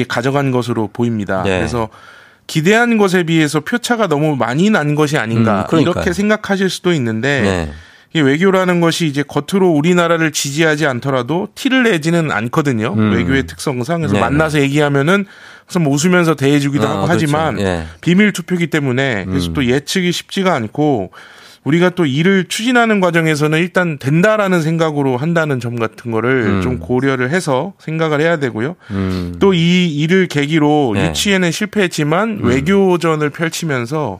가져간 0.07 0.51
것으로 0.51 0.89
보입니다. 0.91 1.43
네. 1.43 1.59
그래서 1.59 1.89
기대한 2.47 2.97
것에 2.97 3.23
비해서 3.23 3.59
표차가 3.59 4.07
너무 4.07 4.35
많이 4.35 4.69
난 4.69 4.95
것이 4.95 5.17
아닌가 5.17 5.67
음. 5.73 5.79
이렇게 5.79 6.13
생각하실 6.13 6.69
수도 6.69 6.91
있는데 6.93 7.41
네. 7.41 7.73
이 8.13 8.21
외교라는 8.21 8.79
것이 8.79 9.07
이제 9.07 9.23
겉으로 9.23 9.69
우리나라를 9.71 10.31
지지하지 10.31 10.85
않더라도 10.85 11.49
티를 11.53 11.83
내지는 11.83 12.31
않거든요. 12.31 12.93
음. 12.97 13.11
외교의 13.11 13.45
특성상 13.45 13.99
그래서 13.99 14.13
네네. 14.13 14.25
만나서 14.25 14.61
얘기하면은 14.61 15.25
그래서 15.65 15.79
뭐 15.79 15.93
웃으면서 15.93 16.35
대해주기도 16.35 16.87
아, 16.87 16.91
하고 16.91 17.05
그렇죠. 17.05 17.13
하지만 17.13 17.59
예. 17.59 17.85
비밀 18.01 18.31
투표기 18.31 18.67
때문에 18.67 19.25
그래서 19.25 19.49
음. 19.49 19.53
또 19.53 19.65
예측이 19.65 20.11
쉽지가 20.11 20.53
않고 20.53 21.11
우리가 21.65 21.89
또 21.89 22.05
일을 22.05 22.45
추진하는 22.47 22.99
과정에서는 22.99 23.57
일단 23.59 23.97
된다라는 23.97 24.61
생각으로 24.61 25.17
한다는 25.17 25.59
점 25.59 25.75
같은 25.75 26.11
거를 26.11 26.45
음. 26.45 26.61
좀 26.61 26.79
고려를 26.79 27.31
해서 27.31 27.73
생각을 27.79 28.21
해야 28.21 28.37
되고요. 28.37 28.75
음. 28.91 29.35
또이 29.39 29.87
일을 29.97 30.27
계기로 30.27 30.91
네. 30.93 31.09
유치에는 31.09 31.51
실패했지만 31.51 32.39
외교전을 32.43 33.31
펼치면서 33.31 34.19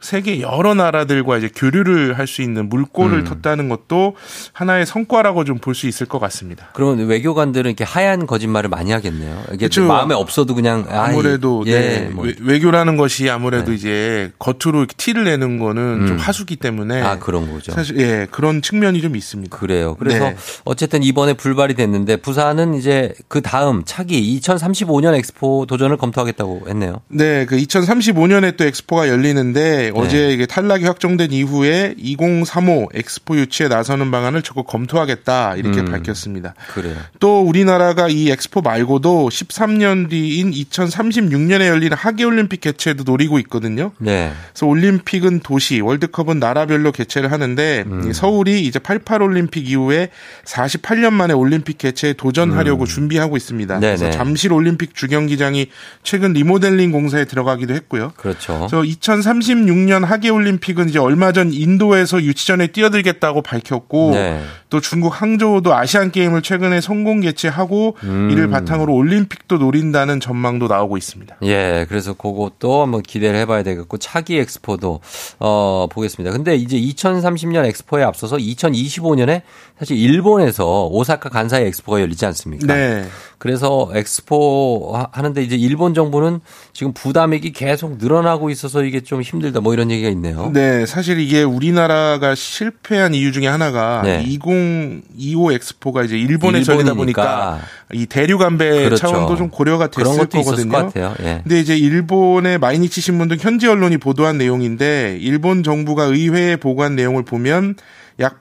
세계 0.00 0.40
여러 0.40 0.74
나라들과 0.74 1.38
이제 1.38 1.48
교류를 1.54 2.18
할 2.18 2.26
수 2.26 2.42
있는 2.42 2.68
물꼬를 2.68 3.20
음. 3.20 3.24
텄다는 3.24 3.68
것도 3.68 4.14
하나의 4.52 4.84
성과라고 4.86 5.44
좀 5.44 5.58
볼 5.58 5.74
수 5.74 5.86
있을 5.86 6.06
것 6.06 6.18
같습니다. 6.18 6.68
그러면 6.74 7.06
외교관들은 7.06 7.70
이렇게 7.70 7.82
하얀 7.84 8.26
거짓말을 8.26 8.68
많이 8.68 8.92
하겠네요. 8.92 9.42
이게 9.52 9.66
그쵸. 9.66 9.84
마음에 9.86 10.14
없어도 10.14 10.54
그냥 10.54 10.86
아무래도 10.88 11.64
예, 11.66 11.80
네, 11.80 12.08
뭐. 12.12 12.24
외- 12.24 12.34
외교라는 12.40 12.96
것이 12.96 13.28
아무래도 13.30 13.70
네. 13.70 13.76
이제 13.76 14.32
겉으로 14.38 14.78
이렇게 14.80 14.94
티를 14.96 15.24
내는 15.24 15.58
거는 15.58 16.06
좀 16.06 16.16
음. 16.16 16.18
하수기 16.18 16.56
때문에 16.56 17.00
아 17.02 17.18
그런 17.18 17.50
거죠. 17.50 17.72
사실 17.72 17.98
예 17.98 18.26
그런 18.30 18.60
측면이 18.62 19.00
좀 19.00 19.16
있습니다. 19.16 19.56
그래요. 19.56 19.96
그래서 19.98 20.30
네. 20.30 20.36
어쨌든 20.64 21.02
이번에 21.02 21.32
불발이 21.34 21.74
됐는데 21.74 22.16
부산은 22.16 22.74
이제 22.74 23.14
그 23.28 23.40
다음 23.40 23.82
차기 23.84 24.38
2035년 24.40 25.14
엑스포 25.14 25.64
도전을 25.66 25.96
검토하겠다고 25.96 26.64
했네요. 26.68 27.00
네, 27.08 27.46
그 27.46 27.56
2035년에 27.56 28.56
또 28.56 28.64
엑스포가 28.64 29.08
열리는데 29.08 29.85
네. 29.92 30.00
어제 30.00 30.30
이게 30.30 30.46
탈락이 30.46 30.84
확정된 30.84 31.32
이후에 31.32 31.94
2035 31.96 32.90
엑스포 32.94 33.36
유치에 33.36 33.68
나서는 33.68 34.10
방안을 34.10 34.42
적극 34.42 34.66
검토하겠다 34.66 35.56
이렇게 35.56 35.80
음. 35.80 35.86
밝혔습니다. 35.86 36.54
그래요. 36.74 36.94
또 37.20 37.42
우리나라가 37.42 38.08
이 38.08 38.30
엑스포 38.30 38.60
말고도 38.60 39.28
13년 39.28 40.08
뒤인 40.08 40.50
2036년에 40.52 41.66
열리는 41.66 41.96
하계 41.96 42.24
올림픽 42.24 42.60
개최도 42.60 43.04
노리고 43.04 43.38
있거든요. 43.40 43.92
네. 43.98 44.32
그래서 44.52 44.66
올림픽은 44.66 45.40
도시, 45.40 45.80
월드컵은 45.80 46.38
나라별로 46.38 46.92
개최를 46.92 47.32
하는데 47.32 47.84
음. 47.86 48.10
이 48.10 48.12
서울이 48.12 48.64
이제 48.64 48.78
88 48.78 49.22
올림픽 49.22 49.68
이후에 49.68 50.10
48년 50.44 51.12
만에 51.12 51.34
올림픽 51.34 51.78
개최에 51.78 52.14
도전하려고 52.14 52.86
준비하고 52.86 53.36
있습니다. 53.36 53.74
음. 53.74 53.80
네네. 53.80 53.96
그래서 53.96 54.16
잠실 54.16 54.52
올림픽 54.52 54.94
주경기장이 54.94 55.68
최근 56.02 56.32
리모델링 56.32 56.92
공사에 56.92 57.24
들어가기도 57.24 57.74
했고요. 57.74 58.12
그렇죠. 58.16 58.66
저2036 58.70 59.68
년 59.76 60.04
하계 60.04 60.30
올림픽은 60.30 60.88
이제 60.88 60.98
얼마 60.98 61.32
전 61.32 61.52
인도에서 61.52 62.22
유치전에 62.22 62.68
뛰어들겠다고 62.68 63.42
밝혔고 63.42 64.10
네. 64.12 64.42
또 64.68 64.80
중국 64.80 65.20
항저우도 65.20 65.74
아시안 65.74 66.10
게임을 66.10 66.42
최근에 66.42 66.80
성공 66.80 67.20
개최하고 67.20 67.96
음. 68.02 68.30
이를 68.30 68.48
바탕으로 68.48 68.92
올림픽도 68.94 69.58
노린다는 69.58 70.20
전망도 70.20 70.66
나오고 70.66 70.96
있습니다. 70.96 71.36
예, 71.42 71.86
그래서 71.88 72.14
그것도 72.14 72.82
한번 72.82 73.02
기대를 73.02 73.38
해봐야 73.40 73.62
되겠고 73.62 73.98
차기 73.98 74.38
엑스포도 74.38 75.00
어 75.38 75.86
보겠습니다. 75.90 76.32
근데 76.32 76.56
이제 76.56 76.76
2030년 76.78 77.64
엑스포에 77.66 78.02
앞서서 78.02 78.36
2025년에 78.36 79.42
사실 79.78 79.96
일본에서 79.96 80.86
오사카 80.86 81.28
간사이 81.28 81.64
엑스포가 81.66 82.00
열리지 82.00 82.26
않습니까? 82.26 82.66
네. 82.74 83.04
그래서 83.38 83.90
엑스포 83.94 84.92
하- 84.96 85.08
하는데 85.12 85.42
이제 85.42 85.56
일본 85.56 85.92
정부는 85.94 86.40
지금 86.72 86.92
부담액이 86.94 87.52
계속 87.52 87.98
늘어나고 87.98 88.48
있어서 88.50 88.82
이게 88.82 89.00
좀 89.02 89.20
힘들다 89.20 89.60
뭐 89.60 89.74
이런 89.74 89.90
얘기가 89.90 90.08
있네요. 90.10 90.50
네, 90.54 90.86
사실 90.86 91.20
이게 91.20 91.42
우리나라가 91.42 92.34
실패한 92.34 93.14
이유 93.14 93.32
중에 93.32 93.46
하나가 93.46 94.00
네. 94.02 94.22
2025 94.26 95.52
엑스포가 95.52 96.04
이제 96.04 96.16
일본에서 96.18 96.74
열리다 96.74 96.94
보니까 96.94 97.60
이 97.92 98.06
대륙 98.06 98.42
안배 98.42 98.84
그렇죠. 98.84 98.96
차원도 99.06 99.36
좀 99.36 99.50
고려가 99.50 99.88
됐을 99.88 100.26
거거든요. 100.28 100.90
예. 101.22 101.40
근데 101.42 101.60
이제 101.60 101.76
일본의 101.76 102.58
마이니치 102.58 103.00
신문 103.00 103.28
등 103.28 103.36
현지 103.38 103.68
언론이 103.68 103.98
보도한 103.98 104.38
내용인데 104.38 105.18
일본 105.20 105.62
정부가 105.62 106.04
의회에 106.04 106.56
보고한 106.56 106.96
내용을 106.96 107.24
보면 107.24 107.74
약 108.18 108.40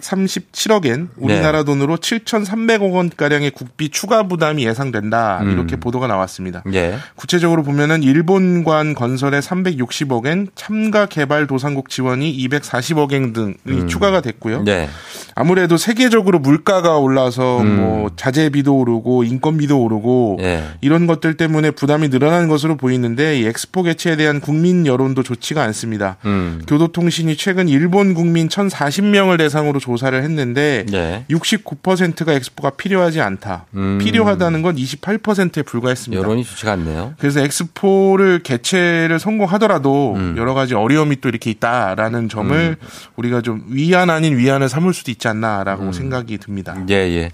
837억엔 0.00 1.08
우리나라 1.16 1.62
돈으로 1.62 1.96
7,300억 1.96 2.92
원 2.92 3.10
가량의 3.14 3.50
국비 3.50 3.88
추가 3.88 4.24
부담이 4.24 4.66
예상된다 4.66 5.40
음. 5.42 5.52
이렇게 5.52 5.76
보도가 5.76 6.06
나왔습니다. 6.06 6.62
예. 6.72 6.96
구체적으로 7.14 7.62
보면은 7.62 8.02
일본관 8.02 8.94
건설에 8.94 9.40
360억엔, 9.40 10.48
참가 10.54 11.06
개발 11.06 11.46
도상국 11.46 11.88
지원이 11.88 12.36
240억엔 12.48 13.34
등이 13.34 13.54
음. 13.68 13.88
추가가 13.88 14.20
됐고요. 14.20 14.62
네. 14.62 14.88
아무래도 15.34 15.76
세계적으로 15.76 16.38
물가가 16.38 16.96
올라서 16.96 17.60
음. 17.60 17.76
뭐 17.76 18.10
자재비도 18.16 18.74
오르고 18.74 19.24
인건비도 19.24 19.78
오르고 19.78 20.38
예. 20.40 20.64
이런 20.80 21.06
것들 21.06 21.36
때문에 21.36 21.72
부담이 21.72 22.08
늘어나는 22.08 22.48
것으로 22.48 22.76
보이는데 22.76 23.40
이 23.40 23.46
엑스포 23.46 23.82
개최에 23.82 24.16
대한 24.16 24.40
국민 24.40 24.86
여론도 24.86 25.22
좋지가 25.22 25.62
않습니다. 25.64 26.16
음. 26.24 26.62
교도통신이 26.66 27.36
최근 27.36 27.68
일본 27.68 28.14
국민 28.14 28.48
1,040명을 28.48 29.38
대상으로 29.38 29.80
조사를 29.86 30.20
했는데 30.22 30.84
네. 30.90 31.24
69%가 31.30 32.32
엑스포가 32.32 32.70
필요하지 32.70 33.20
않다. 33.20 33.66
음. 33.74 33.98
필요하다는 33.98 34.62
건 34.62 34.74
28%에 34.76 35.62
불과했습니다. 35.62 36.20
여론이 36.20 36.44
좋지가 36.44 36.72
않네요. 36.72 37.14
그래서 37.18 37.40
엑스포를 37.40 38.40
개최를 38.42 39.20
성공하더라도 39.20 40.14
음. 40.16 40.34
여러 40.36 40.54
가지 40.54 40.74
어려움이 40.74 41.20
또 41.20 41.28
이렇게 41.28 41.50
있다라는 41.50 42.28
점을 42.28 42.76
우리가 43.14 43.40
좀 43.42 43.64
위안 43.68 44.10
아닌 44.10 44.36
위안을 44.36 44.68
삼을 44.68 44.92
수도 44.92 45.10
있지 45.12 45.28
않나라고 45.28 45.84
음. 45.84 45.92
생각이 45.92 46.38
듭니다. 46.38 46.76
예, 46.90 46.94
예. 46.94 47.30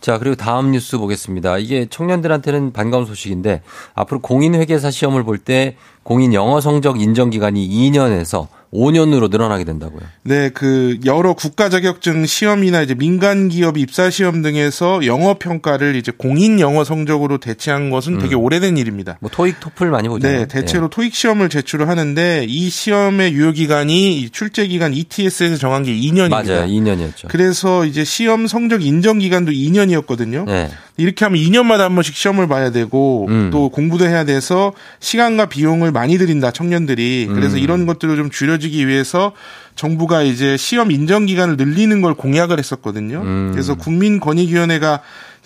자, 0.00 0.18
그리고 0.18 0.34
다음 0.34 0.72
뉴스 0.72 0.98
보겠습니다. 0.98 1.56
이게 1.58 1.86
청년들한테는 1.88 2.72
반가운 2.72 3.06
소식인데 3.06 3.62
앞으로 3.94 4.20
공인회계사 4.20 4.90
시험을 4.90 5.22
볼 5.24 5.38
때 5.38 5.76
공인 6.02 6.34
영어 6.34 6.60
성적 6.60 7.00
인정 7.00 7.30
기간이 7.30 7.66
2년에서 7.66 8.48
5년으로 8.74 9.30
늘어나게 9.30 9.64
된다고요. 9.64 10.02
네, 10.22 10.50
그 10.50 10.98
여러 11.04 11.32
국가 11.32 11.68
자격증 11.68 12.26
시험이나 12.26 12.82
이제 12.82 12.94
민간 12.94 13.48
기업 13.48 13.78
입사 13.78 14.10
시험 14.10 14.42
등에서 14.42 15.06
영어 15.06 15.34
평가를 15.38 15.96
이제 15.96 16.12
공인 16.16 16.60
영어 16.60 16.84
성적으로 16.84 17.38
대체한 17.38 17.90
것은 17.90 18.18
되게 18.18 18.34
오래된 18.34 18.76
일입니다. 18.76 19.16
뭐 19.20 19.30
토익, 19.32 19.60
토플 19.60 19.90
많이 19.90 20.08
보잖아요. 20.08 20.40
네, 20.40 20.46
대체로 20.46 20.88
토익 20.88 21.14
시험을 21.14 21.48
제출을 21.48 21.88
하는데 21.88 22.44
이 22.48 22.68
시험의 22.68 23.32
유효 23.32 23.52
기간이 23.52 24.18
이 24.18 24.30
출제 24.30 24.66
기간 24.66 24.92
ETS에서 24.92 25.56
정한 25.56 25.84
게 25.84 25.92
예. 25.92 26.00
2년입니다. 26.00 26.30
맞아요. 26.30 26.66
2년이었죠. 26.66 27.28
그래서 27.28 27.84
이제 27.84 28.04
시험 28.04 28.46
성적 28.46 28.84
인정 28.84 29.18
기간도 29.18 29.52
2년이었거든요. 29.52 30.44
네. 30.46 30.70
이렇게 30.96 31.24
하면 31.24 31.40
2년마다 31.40 31.78
한 31.78 31.94
번씩 31.94 32.14
시험을 32.14 32.46
봐야 32.46 32.70
되고 32.70 33.26
음. 33.28 33.50
또 33.52 33.68
공부도 33.68 34.06
해야 34.06 34.24
돼서 34.24 34.72
시간과 35.00 35.46
비용을 35.46 35.90
많이 35.90 36.18
들인다 36.18 36.52
청년들이 36.52 37.28
그래서 37.32 37.56
음. 37.56 37.62
이런 37.62 37.86
것들을 37.86 38.16
좀 38.16 38.30
줄여주기 38.30 38.86
위해서 38.86 39.32
정부가 39.74 40.22
이제 40.22 40.56
시험 40.56 40.92
인정 40.92 41.26
기간을 41.26 41.56
늘리는 41.56 42.00
걸 42.00 42.14
공약을 42.14 42.58
했었거든요. 42.58 43.22
음. 43.22 43.50
그래서 43.52 43.74
국민권익위원회가 43.74 45.00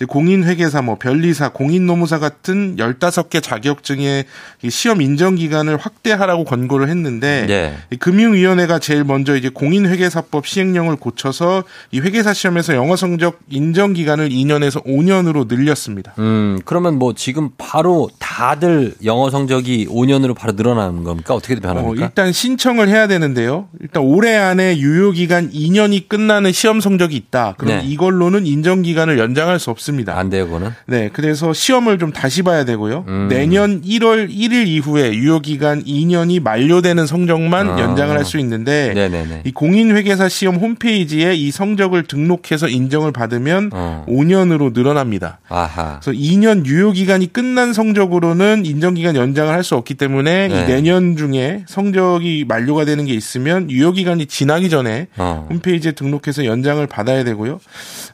공인회계사, 0.05 0.81
뭐 0.81 0.97
변리사, 0.97 1.49
공인노무사 1.49 2.19
같은 2.19 2.75
15개 2.77 3.41
자격증의 3.41 4.25
이 4.61 4.69
시험 4.69 5.01
인정 5.01 5.35
기간을 5.35 5.77
확대하라고 5.77 6.43
권고를 6.43 6.89
했는데 6.89 7.45
네. 7.47 7.77
이 7.91 7.95
금융위원회가 7.95 8.79
제일 8.79 9.03
먼저 9.03 9.35
이제 9.35 9.49
공인회계사법 9.49 10.45
시행령을 10.45 10.97
고쳐서 10.97 11.63
이 11.91 11.99
회계사 11.99 12.33
시험에서 12.33 12.75
영어 12.75 12.95
성적 12.95 13.39
인정 13.49 13.93
기간을 13.93 14.29
2년에서 14.29 14.83
5년으로 14.85 15.47
늘렸습니다. 15.47 16.13
음, 16.19 16.59
그러면 16.65 16.99
뭐 16.99 17.13
지금 17.13 17.49
바로 17.57 18.09
다들 18.19 18.95
영어 19.05 19.29
성적이 19.29 19.87
5년으로 19.87 20.35
바로 20.35 20.53
늘어나는 20.53 21.03
겁니까? 21.03 21.33
어떻게 21.33 21.55
어, 21.55 21.59
변합니까? 21.59 22.05
일단 22.05 22.31
신청을 22.31 22.89
해야 22.89 23.07
되는데요. 23.07 23.67
일단 23.79 24.03
올해 24.03 24.35
안에 24.35 24.77
유효 24.77 25.11
기간 25.11 25.49
2년이 25.51 26.09
끝나는 26.09 26.51
시험 26.51 26.79
성적이 26.79 27.15
있다. 27.15 27.55
그럼 27.57 27.79
네. 27.79 27.85
이걸로는 27.85 28.45
인정 28.45 28.81
기간을 28.81 29.17
연장할 29.17 29.59
수 29.59 29.69
없 29.69 29.79
습니다. 29.89 30.17
안 30.17 30.29
돼요, 30.29 30.45
그거는. 30.45 30.69
네, 30.85 31.09
그래서 31.11 31.51
시험을 31.53 31.97
좀 31.99 32.11
다시 32.13 32.43
봐야 32.43 32.63
되고요. 32.65 33.05
음. 33.07 33.27
내년 33.29 33.81
1월 33.81 34.29
1일 34.29 34.67
이후에 34.67 35.13
유효 35.13 35.39
기간 35.39 35.83
2년이 35.83 36.41
만료되는 36.41 37.05
성적만 37.07 37.69
아. 37.71 37.79
연장을 37.79 38.15
할 38.15 38.23
수 38.25 38.37
있는데 38.39 38.91
네네네. 38.93 39.41
이 39.45 39.51
공인회계사 39.51 40.29
시험 40.29 40.57
홈페이지에 40.57 41.33
이 41.33 41.49
성적을 41.51 42.03
등록해서 42.03 42.67
인정을 42.67 43.11
받으면 43.11 43.71
어. 43.73 44.05
5년으로 44.07 44.73
늘어납니다. 44.73 45.39
아하. 45.49 45.99
그래서 46.03 46.11
2년 46.19 46.65
유효 46.65 46.91
기간이 46.91 47.31
끝난 47.33 47.73
성적으로는 47.73 48.65
인정 48.65 48.93
기간 48.93 49.15
연장을 49.15 49.51
할 49.53 49.63
수 49.63 49.75
없기 49.75 49.95
때문에 49.95 50.47
네. 50.47 50.61
이 50.63 50.65
내년 50.67 51.17
중에 51.17 51.63
성적이 51.67 52.45
만료가 52.47 52.85
되는 52.85 53.05
게 53.05 53.13
있으면 53.13 53.69
유효 53.71 53.91
기간이 53.91 54.25
지나기 54.25 54.69
전에 54.69 55.07
어. 55.17 55.47
홈페이지에 55.49 55.91
등록해서 55.93 56.45
연장을 56.45 56.85
받아야 56.87 57.23
되고요. 57.23 57.59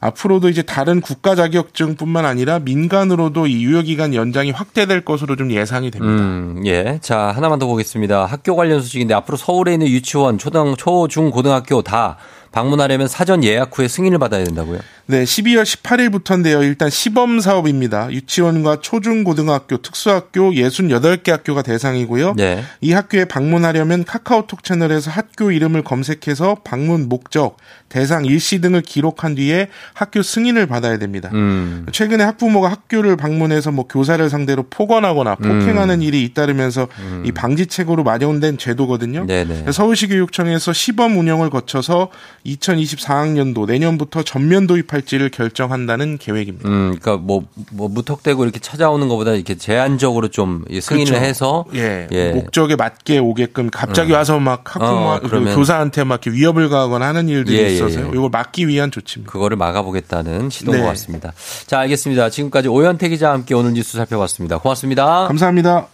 앞으로도 0.00 0.48
이제 0.48 0.62
다른 0.62 1.00
국가 1.00 1.34
자격증뿐만 1.66 2.24
아니라 2.24 2.58
민간으로도 2.58 3.46
이 3.46 3.64
유효 3.64 3.82
기간 3.82 4.14
연장이 4.14 4.50
확대될 4.50 5.02
것으로 5.02 5.36
좀 5.36 5.50
예상이 5.50 5.90
됩니다. 5.90 6.14
음, 6.14 6.62
예. 6.66 6.98
자, 7.02 7.32
하나만 7.34 7.58
더 7.58 7.66
보겠습니다. 7.66 8.26
학교 8.26 8.54
관련 8.56 8.80
소식인데 8.80 9.14
앞으로 9.14 9.36
서울에 9.36 9.72
있는 9.72 9.88
유치원, 9.88 10.38
초등, 10.38 10.74
초, 10.76 11.08
중, 11.08 11.30
고등학교 11.30 11.82
다 11.82 12.16
방문하려면 12.56 13.06
사전 13.06 13.44
예약 13.44 13.78
후에 13.78 13.86
승인을 13.86 14.18
받아야 14.18 14.42
된다고요? 14.42 14.78
네, 15.08 15.24
12월 15.24 15.62
18일부터인데요. 15.64 16.62
일단 16.62 16.88
시범 16.88 17.38
사업입니다. 17.40 18.10
유치원과 18.10 18.80
초중고등학교, 18.80 19.76
특수학교 19.76 20.52
68개 20.52 21.30
학교가 21.30 21.60
대상이고요. 21.60 22.32
네. 22.34 22.64
이 22.80 22.92
학교에 22.92 23.26
방문하려면 23.26 24.04
카카오톡 24.04 24.64
채널에서 24.64 25.10
학교 25.10 25.52
이름을 25.52 25.84
검색해서 25.84 26.56
방문 26.64 27.10
목적, 27.10 27.58
대상 27.90 28.24
일시 28.24 28.60
등을 28.62 28.80
기록한 28.80 29.34
뒤에 29.34 29.68
학교 29.92 30.22
승인을 30.22 30.66
받아야 30.66 30.98
됩니다. 30.98 31.30
음. 31.34 31.86
최근에 31.92 32.24
학부모가 32.24 32.68
학교를 32.68 33.16
방문해서 33.16 33.70
뭐 33.70 33.86
교사를 33.86 34.28
상대로 34.30 34.64
폭언하거나 34.68 35.36
폭행하는 35.36 36.00
일이 36.00 36.24
잇따르면서 36.24 36.88
이 37.24 37.32
방지책으로 37.32 38.02
마련된 38.02 38.58
제도거든요. 38.58 39.20
음. 39.20 39.26
네네. 39.26 39.70
서울시 39.72 40.08
교육청에서 40.08 40.72
시범 40.72 41.18
운영을 41.18 41.50
거쳐서 41.50 42.08
2024학년도 42.46 43.66
내년부터 43.66 44.22
전면 44.22 44.66
도입할지를 44.66 45.30
결정한다는 45.30 46.18
계획입니다. 46.18 46.68
음, 46.68 46.96
그러니까 46.98 47.16
뭐, 47.16 47.44
뭐 47.72 47.88
무턱대고 47.88 48.44
이렇게 48.44 48.60
찾아오는 48.60 49.08
것보다 49.08 49.32
이렇게 49.32 49.56
제한적으로 49.56 50.28
좀이 50.28 50.80
승인을 50.80 51.06
그렇죠. 51.06 51.24
해서 51.24 51.64
예, 51.74 52.06
예. 52.12 52.32
목적에 52.32 52.76
맞게 52.76 53.18
오게끔 53.18 53.70
갑자기 53.70 54.12
와서 54.12 54.38
막 54.38 54.62
학부모 54.64 55.10
어, 55.10 55.20
그 55.20 55.54
교사한테 55.54 56.04
막 56.04 56.24
이렇게 56.24 56.30
위협을 56.38 56.68
가하거나 56.68 57.06
하는 57.06 57.28
일들이 57.28 57.58
예, 57.58 57.64
예, 57.64 57.74
있어서요. 57.74 58.06
예. 58.06 58.10
이걸 58.12 58.30
막기 58.30 58.68
위한 58.68 58.90
조치입니다. 58.90 59.32
그거를 59.32 59.56
막아보겠다는 59.56 60.50
시도인 60.50 60.78
네. 60.78 60.82
것 60.82 60.88
같습니다. 60.90 61.32
자, 61.66 61.80
알겠습니다. 61.80 62.30
지금까지 62.30 62.68
오현태 62.68 63.08
기자와 63.08 63.34
함께 63.34 63.54
오늘 63.54 63.72
뉴스 63.74 63.96
살펴봤습니다. 63.96 64.58
고맙습니다. 64.58 65.26
감사합니다. 65.28 65.88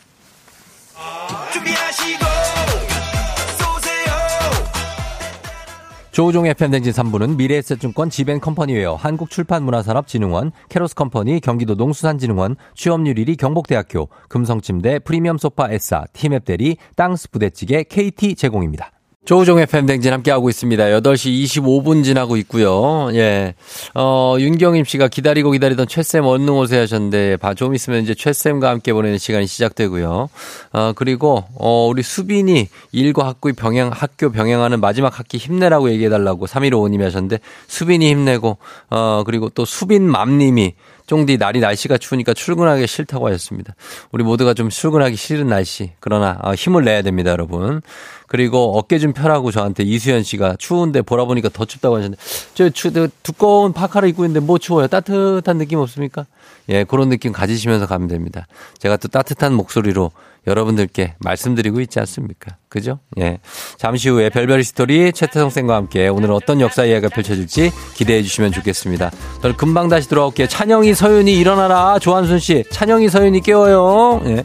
조우종의 6.13 6.53
팬댕진 6.53 6.93
3부는 6.93 7.37
미래에셋증권 7.37 8.11
지벤컴퍼니웨어 8.11 8.97
한국출판문화산업진흥원 8.97 10.53
캐로스컴퍼니 10.69 11.41
경기도 11.41 11.75
농수산진흥원 11.75 12.57
취업률 12.75 13.15
1위 13.15 13.39
경북대학교 13.39 14.11
금성침대 14.29 14.99
프리미엄소파 14.99 15.71
S사 15.71 16.05
티맵대리 16.13 16.77
땅스 16.97 17.31
부대찌개 17.31 17.85
KT 17.85 18.35
제공입니다. 18.35 18.93
조우종의 19.25 19.67
팬댕진 19.67 20.13
함께하고 20.13 20.49
있습니다. 20.49 20.85
8시 20.85 21.45
25분 21.45 22.03
지나고 22.03 22.37
있고요. 22.39 23.09
예. 23.15 23.55
어, 23.95 24.35
윤경임 24.37 24.85
씨가 24.85 25.07
기다리고 25.07 25.53
기다리던 25.53 25.87
최쌤 25.87 26.25
얼른 26.25 26.49
오세요 26.49 26.83
하셨는데, 26.83 27.37
봐, 27.37 27.55
좀 27.55 27.73
있으면 27.77 28.03
이제 28.03 28.15
최쌤과 28.15 28.69
함께 28.69 28.93
보내는 28.93 29.19
시간이 29.19 29.47
시작되고요. 29.47 30.29
어, 30.73 30.93
그리고, 30.97 31.45
어, 31.55 31.87
우리 31.87 32.03
수빈이 32.03 32.69
일과 32.91 33.29
학교 33.29 33.53
병행, 33.53 33.91
학교 33.93 34.33
병행하는 34.33 34.81
마지막 34.81 35.17
학기 35.17 35.39
힘내라고 35.39 35.91
얘기해달라고 35.91 36.47
3155님이 36.47 37.03
하셨는데, 37.03 37.39
수빈이 37.69 38.11
힘내고, 38.11 38.59
어, 38.91 39.23
그리고 39.25 39.51
또 39.51 39.65
수빈맘님이 39.65 40.75
쫑디 41.13 41.37
날이 41.37 41.61
날씨가 41.61 41.99
추우니까 41.99 42.33
출근하기 42.33 42.87
싫다고 42.87 43.27
하셨습니다. 43.27 43.75
우리 44.13 44.25
모두가 44.25 44.55
좀 44.55 44.71
출근하기 44.71 45.15
싫은 45.17 45.47
날씨. 45.47 45.91
그러나 46.01 46.39
어, 46.43 46.55
힘을 46.55 46.85
내야 46.85 47.03
됩니다, 47.03 47.33
여러분. 47.33 47.83
그리고 48.29 48.79
어깨 48.79 48.99
좀 48.99 49.13
펴라고 49.13 49.51
저한테 49.51 49.83
이수연 49.83 50.23
씨가 50.23 50.57
추운데 50.59 51.03
보라 51.03 51.27
보니까 51.27 51.51
더 51.51 51.67
춥다고 51.67 51.97
하셨는데 51.97 52.19
저 52.55 52.71
추, 52.71 52.95
저 52.95 53.09
두꺼운 53.23 53.75
파카를 53.75 54.09
입고 54.09 54.25
있는데 54.25 54.41
뭐 54.41 54.57
추워요? 54.57 54.87
따뜻한 54.87 55.59
느낌 55.59 55.81
없습니까? 55.81 56.25
예, 56.73 56.85
그런 56.85 57.09
느낌 57.11 57.33
가지시면서 57.33 57.87
가면 57.87 58.09
됩니다. 58.09 58.47
제가 58.79 58.97
또 58.97 59.09
따뜻한 59.09 59.53
목소리로 59.53 60.11
여러분들께 60.47 61.15
말씀드리고 61.21 61.81
있지 61.83 62.01
않습니까? 62.01 62.57
그죠? 62.69 62.99
예. 63.19 63.39
잠시 63.77 64.09
후에 64.09 64.31
별별 64.31 64.65
스토리 64.65 65.13
최태성 65.13 65.51
쌤과 65.51 65.77
함께 65.77 66.09
오늘 66.09 66.33
어떤 66.33 66.61
역사 66.61 66.85
이야기가 66.85 67.15
펼쳐질지 67.15 67.71
기대해 67.95 68.23
주시면 68.23 68.53
좋겠습니다. 68.53 69.11
저는 69.43 69.57
금방 69.57 69.89
다시 69.89 70.09
돌아올게요. 70.09 70.49
찬영이 70.49 70.95
서윤이 70.95 71.39
일어나라. 71.39 71.99
조한순 72.01 72.39
씨. 72.41 72.65
찬영이 72.71 73.09
서윤이 73.09 73.43
깨워요. 73.43 74.23
예. 74.25 74.45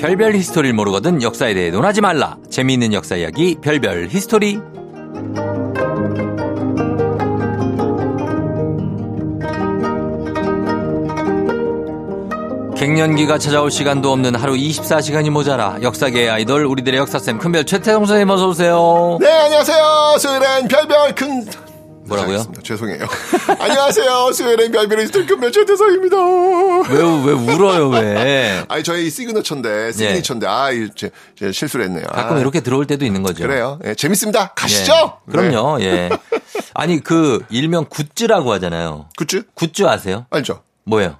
별별 0.00 0.34
히스토리를 0.34 0.74
모르거든 0.74 1.22
역사에 1.22 1.52
대해 1.52 1.70
논하지 1.70 2.00
말라. 2.00 2.38
재미있는 2.48 2.94
역사 2.94 3.16
이야기 3.16 3.56
별별 3.60 4.08
히스토리. 4.08 4.58
갱년기가 12.76 13.36
찾아올 13.36 13.70
시간도 13.70 14.10
없는 14.10 14.36
하루 14.36 14.54
24시간이 14.54 15.28
모자라 15.28 15.76
역사계의 15.82 16.30
아이돌 16.30 16.64
우리들의 16.64 16.98
역사쌤 16.98 17.36
큰별 17.36 17.66
최태성 17.66 18.06
선생님 18.06 18.30
어서 18.30 18.48
오세요. 18.48 19.18
네, 19.20 19.30
안녕하세요. 19.30 20.16
수요일엔 20.18 20.68
별별 20.68 21.14
큰. 21.14 21.44
뭐라고요? 22.10 22.38
알겠습니다. 22.38 22.62
죄송해요. 22.62 23.06
안녕하세요. 23.58 24.30
별별 24.72 25.00
히스토리 25.00 25.26
큰별 25.26 25.52
최태성입니다. 25.52 26.16
왜, 26.90 26.98
왜 26.98 27.54
울어요, 27.54 27.88
왜? 27.88 28.64
아니, 28.68 28.82
저희 28.82 29.08
시그너처인데, 29.10 29.92
시그니처인데, 29.92 30.46
아, 30.46 30.70
이 30.72 30.88
제, 30.94 31.10
제 31.38 31.52
실수를 31.52 31.86
했네요. 31.86 32.06
가끔 32.06 32.36
아, 32.36 32.40
이렇게 32.40 32.60
들어올 32.60 32.86
때도 32.86 33.04
있는 33.04 33.22
거죠. 33.22 33.44
그래요. 33.44 33.78
예, 33.84 33.94
재밌습니다. 33.94 34.48
가시죠. 34.54 34.92
예. 35.28 35.32
그럼요, 35.32 35.80
예. 35.82 36.10
아니, 36.74 37.00
그, 37.00 37.44
일명 37.48 37.86
굿즈라고 37.86 38.52
하잖아요. 38.54 39.08
굿즈? 39.16 39.44
굿즈 39.54 39.84
아세요? 39.86 40.26
알죠. 40.30 40.62
뭐예요? 40.84 41.18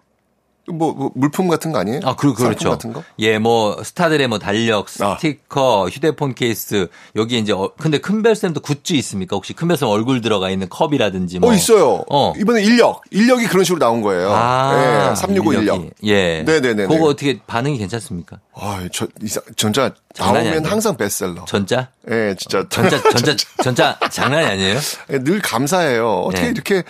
뭐, 0.71 0.93
뭐 0.93 1.11
물품 1.15 1.49
같은 1.49 1.73
거 1.73 1.79
아니에요? 1.79 2.01
아, 2.05 2.17
그, 2.17 2.33
그렇죠. 2.35 2.71
같은 2.71 2.93
거? 2.93 3.03
예, 3.19 3.39
뭐, 3.39 3.83
스타들의 3.83 4.27
뭐 4.29 4.39
달력, 4.39 4.87
아. 5.01 5.17
스티커, 5.17 5.89
휴대폰 5.89 6.35
케이스, 6.35 6.89
여기 7.17 7.39
이제, 7.39 7.53
어, 7.53 7.73
근데 7.79 7.99
큰별쌤도 7.99 8.61
굿즈 8.61 8.93
있습니까? 8.95 9.37
혹시 9.37 9.53
큰별쌤 9.53 9.89
얼굴 9.89 10.21
들어가 10.21 10.51
있는 10.51 10.69
컵이라든지 10.69 11.39
뭐. 11.39 11.51
어, 11.51 11.55
있어요. 11.55 12.05
어. 12.11 12.33
이번에 12.39 12.63
인력. 12.63 13.03
인력이 13.11 13.47
그런 13.47 13.65
식으로 13.65 13.79
나온 13.79 14.01
거예요. 14.03 14.31
아, 14.33 15.11
예, 15.11 15.15
365 15.15 15.53
인력. 15.55 15.91
예. 16.05 16.43
네 16.45 16.61
네네네. 16.61 16.87
그거 16.87 17.07
어떻게 17.07 17.39
반응이 17.47 17.79
괜찮습니까? 17.79 18.39
아, 18.55 18.87
저, 18.93 19.07
이상, 19.23 19.43
전자 19.57 19.93
장난이 20.15 20.51
나오면. 20.51 20.65
항상 20.67 20.97
베스트셀러. 20.97 21.45
전자? 21.47 21.89
예, 22.11 22.35
진짜. 22.39 22.67
전자, 22.69 23.01
전자, 23.03 23.37
전자, 23.63 23.99
장난이 24.11 24.47
아니에요? 24.47 24.79
예, 25.11 25.19
늘 25.19 25.41
감사해요. 25.41 26.09
어떻게 26.23 26.45
네. 26.47 26.51
이렇게 26.51 26.83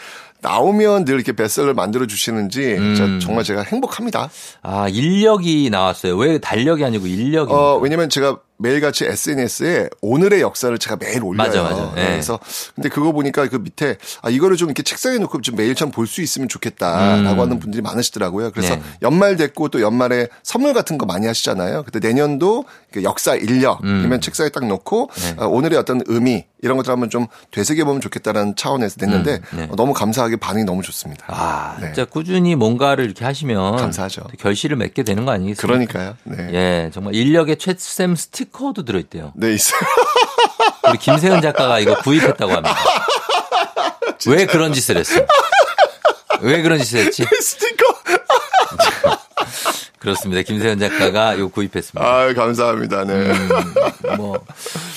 나오면 0.42 1.04
늘 1.04 1.14
이렇게 1.16 1.32
베스트셀러 1.32 1.74
만들어 1.74 2.06
주시는지 2.06 2.74
음. 2.74 3.20
정말 3.20 3.44
제가 3.44 3.62
행복합니다. 3.62 4.30
아, 4.62 4.88
인력이 4.88 5.70
나왔어요. 5.70 6.16
왜 6.16 6.38
달력이 6.38 6.84
아니고 6.84 7.06
인력이? 7.06 7.52
어, 7.52 7.78
왜냐면 7.82 8.08
제가 8.08 8.38
매일같이 8.62 9.06
SNS에 9.06 9.88
오늘의 10.02 10.42
역사를 10.42 10.76
제가 10.76 10.96
매일 10.96 11.24
올려요. 11.24 11.36
맞아, 11.48 11.62
맞아. 11.62 11.92
네, 11.94 12.02
예. 12.02 12.06
그래서 12.08 12.38
근데 12.74 12.90
그거 12.90 13.10
보니까 13.12 13.48
그 13.48 13.56
밑에 13.56 13.96
아 14.20 14.28
이거를 14.28 14.58
좀 14.58 14.68
이렇게 14.68 14.82
책상에 14.82 15.16
놓고 15.18 15.40
좀 15.40 15.56
매일처럼 15.56 15.90
볼 15.92 16.06
수 16.06 16.20
있으면 16.22 16.48
좋겠다라고 16.48 17.30
음. 17.36 17.40
하는 17.40 17.58
분들이 17.60 17.80
많으시더라고요. 17.82 18.50
그래서 18.50 18.74
네. 18.74 18.82
연말 19.02 19.36
됐고 19.36 19.68
또 19.68 19.80
연말에 19.80 20.28
선물 20.42 20.74
같은 20.74 20.98
거 20.98 21.06
많이 21.06 21.26
하시잖아요. 21.26 21.84
그때 21.84 22.00
내년도 22.00 22.64
그 22.92 23.02
역사 23.02 23.34
인력이면 23.34 24.12
음. 24.12 24.20
책상에 24.20 24.48
딱 24.50 24.66
놓고 24.66 25.10
네. 25.14 25.36
어, 25.38 25.46
오늘의 25.46 25.78
어떤 25.78 26.00
의미 26.06 26.44
이런 26.62 26.76
것들 26.76 26.90
한번 26.90 27.08
좀 27.10 27.26
되새겨 27.50 27.84
보면 27.84 28.00
좋겠다라는 28.00 28.56
차원에서 28.56 28.96
냈는데 29.00 29.40
음, 29.52 29.56
네. 29.58 29.68
어, 29.70 29.76
너무 29.76 29.92
감사하게 29.92 30.36
반응이 30.36 30.64
너무 30.64 30.82
좋습니다. 30.82 31.24
아, 31.28 31.76
네. 31.80 31.86
진짜 31.86 32.04
꾸준히 32.04 32.54
뭔가를 32.54 33.04
이렇게 33.04 33.24
하시면 33.24 33.76
감사하죠. 33.76 34.22
또 34.22 34.36
결실을 34.38 34.76
맺게 34.76 35.02
되는 35.02 35.24
거 35.24 35.32
아니겠습니까? 35.32 35.66
그러니까요. 35.66 36.16
네. 36.24 36.48
예, 36.52 36.90
정말 36.92 37.14
인력의 37.14 37.56
최쌤 37.56 38.16
스티커도 38.16 38.84
들어 38.84 38.98
있대요. 38.98 39.32
네, 39.36 39.54
있어요. 39.54 39.80
우리 40.88 40.98
김세현 40.98 41.40
작가가 41.40 41.78
이거 41.78 41.96
구입했다고 42.00 42.52
합니다. 42.52 42.76
왜 44.26 44.46
그런 44.46 44.72
짓을 44.72 44.96
했어? 44.96 45.20
왜 46.40 46.62
그런 46.62 46.78
짓을 46.78 47.06
했지? 47.06 47.24
스티커. 47.40 47.89
그렇습니다. 50.00 50.40
김세현 50.42 50.78
작가가 50.80 51.38
요 51.38 51.48
구입했습니다. 51.50 52.00
아 52.04 52.32
감사합니다. 52.34 53.04
네. 53.04 53.12
음, 53.14 54.16
뭐 54.16 54.38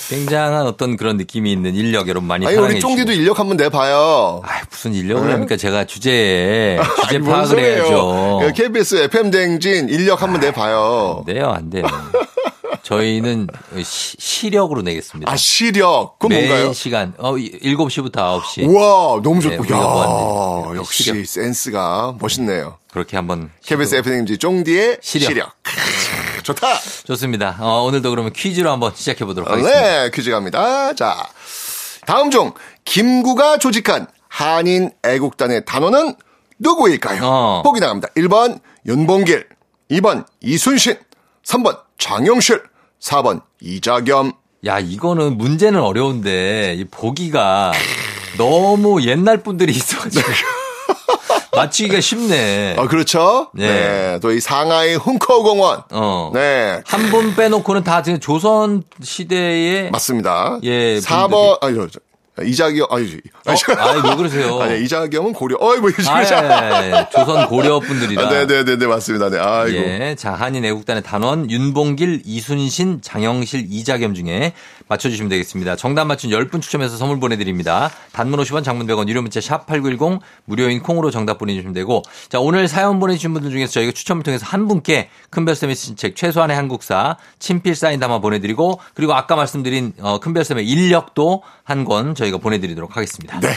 굉장한 0.09 0.65
어떤 0.65 0.95
그런 0.95 1.17
느낌이 1.17 1.51
있는 1.51 1.75
인력 1.75 2.07
여러분 2.07 2.25
많이 2.27 2.45
아니 2.47 2.55
사랑해 2.55 2.73
우리. 2.75 2.79
쫑디도 2.79 3.11
인력 3.11 3.37
한번 3.37 3.57
내봐요. 3.57 4.41
아, 4.45 4.61
무슨 4.71 4.93
인력을 4.93 5.25
네? 5.25 5.31
합니까? 5.33 5.57
제가 5.57 5.83
주제에 5.85 6.79
주제 7.03 7.17
아니, 7.17 7.19
뭔 7.19 7.33
파악을. 7.35 7.59
해야죠. 7.59 8.39
그 8.43 8.53
KBS 8.53 8.95
FM 9.03 9.29
대행진 9.31 9.89
인력 9.89 10.21
한번 10.23 10.39
내봐요. 10.39 11.17
안 11.19 11.25
돼요, 11.25 11.51
안 11.51 11.69
돼요. 11.69 11.83
저희는 12.83 13.47
시, 13.83 14.15
시력으로 14.19 14.81
내겠습니다. 14.81 15.31
아 15.31 15.37
시력 15.37 16.19
그건 16.19 16.37
매 16.37 16.47
뭔가요? 16.47 16.73
시간 16.73 17.13
어 17.17 17.33
7시부터 17.33 18.11
9시. 18.41 18.67
우와 18.67 19.21
너무 19.23 19.41
네, 19.41 19.55
좋고 19.57 19.63
뭐야 19.73 19.89
하는데. 19.89 20.77
역시 20.79 21.03
시력. 21.03 21.25
센스가 21.25 22.15
멋있네요. 22.19 22.77
그렇게 22.91 23.15
한번 23.15 23.49
KBS 23.65 23.95
FM지 23.95 24.37
쫑디의 24.37 24.97
시력. 25.01 25.27
시력. 25.29 25.63
크, 25.63 26.43
좋다. 26.43 26.67
좋습니다. 27.05 27.57
어, 27.61 27.83
오늘도 27.83 28.09
그러면 28.09 28.33
퀴즈로 28.33 28.69
한번 28.69 28.91
시작해 28.93 29.23
보도록 29.25 29.49
하겠습니다. 29.49 29.81
네, 30.03 30.11
퀴즈 30.13 30.29
갑니다. 30.29 30.93
자, 30.93 31.25
다음 32.05 32.29
중 32.31 32.51
김구가 32.83 33.57
조직한 33.59 34.07
한인 34.27 34.91
애국단의 35.03 35.63
단원은 35.65 36.15
누구일까요? 36.59 37.21
어. 37.23 37.61
보기 37.63 37.79
나갑니다. 37.79 38.09
1번 38.17 38.59
윤봉길, 38.85 39.47
2번 39.91 40.25
이순신, 40.41 40.97
3번 41.45 41.79
장영실, 41.97 42.61
4번 43.03 43.41
이자겸. 43.61 44.33
야, 44.65 44.79
이거는 44.79 45.37
문제는 45.37 45.79
어려운데 45.81 46.75
이 46.77 46.85
보기가 46.85 47.73
너무 48.37 49.03
옛날 49.05 49.43
분들이 49.43 49.73
있어가지고 49.73 50.25
맞추기가 51.55 51.99
쉽네. 51.99 52.75
아, 52.77 52.87
그렇죠? 52.87 53.49
네. 53.53 53.67
네. 53.67 54.19
또 54.21 54.31
이 54.31 54.39
상하이 54.39 54.95
훈커 54.95 55.43
공원. 55.43 55.83
어. 55.91 56.31
네. 56.33 56.81
한 56.85 57.11
분 57.11 57.35
빼놓고는 57.35 57.83
다 57.83 58.01
지금 58.01 58.19
조선 58.19 58.83
시대의 59.01 59.91
맞습니다. 59.91 60.57
예, 60.63 60.97
4번, 60.99 61.61
아니, 61.61 61.75
저, 61.75 61.87
저, 61.89 61.99
이자겸, 62.41 62.87
아니, 62.89 63.19
어? 63.45 63.51
아니, 63.77 64.09
왜 64.09 64.15
그러세요? 64.15 64.57
아니, 64.61 64.83
이자겸은 64.83 65.33
고려, 65.33 65.55
어이, 65.59 65.79
뭐, 65.79 65.91
이러지. 65.91 66.09
아, 66.09 66.23
예, 66.23 66.87
예, 66.87 66.91
예. 66.91 67.09
조선 67.11 67.47
고려 67.47 67.79
분들이라. 67.79 68.27
아, 68.27 68.29
네네네 68.31 68.77
네, 68.77 68.87
맞습니다. 68.87 69.29
네, 69.29 69.37
아이고. 69.37 69.77
예. 69.77 70.15
자, 70.17 70.33
한인 70.33 70.65
애국단의 70.65 71.03
단원 71.03 71.51
윤봉길, 71.51 72.23
이순신, 72.25 73.01
장영실, 73.03 73.67
이자겸 73.69 74.15
중에 74.15 74.53
맞춰주시면 74.87 75.29
되겠습니다. 75.29 75.75
정답 75.75 76.05
맞춘 76.05 76.31
10분 76.31 76.61
추첨해서 76.61 76.97
선물 76.97 77.19
보내드립니다. 77.19 77.91
단문 78.13 78.39
50원, 78.39 78.63
장문 78.63 78.87
100원, 78.87 79.07
유료 79.09 79.21
문자 79.21 79.39
샵 79.39 79.67
8910, 79.67 80.19
무료인 80.45 80.81
콩으로 80.81 81.11
정답 81.11 81.37
보내주시면 81.37 81.73
되고, 81.73 82.01
자, 82.29 82.39
오늘 82.39 82.67
사연 82.67 82.99
보내주신 82.99 83.33
분들 83.33 83.51
중에서 83.51 83.71
저희가 83.73 83.91
추첨을 83.91 84.23
통해서 84.23 84.45
한 84.47 84.67
분께 84.67 85.09
큰별쌤의 85.29 85.75
쓰신 85.75 85.95
책 85.97 86.15
최소한의 86.15 86.55
한국사, 86.55 87.17
친필 87.37 87.75
사인 87.75 87.99
담아 87.99 88.19
보내드리고, 88.19 88.79
그리고 88.95 89.13
아까 89.13 89.35
말씀드린 89.35 89.93
어, 89.99 90.19
큰별쌤의 90.19 90.67
인력도 90.67 91.43
한권 91.63 92.15
저희가 92.23 92.37
보내드리도록 92.37 92.95
하겠습니다. 92.95 93.39
네. 93.39 93.49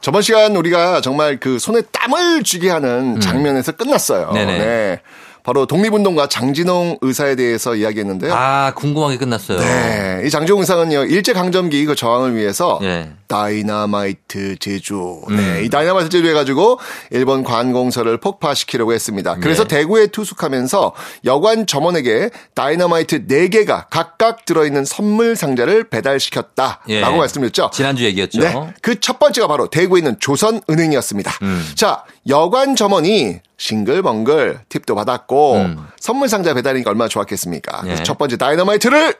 저번 0.00 0.22
시간 0.22 0.54
우리가 0.56 1.00
정말 1.00 1.38
그 1.40 1.58
손에 1.58 1.82
땀을 1.92 2.42
쥐게 2.42 2.70
하는 2.70 3.20
장면에서 3.20 3.72
끝났어요. 3.72 4.28
음. 4.30 4.34
네네. 4.34 4.58
네. 4.58 5.00
바로 5.46 5.64
독립운동가 5.64 6.26
장진홍 6.26 6.98
의사에 7.02 7.36
대해서 7.36 7.76
이야기했는데요. 7.76 8.34
아, 8.34 8.72
궁금하게 8.74 9.16
끝났어요. 9.16 9.60
네. 9.60 10.22
이 10.26 10.30
장진홍 10.30 10.58
의사는요, 10.60 11.04
일제강점기 11.04 11.84
그 11.86 11.94
저항을 11.94 12.34
위해서 12.34 12.80
예. 12.82 13.10
다이나마이트 13.28 14.56
제조. 14.58 15.22
음. 15.30 15.36
네. 15.36 15.62
이 15.64 15.70
다이나마이트 15.70 16.10
제조 16.10 16.28
해가지고 16.28 16.80
일본 17.12 17.44
관공서를 17.44 18.18
폭파시키려고 18.18 18.92
했습니다. 18.92 19.36
그래서 19.36 19.62
네. 19.62 19.76
대구에 19.78 20.08
투숙하면서 20.08 20.92
여관 21.24 21.66
점원에게 21.68 22.30
다이나마이트 22.54 23.26
4개가 23.28 23.86
각각 23.88 24.46
들어있는 24.46 24.84
선물 24.84 25.36
상자를 25.36 25.84
배달시켰다라고 25.88 26.88
예. 26.88 27.00
말씀드렸죠. 27.02 27.70
지난주 27.72 28.04
얘기였죠. 28.04 28.40
네. 28.40 28.52
그 28.82 28.96
첫 29.00 29.20
번째가 29.20 29.46
바로 29.46 29.68
대구에 29.68 30.00
있는 30.00 30.16
조선은행이었습니다. 30.18 31.30
음. 31.42 31.64
자, 31.76 32.02
여관 32.26 32.74
점원이 32.74 33.38
싱글벙글 33.58 34.60
팁도 34.68 34.94
받았고 34.94 35.66
선물 35.98 36.28
상자 36.28 36.52
배달이니까 36.54 36.90
얼마나 36.90 37.08
좋았겠습니까? 37.08 37.80
그래서 37.82 37.96
음. 37.96 38.00
예. 38.00 38.04
첫 38.04 38.18
번째 38.18 38.36
다이너마이트를 38.36 39.14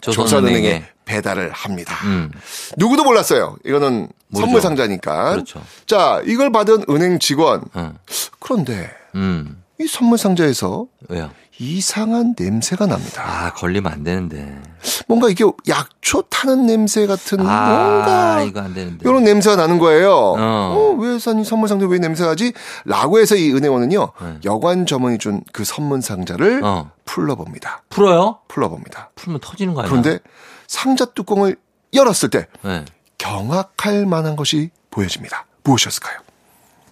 조선은행에. 0.00 0.28
조선은행에 0.60 0.84
배달을 1.06 1.50
합니다. 1.52 1.96
음. 2.04 2.30
누구도 2.76 3.04
몰랐어요. 3.04 3.56
이거는 3.64 4.08
모르죠. 4.28 4.46
선물 4.46 4.60
상자니까. 4.60 5.32
그렇죠. 5.32 5.62
자, 5.86 6.20
이걸 6.26 6.50
받은 6.52 6.84
은행 6.90 7.18
직원. 7.18 7.64
응. 7.76 7.96
그런데 8.40 8.90
음. 9.14 9.62
이 9.80 9.86
선물 9.86 10.18
상자에서 10.18 10.86
왜요? 11.08 11.30
이상한 11.58 12.34
냄새가 12.36 12.86
납니다. 12.86 13.22
아, 13.24 13.52
걸리면 13.52 13.92
안 13.92 14.02
되는데. 14.02 14.60
뭔가 15.06 15.28
이게 15.28 15.44
약초 15.68 16.22
타는 16.22 16.66
냄새 16.66 17.06
같은 17.06 17.40
아, 17.46 17.68
뭔가 17.68 18.42
이거 18.42 18.60
안 18.60 18.74
되는데. 18.74 19.08
이런 19.08 19.22
냄새가 19.22 19.54
나는 19.56 19.78
거예요. 19.78 20.10
어. 20.12 20.36
어, 20.38 20.96
왜 20.98 21.18
사니 21.18 21.44
선물 21.44 21.68
상자 21.68 21.86
왜 21.86 21.98
냄새가 21.98 22.30
나지? 22.30 22.52
라고 22.84 23.20
해서 23.20 23.36
이 23.36 23.52
은행원은요. 23.52 24.12
네. 24.20 24.38
여관 24.44 24.84
점원이 24.86 25.18
준 25.18 25.42
그 25.52 25.62
선물 25.64 26.02
상자를 26.02 26.62
어. 26.64 26.90
풀러 27.04 27.36
봅니다. 27.36 27.82
풀어요? 27.88 28.40
풀러 28.48 28.68
봅니다. 28.68 29.10
풀면 29.14 29.40
터지는 29.40 29.74
거 29.74 29.82
아니야? 29.82 29.90
그런데 29.90 30.18
상자 30.66 31.04
뚜껑을 31.04 31.56
열었을 31.92 32.30
때 32.30 32.48
네. 32.62 32.84
경악할 33.18 34.06
만한 34.06 34.34
것이 34.34 34.70
보여집니다. 34.90 35.46
무엇이었을까요? 35.62 36.18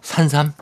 산삼? 0.03 0.53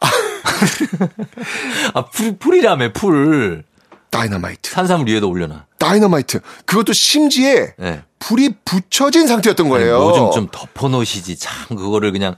아, 1.94 2.04
풀, 2.06 2.36
풀이라며, 2.38 2.92
풀. 2.92 3.64
다이너마이트. 4.10 4.70
산삼을 4.70 5.06
위에다 5.08 5.26
올려놔. 5.26 5.64
다이너마이트. 5.78 6.40
그것도 6.64 6.92
심지에 6.92 7.74
네. 7.78 8.02
불이 8.18 8.54
붙여진 8.64 9.26
상태였던 9.26 9.68
거예요. 9.68 9.98
뭐 9.98 10.12
좀 10.14 10.30
좀 10.32 10.48
덮어놓으시지. 10.50 11.36
참, 11.38 11.76
그거를 11.76 12.12
그냥 12.12 12.36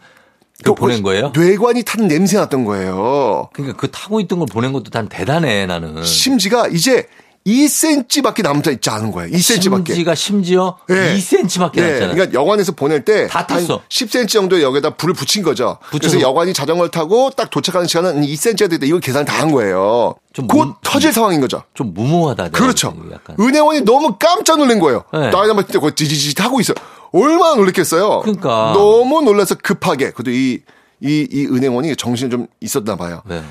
그 0.65 0.75
보낸 0.75 1.03
거예요? 1.03 1.33
뇌관이 1.37 1.85
타는 1.85 2.09
냄새 2.09 2.37
났던 2.39 2.65
거예요. 2.65 3.49
그러니까 3.53 3.77
그 3.77 3.91
타고 3.91 4.19
있던 4.21 4.41
걸 4.41 4.47
보낸 4.51 4.73
것도 4.73 4.91
난 4.91 5.09
대단해, 5.09 5.67
나는. 5.67 6.03
심지가 6.03 6.67
이제 6.67 7.07
2cm밖에 7.47 8.43
남아 8.43 8.61
있지 8.73 8.91
않은 8.91 9.11
거예요. 9.11 9.31
2cm밖에. 9.35 9.87
심지가 9.87 10.15
심지어 10.15 10.77
네. 10.89 11.17
2cm밖에 11.17 11.77
네, 11.77 11.91
남잖아. 11.91 12.13
그러니까 12.15 12.39
여관에서 12.39 12.73
보낼 12.73 13.05
때 13.05 13.26
다 13.26 13.36
안 13.36 13.47
탔어. 13.47 13.81
10cm 13.89 14.29
정도 14.29 14.61
여기다 14.63 14.91
불을 14.97 15.15
붙인 15.15 15.43
거죠. 15.43 15.79
붙여서. 15.91 16.13
그래서 16.17 16.21
여관이 16.29 16.53
자전거를 16.53 16.91
타고 16.91 17.31
딱 17.31 17.49
도착하는 17.51 17.87
시간은 17.87 18.23
2cm가 18.23 18.69
되다 18.71 18.85
이걸 18.87 19.01
계산 19.01 19.25
다 19.25 19.39
한 19.39 19.53
거예요. 19.53 20.15
좀곧 20.33 20.57
문- 20.65 20.75
터질 20.83 21.13
상황인 21.13 21.41
거죠. 21.41 21.63
좀 21.75 21.95
무모하다. 21.95 22.51
그렇죠. 22.51 22.93
약간. 23.13 23.37
은행원이 23.39 23.83
너무 23.83 24.17
깜짝 24.19 24.59
놀란 24.59 24.79
거예요. 24.81 25.05
네. 25.13 25.31
다이나마이트 25.31 25.73
때 25.73 25.79
거기 25.79 25.95
지지지 25.95 26.35
하고 26.43 26.61
있어요. 26.61 26.75
얼마나 27.13 27.55
놀랬겠어요. 27.55 28.21
그러니까. 28.23 28.73
너무 28.75 29.23
놀라서 29.23 29.55
급하게 29.55 30.11
그래도 30.11 30.31
이, 30.33 30.61
이, 31.01 31.27
이 31.31 31.47
은행원이 31.47 31.95
정신이 31.97 32.31
좀 32.31 32.47
있었나 32.61 32.97
봐요. 32.97 33.23
네. 33.27 33.43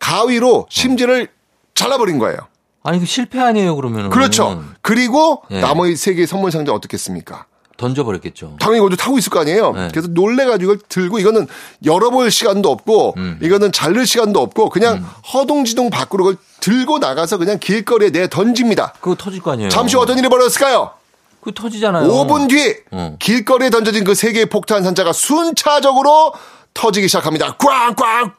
가위로 0.00 0.66
심지를 0.68 1.28
잘라버린 1.74 2.18
거예요. 2.18 2.38
아니, 2.86 2.98
그 3.00 3.06
실패 3.06 3.40
아니에요, 3.40 3.74
그러면은. 3.76 4.10
그렇죠. 4.10 4.62
그리고 4.80 5.42
예. 5.50 5.60
나머지 5.60 5.96
세 5.96 6.14
개의 6.14 6.26
선물 6.26 6.50
상자 6.52 6.72
어떻겠습니까? 6.72 7.46
던져버렸겠죠. 7.76 8.56
당연히 8.58 8.78
이것도 8.78 8.96
타고 8.96 9.18
있을 9.18 9.28
거 9.30 9.40
아니에요. 9.40 9.72
네. 9.72 9.88
그래서 9.90 10.08
놀래가지고 10.08 10.72
이걸 10.72 10.78
들고 10.88 11.18
이거는 11.18 11.46
열어볼 11.84 12.30
시간도 12.30 12.70
없고 12.70 13.14
음. 13.18 13.38
이거는 13.42 13.70
자를 13.70 14.06
시간도 14.06 14.40
없고 14.40 14.70
그냥 14.70 15.04
허둥지둥 15.34 15.90
밖으로 15.90 16.24
그걸 16.24 16.36
들고 16.60 16.98
나가서 17.00 17.36
그냥 17.36 17.58
길거리에 17.58 18.10
내 18.12 18.28
던집니다. 18.30 18.94
그거 19.00 19.14
터질 19.14 19.42
거 19.42 19.52
아니에요. 19.52 19.68
잠시 19.68 19.94
후 19.96 20.00
어떤 20.02 20.16
일이 20.16 20.26
벌어졌을까요? 20.30 20.92
그거 21.40 21.52
터지잖아요. 21.52 22.08
5분 22.08 22.48
뒤 22.48 22.76
어. 22.92 23.16
길거리에 23.18 23.68
던져진 23.68 24.04
그 24.04 24.14
세 24.14 24.32
개의 24.32 24.46
폭탄 24.46 24.82
산자가 24.82 25.12
순차적으로 25.12 26.32
터지기 26.72 27.08
시작합니다. 27.08 27.56
꽝꽝꽝! 27.58 28.32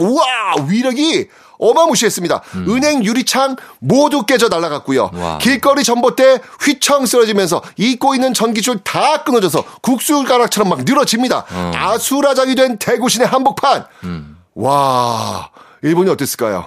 우와! 0.00 0.66
위력이 0.68 1.28
어마무시했습니다. 1.58 2.42
은행 2.68 3.04
유리창 3.04 3.56
모두 3.80 4.24
깨져 4.26 4.48
날아갔고요. 4.48 5.10
음. 5.12 5.18
와. 5.20 5.38
길거리 5.38 5.84
전봇대 5.84 6.40
휘청 6.62 7.06
쓰러지면서 7.06 7.62
잇고 7.76 8.14
있는 8.14 8.34
전기줄 8.34 8.80
다 8.84 9.22
끊어져서 9.24 9.64
국수가락처럼 9.82 10.68
막 10.68 10.84
늘어집니다. 10.84 11.44
어. 11.50 11.72
아수라장이 11.74 12.54
된 12.54 12.78
대구신의 12.78 13.26
한복판. 13.26 13.84
음. 14.04 14.38
와, 14.54 15.50
일본이 15.82 16.10
어땠을까요? 16.10 16.66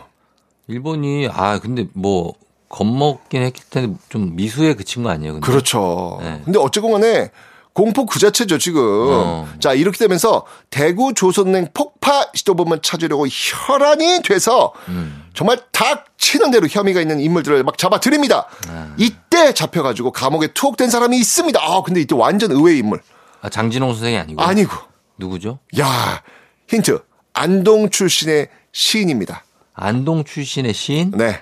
일본이, 0.67 1.27
아, 1.31 1.59
근데 1.59 1.87
뭐, 1.93 2.33
겁먹긴 2.69 3.41
했을 3.41 3.53
텐데 3.69 3.97
좀 4.07 4.35
미수에 4.35 4.75
그친 4.75 5.03
거 5.03 5.09
아니에요, 5.09 5.33
근데. 5.33 5.45
그렇죠. 5.45 6.19
네. 6.21 6.41
근데 6.45 6.57
어쨌건 6.57 6.91
간에 6.93 7.31
공포 7.73 8.05
그 8.05 8.19
자체죠, 8.19 8.57
지금. 8.57 8.81
어. 8.83 9.47
자, 9.59 9.73
이렇게 9.73 9.97
되면서 9.97 10.45
대구 10.69 11.13
조선은행 11.13 11.69
폭파 11.73 12.31
시도범을 12.33 12.81
찾으려고 12.81 13.25
혈안이 13.27 14.21
돼서 14.23 14.73
음. 14.89 15.23
정말 15.33 15.59
닥치는 15.71 16.51
대로 16.51 16.67
혐의가 16.69 16.99
있는 16.99 17.19
인물들을 17.21 17.63
막 17.63 17.77
잡아들입니다. 17.77 18.47
네. 18.67 18.83
이때 18.97 19.53
잡혀가지고 19.53 20.11
감옥에 20.11 20.47
투옥된 20.53 20.89
사람이 20.89 21.17
있습니다. 21.17 21.59
아, 21.61 21.81
근데 21.83 22.01
이때 22.01 22.13
완전 22.15 22.51
의외의 22.51 22.79
인물. 22.79 23.01
아, 23.41 23.49
장진홍 23.49 23.93
선생이 23.93 24.17
아니고. 24.17 24.41
아니고. 24.41 24.75
누구죠? 25.17 25.59
야 25.79 26.21
힌트. 26.67 27.01
안동 27.33 27.89
출신의 27.89 28.49
시인입니다. 28.73 29.45
안동 29.73 30.25
출신의 30.25 30.73
시인? 30.73 31.11
네. 31.15 31.41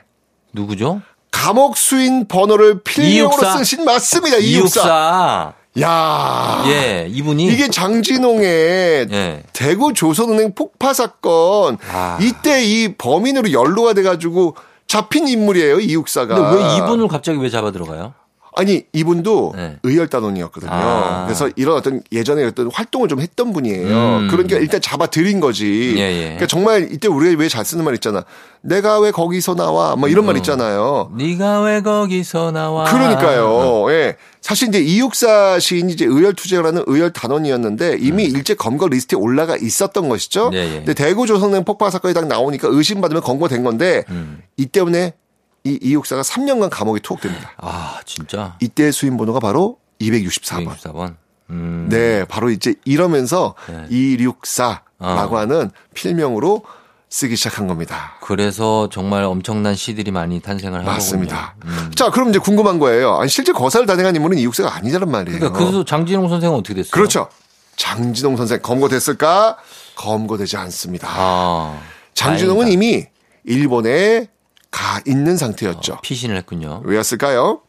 누구죠? 0.53 1.01
감옥 1.31 1.77
수인 1.77 2.27
번호를 2.27 2.83
필명으로 2.83 3.35
이육사? 3.35 3.55
쓴 3.57 3.63
시인 3.63 3.85
맞습니다. 3.85 4.37
이육사. 4.37 4.79
이육사. 4.81 5.53
야. 5.81 6.63
예, 6.67 7.07
이분이 7.09 7.45
이게 7.45 7.69
장진홍의 7.69 9.07
예. 9.11 9.43
대구 9.53 9.93
조선은행 9.93 10.53
폭파 10.55 10.93
사건 10.93 11.77
아. 11.91 12.17
이때 12.21 12.63
이 12.63 12.95
범인으로 12.95 13.51
연루가 13.51 13.93
돼가지고 13.93 14.55
잡힌 14.87 15.27
인물이에요 15.27 15.79
이육사가. 15.79 16.35
근데 16.35 16.63
왜 16.63 16.77
이분을 16.77 17.07
갑자기 17.07 17.39
왜 17.39 17.49
잡아 17.49 17.71
들어가요? 17.71 18.13
아니 18.55 18.83
이분도 18.93 19.53
네. 19.55 19.77
의열단원이었거든요. 19.83 20.71
아. 20.71 21.25
그래서 21.25 21.49
이런 21.55 21.77
어떤 21.77 22.01
예전에 22.11 22.43
어떤 22.45 22.69
활동을 22.71 23.07
좀 23.07 23.21
했던 23.21 23.53
분이에요. 23.53 23.95
음. 23.95 24.27
그러니까 24.29 24.57
일단 24.57 24.81
잡아 24.81 25.05
들인 25.05 25.39
거지. 25.39 25.93
예, 25.97 26.01
예. 26.01 26.21
그러니까 26.23 26.47
정말 26.47 26.91
이때 26.91 27.07
우리가 27.07 27.39
왜 27.39 27.49
잘 27.49 27.65
쓰는 27.65 27.83
말 27.83 27.93
있잖아. 27.95 28.23
내가 28.61 28.99
왜 28.99 29.11
거기서 29.11 29.55
나와? 29.55 29.95
뭐 29.95 30.09
이런 30.09 30.25
말 30.25 30.35
있잖아요. 30.37 31.11
네가 31.17 31.61
왜 31.61 31.81
거기서 31.81 32.51
나와? 32.51 32.85
그러니까요. 32.85 33.91
예. 33.91 34.15
사실 34.41 34.69
이제 34.69 34.79
이육사 34.79 35.59
시인이 35.59 35.91
이제 35.93 36.05
의열 36.05 36.33
투쟁을 36.33 36.83
의열 36.87 37.11
단원이었는데 37.11 37.97
이미 37.99 38.23
일제 38.25 38.53
검거 38.53 38.87
리스트에 38.87 39.17
올라가 39.17 39.55
있었던 39.57 40.09
것이죠. 40.09 40.47
음. 40.49 40.53
예, 40.53 40.57
예. 40.59 40.75
근데 40.77 40.93
대구 40.93 41.27
조선은행 41.27 41.63
폭파 41.65 41.89
사건이 41.89 42.13
딱 42.13 42.27
나오니까 42.27 42.67
의심받으면 42.71 43.21
검거된 43.23 43.63
건데 43.63 44.03
음. 44.09 44.41
이 44.57 44.65
때문에 44.65 45.13
이 45.69 45.79
이육사가 45.81 46.21
3년간 46.23 46.69
감옥에 46.69 46.99
투옥됩니다. 47.01 47.51
아, 47.57 47.99
진짜. 48.05 48.55
이때 48.59 48.91
수인 48.91 49.17
번호가 49.17 49.39
바로 49.39 49.77
264번. 50.01 50.67
264번. 50.67 51.15
음. 51.51 51.87
네, 51.89 52.25
바로 52.25 52.49
이제 52.49 52.75
이러면서 52.85 53.55
네. 53.67 53.87
264라고 53.89 54.81
어. 54.99 55.37
하는 55.37 55.71
필명으로 55.93 56.63
쓰기 57.09 57.35
시작한 57.35 57.67
겁니다. 57.67 58.13
그래서 58.21 58.87
정말 58.91 59.23
엄청난 59.23 59.73
시들이 59.75 60.11
많이 60.11 60.39
탄생을 60.39 60.79
하고 60.81 60.91
맞습니다. 60.91 61.55
자, 61.95 62.11
그럼 62.11 62.29
이제 62.29 62.37
궁금한 62.37 62.77
거예요. 62.77 63.15
아니, 63.17 63.29
실제 63.29 63.51
거사를 63.51 63.85
단행한 63.87 64.15
인물은 64.15 64.37
이육사가 64.37 64.75
아니란 64.75 65.09
말이에요. 65.09 65.39
그러니까 65.39 65.57
그래서 65.59 65.83
장진홍 65.83 66.29
선생은 66.29 66.55
어떻게 66.55 66.75
됐어요? 66.75 66.91
그렇죠. 66.91 67.29
장진홍 67.77 68.37
선생 68.37 68.61
검거됐을까? 68.61 69.57
검거되지 69.95 70.57
않습니다. 70.57 71.07
아, 71.09 71.79
장진홍은 72.13 72.65
다행이다. 72.65 72.73
이미 72.73 73.05
일본에 73.43 74.29
가 74.71 75.01
있는 75.05 75.37
상태였죠. 75.37 75.99
피신을 76.01 76.35
했군요. 76.37 76.81
왜였을까요? 76.85 77.61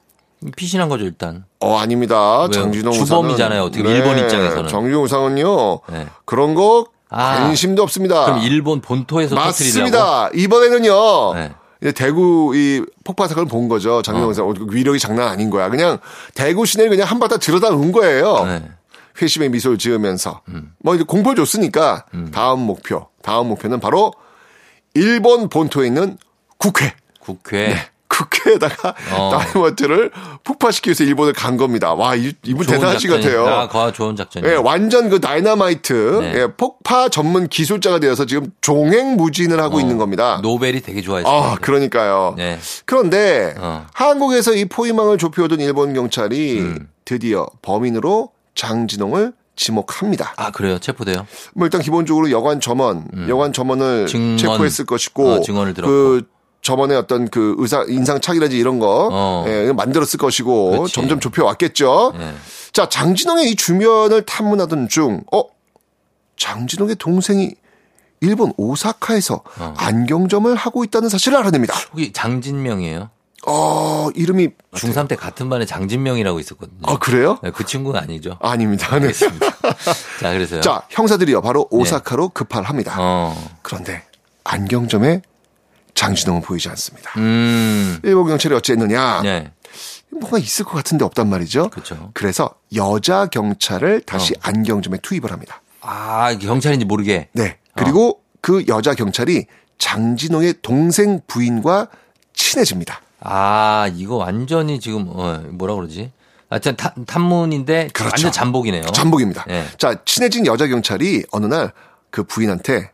피신한 0.57 0.89
거죠, 0.89 1.05
일단. 1.05 1.45
어, 1.61 1.77
아닙니다. 1.79 2.41
왜요? 2.41 2.51
장진홍 2.51 2.93
주범이잖아요. 2.93 3.63
어떻게 3.63 3.83
일본 3.89 4.19
입장에서는. 4.19 4.69
장진홍 4.69 5.05
우상은요. 5.05 5.81
네. 5.91 6.07
그런 6.25 6.55
거 6.55 6.87
아. 7.09 7.37
관심도 7.37 7.83
없습니다. 7.83 8.25
그럼 8.25 8.39
일본 8.43 8.81
본토에서 8.81 9.35
터뜨리려고? 9.35 9.81
맞습니다. 9.81 10.31
이번에는요. 10.35 11.35
네. 11.35 11.53
대구 11.93 12.53
이 12.55 12.85
폭파 13.05 13.27
사건을 13.29 13.49
본 13.49 13.69
거죠. 13.69 14.03
장진홍 14.03 14.29
어. 14.29 14.31
우상 14.31 14.55
위력이 14.71 14.99
장난 14.99 15.29
아닌 15.29 15.51
거야. 15.51 15.69
그냥 15.69 15.99
대구 16.35 16.65
시내를 16.67 16.91
그냥 16.91 17.07
한바탕 17.09 17.39
들여다 17.39 17.71
놓은 17.71 17.93
거예요. 17.93 18.45
네. 18.45 18.63
회심의 19.21 19.51
미소를 19.51 19.77
지으면서 19.77 20.41
음. 20.49 20.73
뭐 20.79 20.95
이제 20.95 21.05
공포를 21.05 21.37
줬으니까 21.37 22.07
다음 22.33 22.61
목표 22.61 23.09
다음 23.23 23.49
목표는 23.49 23.81
바로 23.81 24.15
일본 24.95 25.49
본토에 25.49 25.87
있는 25.87 26.17
국회 26.61 26.95
국회. 27.19 27.75
국회에다가 28.09 28.95
어. 29.17 29.31
다이머트를 29.39 30.11
폭파시키기 30.43 30.91
위해서 30.91 31.05
일본을 31.05 31.33
간 31.33 31.57
겁니다. 31.57 31.95
와 31.95 32.17
이, 32.17 32.33
분 32.43 32.67
대단하시 32.67 33.07
작전이- 33.07 33.11
같아요. 33.23 33.47
아, 33.47 33.69
거 33.69 33.93
좋은 33.93 34.17
작전이에요. 34.17 34.53
예, 34.53 34.57
완전 34.59 35.09
그 35.09 35.21
다이너마이트 35.21 35.93
네. 36.21 36.33
예, 36.35 36.47
폭파 36.57 37.09
전문 37.09 37.47
기술자가 37.49 38.01
되어서 38.01 38.27
지금 38.27 38.51
종횡무진을 38.63 39.61
하고 39.61 39.77
어, 39.77 39.81
있는 39.81 39.97
겁니다. 39.97 40.41
노벨이 40.43 40.81
되게 40.81 41.01
좋아했어요. 41.03 41.33
아, 41.33 41.55
그러니까요. 41.61 42.35
네. 42.37 42.59
그런데 42.85 43.55
어. 43.59 43.87
한국에서 43.95 44.55
이 44.55 44.65
포위망을 44.65 45.17
좁혀오던 45.17 45.61
일본 45.61 45.95
경찰이 45.95 46.59
음. 46.61 46.89
드디어 47.05 47.47
범인으로 47.63 48.31
장진홍을 48.57 49.33
지목합니다. 49.55 50.35
아, 50.37 50.51
그래요? 50.51 50.79
체포돼요? 50.81 51.27
뭐 51.55 51.65
일단 51.67 51.81
기본적으로 51.81 52.31
여관 52.33 52.61
점원, 52.61 53.07
여관 53.29 53.53
점원을 53.53 54.03
음. 54.03 54.07
증언. 54.09 54.37
체포했을 54.37 54.85
것이고 54.87 55.29
어, 55.31 55.41
증언을 55.43 55.75
들었고. 55.75 55.93
그 55.93 56.27
점원의 56.63 56.97
어떤 56.97 57.29
그 57.29 57.55
의사 57.59 57.85
인상 57.89 58.21
착이라든지 58.21 58.59
이런 58.59 58.79
거 58.79 59.09
어. 59.11 59.45
예, 59.49 59.73
만들었을 59.73 60.19
것이고 60.19 60.71
그렇지. 60.73 60.93
점점 60.95 61.21
좁혀 61.21 61.45
왔겠죠. 61.45 62.13
예. 62.19 62.35
자, 62.73 62.89
장진홍의 62.89 63.51
이 63.51 63.57
주변을 63.57 64.23
탐문하던 64.23 64.89
중, 64.89 65.23
어, 65.33 65.43
장진홍의 66.37 66.97
동생이 66.97 67.53
일본 68.21 68.53
오사카에서 68.57 69.43
어. 69.59 69.75
안경점을 69.77 70.55
하고 70.55 70.85
있다는 70.85 71.09
사실을 71.09 71.39
알아냅니다. 71.39 71.75
혹시 71.93 72.13
장진명이에요? 72.13 73.11
어, 73.47 74.09
이름이, 74.15 74.51
중3 74.73 75.09
때 75.09 75.17
같은 75.17 75.49
반에 75.49 75.65
장진명이라고 75.65 76.39
있었거든요. 76.41 76.81
아, 76.83 76.99
그래요? 76.99 77.39
네, 77.43 77.51
그 77.51 77.65
친구는 77.65 77.99
아니죠. 77.99 78.37
아닙니다. 78.41 78.89
네. 78.89 78.97
알겠습니다. 78.97 79.47
자, 80.21 80.33
그래서요. 80.33 80.61
자, 80.61 80.83
형사들이요. 80.91 81.41
바로 81.41 81.67
오사카로 81.71 82.29
급발을 82.31 82.69
합니다. 82.69 82.97
어. 82.99 83.35
그런데 83.63 84.03
안경점에 84.45 85.23
장진홍은 86.05 86.41
보이지 86.41 86.69
않습니다. 86.71 87.11
음. 87.19 87.99
일본 88.03 88.27
경찰이 88.27 88.55
어찌했느냐? 88.55 89.21
네. 89.23 89.53
뭔가 90.11 90.39
있을 90.39 90.65
것 90.65 90.73
같은데 90.73 91.05
없단 91.05 91.29
말이죠. 91.29 91.69
그렇죠. 91.69 92.11
그래서 92.15 92.55
여자 92.75 93.27
경찰을 93.27 94.01
다시 94.07 94.33
어. 94.35 94.41
안경점에 94.41 94.99
투입을 95.03 95.31
합니다. 95.31 95.61
아, 95.83 96.35
경찰인지 96.41 96.87
모르게. 96.87 97.29
네. 97.33 97.59
그리고 97.77 98.09
어. 98.19 98.21
그 98.41 98.65
여자 98.67 98.95
경찰이 98.95 99.45
장진홍의 99.77 100.55
동생 100.63 101.21
부인과 101.27 101.89
친해집니다. 102.33 103.03
아, 103.21 103.91
이거 103.95 104.17
완전히 104.17 104.81
지금, 104.81 105.07
어, 105.09 105.43
뭐라 105.51 105.75
그러지? 105.75 106.13
하여튼 106.49 106.77
타- 106.77 106.95
탐문인데 107.07 107.91
그렇죠. 107.93 108.13
완전 108.15 108.33
잠복이네요. 108.33 108.87
잠복입니다. 108.87 109.45
네. 109.47 109.67
자, 109.79 110.01
친해진 110.07 110.47
여자 110.47 110.67
경찰이 110.67 111.25
어느 111.31 111.45
날 111.45 111.73
그 112.11 112.25
부인한테 112.25 112.91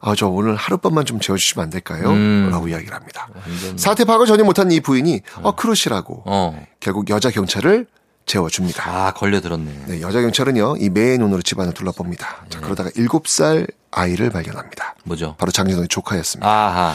아, 0.00 0.14
저 0.16 0.28
오늘 0.28 0.54
하룻밤만 0.54 1.04
좀 1.04 1.18
재워주시면 1.20 1.64
안 1.64 1.70
될까요? 1.70 2.10
음. 2.10 2.48
라고 2.50 2.68
이야기를 2.68 2.94
합니다. 2.94 3.28
완전- 3.34 3.76
사태 3.78 4.04
파악을 4.04 4.26
전혀 4.26 4.44
못한 4.44 4.70
이 4.70 4.80
부인이 4.80 5.22
어, 5.42 5.54
그러시라고 5.56 6.22
어. 6.26 6.66
결국 6.80 7.10
여자 7.10 7.30
경찰을 7.30 7.86
재워줍니다. 8.26 8.84
아, 8.86 9.12
걸려들었네. 9.12 9.84
네, 9.86 10.00
여자 10.02 10.20
경찰은요, 10.20 10.76
이 10.78 10.90
매의 10.90 11.16
눈으로 11.18 11.40
집안을 11.42 11.72
둘러봅니다. 11.72 12.42
네. 12.44 12.48
자, 12.50 12.60
그러다가 12.60 12.90
7살 12.90 13.66
아이를 13.90 14.30
발견합니다. 14.30 14.94
뭐죠? 15.04 15.34
바로 15.38 15.50
장진홍의 15.50 15.88
조카였습니다. 15.88 16.46
아하. 16.48 16.94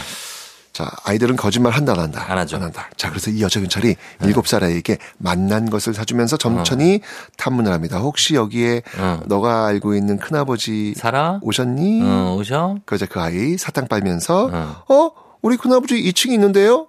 자, 0.74 0.90
아이들은 1.04 1.36
거짓말 1.36 1.72
한다, 1.74 1.94
안 1.94 2.00
한다? 2.00 2.26
안 2.28 2.36
하죠. 2.40 2.58
네. 2.58 2.64
한다. 2.64 2.90
자, 2.98 3.10
그래서 3.10 3.30
이 3.30 3.44
여자 3.44 3.60
경찰이 3.60 3.96
일곱 4.24 4.48
살 4.48 4.64
아이에게 4.64 4.98
만난 5.20 5.70
것을 5.70 5.94
사주면서 5.94 6.38
천천히 6.38 7.02
탐문을 7.38 7.72
합니다. 7.72 8.00
혹시 8.00 8.34
여기에 8.34 8.82
어. 8.98 9.20
너가 9.28 9.68
알고 9.68 9.94
있는 9.94 10.18
큰아버지 10.18 10.96
살아? 10.98 11.40
오셨니? 11.44 12.02
어, 12.02 12.36
오셔? 12.40 12.78
그러자 12.86 13.06
그 13.06 13.22
아이 13.22 13.56
사탕 13.56 13.88
빨면서 13.88 14.50
어. 14.52 14.84
어? 14.92 15.12
우리 15.44 15.58
큰아버지 15.58 15.94
2층에 15.96 16.32
있는데요? 16.32 16.88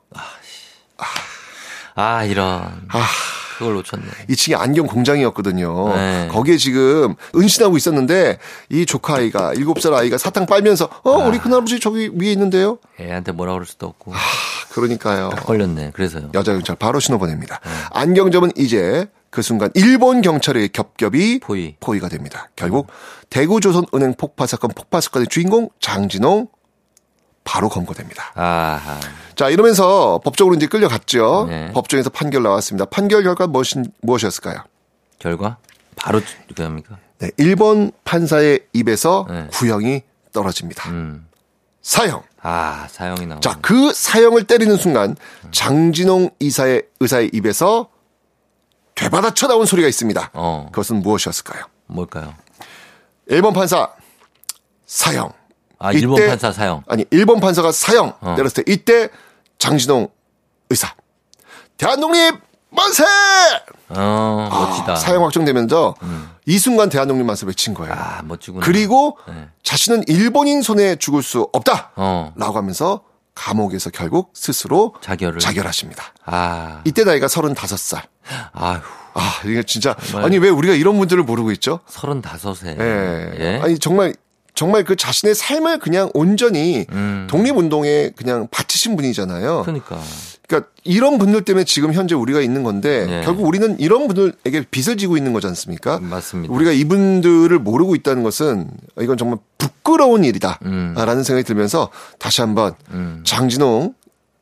아, 1.95 2.25
이런. 2.25 2.47
아, 2.89 3.07
그걸 3.59 3.75
놓쳤네. 3.75 4.05
2층이 4.31 4.59
안경 4.59 4.87
공장이었거든요. 4.87 5.95
네. 5.95 6.29
거기에 6.31 6.57
지금 6.57 7.15
은신하고 7.35 7.77
있었는데 7.77 8.39
이 8.71 8.87
조카 8.87 9.17
아이가 9.17 9.53
7살 9.55 9.95
아이가 9.95 10.19
사탕 10.19 10.47
빨면서 10.47 10.89
어, 11.03 11.21
아. 11.23 11.27
우리 11.27 11.39
큰아버지 11.39 11.81
저기 11.81 12.11
위에 12.15 12.33
있는데요? 12.33 12.79
애한테 13.01 13.33
뭐라 13.33 13.53
그럴 13.53 13.67
수도 13.67 13.87
없고. 13.87 14.13
그러니까요. 14.73 15.31
딱 15.31 15.47
걸렸네. 15.47 15.91
그래서요. 15.95 16.31
여자 16.35 16.53
경찰 16.53 16.77
바로 16.77 16.99
신호 17.01 17.19
보냅니다. 17.19 17.61
네. 17.65 17.71
안경점은 17.93 18.53
이제 18.57 19.07
그 19.31 19.43
순간 19.43 19.71
일본 19.75 20.21
경찰의 20.21 20.69
겹겹이 20.69 21.41
포위. 21.41 21.77
포위가 21.81 22.09
됩니다. 22.09 22.51
결국 22.57 22.89
대구조선은행 23.31 24.15
폭파 24.15 24.47
사건 24.47 24.71
폭파 24.75 25.01
사건의 25.01 25.27
주인공 25.29 25.71
장진홍 25.81 26.49
바로 27.45 27.69
검거됩니다. 27.69 28.33
아하. 28.35 28.99
자 29.37 29.49
이러면서 29.51 30.21
법적으로 30.25 30.57
이제 30.57 30.67
끌려갔죠. 30.67 31.47
네. 31.49 31.71
법정에서 31.73 32.11
판결 32.11 32.43
나왔습니다. 32.43 32.87
판결 32.87 33.23
결과 33.23 33.47
무엇이, 33.47 33.83
무엇이었을까요? 34.01 34.59
결과? 35.19 35.59
바로 35.97 36.21
그겁니까? 36.49 36.99
네, 37.19 37.31
일본 37.37 37.93
판사의 38.05 38.61
입에서 38.73 39.27
네. 39.29 39.47
구형이 39.53 40.03
떨어집니다. 40.33 40.91
음. 40.91 41.29
사형. 41.83 42.23
아, 42.43 42.87
사형이 42.91 43.27
나오네. 43.27 43.41
자, 43.41 43.59
그 43.61 43.93
사형을 43.93 44.45
때리는 44.45 44.77
순간 44.77 45.17
장진홍 45.51 46.31
이사의 46.41 46.83
의사의 47.01 47.31
입에서 47.33 47.89
되받아쳐 48.95 49.49
나온 49.49 49.67
소리가 49.67 49.89
있습니다. 49.89 50.31
어. 50.33 50.69
그것은 50.73 50.97
무엇이었을까요? 51.03 51.65
뭘까요? 51.87 52.35
일본 53.27 53.53
판사 53.53 53.91
사형. 54.87 55.33
아, 55.79 55.91
이때- 55.93 56.01
일본 56.01 56.27
판사 56.27 56.53
사형. 56.53 56.83
아니, 56.89 57.05
일본 57.11 57.41
판사가 57.41 57.73
사형 57.73 58.15
어. 58.21 58.35
내렸을 58.37 58.65
때 58.65 58.73
이때 58.73 59.09
장진홍 59.59 60.09
의사 60.71 60.95
대한독립 61.77 62.37
만세! 62.71 63.05
어, 63.91 64.49
멋지다. 64.51 64.93
아, 64.93 64.97
사형 64.97 65.25
확정되면서 65.25 65.95
이 66.47 66.59
순간 66.59 66.89
대한독립 66.89 67.25
만세 67.25 67.47
외친 67.47 67.73
거예요. 67.75 67.93
아, 67.95 68.23
멋지구나. 68.25 68.65
그리고 68.67 69.19
네. 69.29 69.49
자신은 69.63 70.05
일본인 70.09 70.61
손에 70.63 70.97
죽을 70.97 71.23
수 71.23 71.49
없다. 71.53 71.93
어. 71.97 72.33
라고 72.37 72.57
하면서 72.59 73.03
감옥에서 73.37 73.91
결국 73.91 74.31
스스로 74.35 74.95
자결을. 75.01 75.39
자결하십니다. 75.41 76.05
아. 76.25 76.81
이때 76.85 77.05
나이가 77.05 77.27
35살. 77.29 78.03
아휴. 78.53 78.81
아, 79.17 79.41
이게 79.45 79.63
진짜 79.63 79.95
정말. 80.07 80.25
아니 80.27 80.39
왜 80.39 80.49
우리가 80.49 80.75
이런 80.75 80.99
분들을 80.99 81.23
모르고 81.23 81.53
있죠? 81.53 81.79
35세. 81.89 82.81
예. 82.81 83.35
예. 83.39 83.61
아니 83.63 83.79
정말 83.79 84.15
정말 84.55 84.85
그 84.85 84.95
자신의 84.97 85.35
삶을 85.35 85.79
그냥 85.79 86.11
온전히 86.15 86.87
음. 86.93 87.27
독립운동에 87.29 88.11
그냥 88.17 88.47
바치신 88.51 88.97
분이잖아요. 88.97 89.63
그러니까. 89.63 90.01
그러니까 90.47 90.71
이런 90.85 91.19
분들 91.19 91.43
때문에 91.43 91.65
지금 91.65 91.93
현재 91.93 92.15
우리가 92.15 92.41
있는 92.41 92.63
건데 92.63 93.07
네. 93.07 93.23
결국 93.25 93.47
우리는 93.47 93.79
이런 93.81 94.07
분들에게 94.07 94.67
빚을 94.71 94.97
지고 94.97 95.17
있는 95.17 95.33
거지 95.33 95.47
않습니까? 95.49 95.99
맞습니다. 96.01 96.53
우리가 96.55 96.71
이분들을 96.73 97.59
모르고 97.59 97.95
있다는 97.97 98.23
것은 98.23 98.71
이건 99.01 99.17
정말 99.17 99.39
부끄러운 99.59 100.23
일이다. 100.25 100.59
음. 100.67 100.95
라는 100.97 101.23
생각이 101.25 101.45
들면서 101.47 101.89
다시 102.19 102.41
한번 102.43 102.75
음. 102.93 103.23
장진홍 103.25 103.95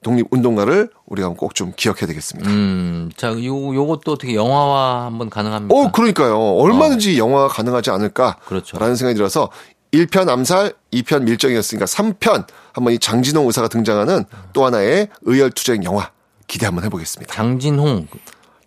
독립운동가를 0.03 0.91
우리가 1.07 1.29
꼭 1.31 1.55
좀 1.55 1.73
기억해야 1.77 2.07
되겠습니다. 2.09 2.51
음. 2.51 3.11
자, 3.17 3.29
요, 3.29 3.75
요것도 3.75 4.13
어떻게 4.13 4.35
영화화 4.35 5.05
한번 5.07 5.31
가능합니까? 5.31 5.73
어, 5.75 5.93
그러니까요. 5.93 6.37
얼마든지 6.37 7.19
영화가 7.19 7.49
가능하지 7.49 7.91
않을까. 7.91 8.39
그렇죠. 8.47 8.79
라는 8.79 8.97
생각이 8.97 9.15
들어서 9.17 9.51
1편 9.93 10.29
암살, 10.29 10.73
2편 10.93 11.23
밀정이었으니까 11.25 11.85
3편 11.85 12.47
한번 12.73 12.95
이 12.95 12.99
장진홍 12.99 13.47
의사가 13.47 13.69
등장하는 13.69 14.25
또 14.53 14.65
하나의 14.65 15.09
의열투쟁 15.23 15.85
영화 15.85 16.11
기대 16.47 16.67
한번 16.67 16.85
해보겠습니다. 16.85 17.33
장진홍. 17.35 18.09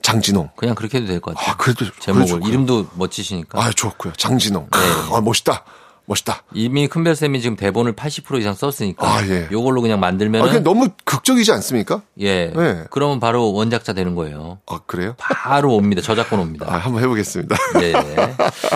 장진홍. 0.04 0.50
그냥 0.56 0.76
그렇게 0.76 0.98
해도 1.00 1.08
될 1.08 1.20
것 1.20 1.34
같아요. 1.36 1.52
아, 1.52 1.58
그래도 1.58 1.86
제목을. 2.00 2.28
그래도 2.28 2.48
이름도 2.48 2.88
멋지시니까. 2.94 3.60
아, 3.60 3.72
좋고요. 3.72 4.14
장진홍. 4.18 4.70
네. 4.72 4.80
아, 5.16 5.20
멋있다. 5.22 5.64
멋있다. 6.08 6.44
이미 6.54 6.88
큰별 6.88 7.16
쌤이 7.16 7.42
지금 7.42 7.56
대본을 7.56 7.94
80% 7.94 8.40
이상 8.40 8.54
썼으니까. 8.54 9.08
아, 9.08 9.28
예. 9.28 9.48
요걸로 9.52 9.82
그냥 9.82 9.98
아, 9.98 10.02
만들면은. 10.02 10.48
그냥 10.48 10.64
너무 10.64 10.90
극적이지 11.04 11.52
않습니까? 11.54 12.02
예. 12.20 12.48
네. 12.56 12.84
그러면 12.92 13.20
바로 13.20 13.52
원작자 13.54 13.94
되는 13.94 14.14
거예요. 14.16 14.60
아, 14.68 14.80
그래요? 14.86 15.16
바로 15.18 15.76
옵니다. 15.76 16.02
저작권 16.02 16.40
옵니다. 16.40 16.68
아, 16.70 16.78
한번 16.78 17.02
해보겠습니다. 17.04 17.56
네. 17.80 17.94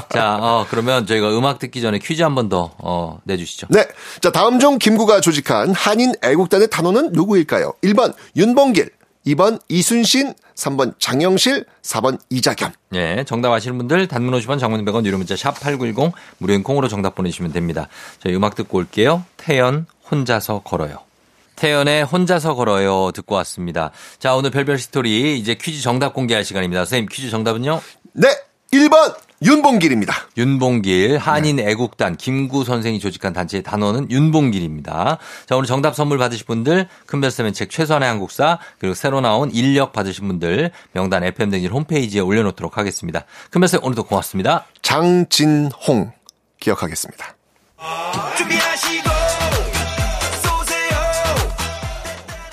자, 0.09 0.37
어, 0.41 0.65
그러면 0.69 1.05
저희가 1.05 1.37
음악 1.37 1.59
듣기 1.59 1.81
전에 1.81 1.99
퀴즈 1.99 2.21
한 2.23 2.35
번 2.35 2.49
더, 2.49 2.71
어, 2.77 3.19
내주시죠. 3.25 3.67
네. 3.69 3.85
자, 4.21 4.31
다음 4.31 4.59
중 4.59 4.77
김구가 4.77 5.21
조직한 5.21 5.73
한인 5.73 6.13
애국단의 6.23 6.69
단원은 6.69 7.11
누구일까요? 7.13 7.73
1번 7.83 8.13
윤봉길, 8.35 8.89
2번 9.27 9.59
이순신, 9.67 10.33
3번 10.55 10.93
장영실, 10.99 11.65
4번 11.81 12.19
이자겸. 12.29 12.71
예, 12.93 13.23
정답 13.27 13.51
아시는 13.51 13.77
분들 13.77 14.07
단문 14.07 14.33
50원 14.39 14.59
장문 14.59 14.83
100원 14.85 15.05
유료 15.05 15.17
문자 15.17 15.35
샵 15.35 15.59
8910 15.59 16.13
무료인 16.37 16.63
콩으로 16.63 16.87
정답 16.87 17.15
보내주시면 17.15 17.51
됩니다. 17.51 17.87
저희 18.19 18.35
음악 18.35 18.55
듣고 18.55 18.77
올게요. 18.77 19.25
태연 19.37 19.85
혼자서 20.09 20.61
걸어요. 20.63 20.99
태연의 21.55 22.05
혼자서 22.05 22.55
걸어요 22.55 23.11
듣고 23.11 23.35
왔습니다. 23.35 23.91
자, 24.17 24.33
오늘 24.33 24.49
별별 24.49 24.79
스토리 24.79 25.37
이제 25.37 25.55
퀴즈 25.55 25.81
정답 25.81 26.13
공개할 26.13 26.45
시간입니다. 26.45 26.85
선생님 26.85 27.09
퀴즈 27.11 27.29
정답은요? 27.29 27.81
네. 28.13 28.27
1번 28.71 29.15
윤봉길입니다. 29.41 30.13
윤봉길 30.37 31.17
한인 31.17 31.59
애국단 31.59 32.17
김구 32.17 32.65
선생이 32.65 32.99
조직한 32.99 33.31
단체의 33.31 33.63
단원은 33.63 34.11
윤봉길입니다. 34.11 35.17
자 35.47 35.55
오늘 35.55 35.65
정답 35.65 35.95
선물 35.95 36.17
받으실 36.17 36.45
분들 36.45 36.87
큰별쌤의 37.05 37.53
책 37.53 37.69
최선의 37.69 38.07
한국사 38.07 38.59
그리고 38.79 38.93
새로 38.93 39.21
나온 39.21 39.49
인력 39.51 39.93
받으신 39.93 40.27
분들 40.27 40.71
명단 40.91 41.23
FM댕진 41.23 41.71
홈페이지에 41.71 42.19
올려놓도록 42.21 42.77
하겠습니다. 42.77 43.25
큰별쌤 43.51 43.79
오늘도 43.83 44.03
고맙습니다. 44.03 44.65
장진홍 44.81 46.11
기억하겠습니다. 46.59 47.35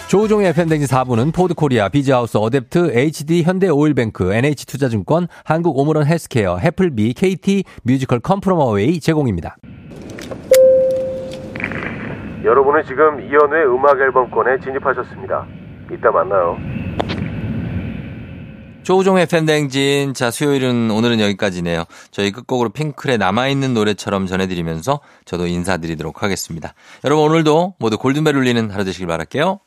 조우종의 0.09 0.51
FM대행진 0.51 0.87
4부는 0.87 1.35
포드코리아, 1.35 1.89
비즈하우스, 1.89 2.39
어댑트, 2.39 2.97
HD, 2.97 3.43
현대오일뱅크, 3.43 4.33
NH투자증권, 4.33 5.27
한국 5.45 5.77
오므론 5.79 6.07
헬스케어, 6.07 6.59
해플비, 6.59 7.15
KT, 7.15 7.65
뮤지컬 7.83 8.21
컴 8.21 8.42
프롬 8.42 8.74
어웨이 8.74 9.01
제공입니다. 9.01 9.57
여러분은 12.45 12.85
지금 12.87 13.21
이현우의 13.21 13.67
음악 13.67 14.01
앨범권에 14.01 14.61
진입하셨습니다. 14.61 15.45
이따 15.93 16.13
만나요. 16.13 16.57
조우종의 18.85 19.27
팬댕진. 19.27 20.15
자, 20.15 20.31
수요일은 20.31 20.93
오늘은 20.93 21.19
여기까지네요. 21.19 21.83
저희 22.13 22.31
끝곡으로 22.31 22.69
핑클의 22.69 23.19
남아있는 23.19 23.75
노래처럼 23.75 24.27
전해드리면서 24.27 25.01
저도 25.25 25.49
인사드리도록 25.49 26.23
하겠습니다. 26.23 26.75
여러분 27.05 27.25
오늘도 27.25 27.75
모두 27.81 27.99
골든벨 27.99 28.37
울리는 28.37 28.71
하루 28.71 28.85
되시길 28.85 29.09
바랄게요. 29.09 29.59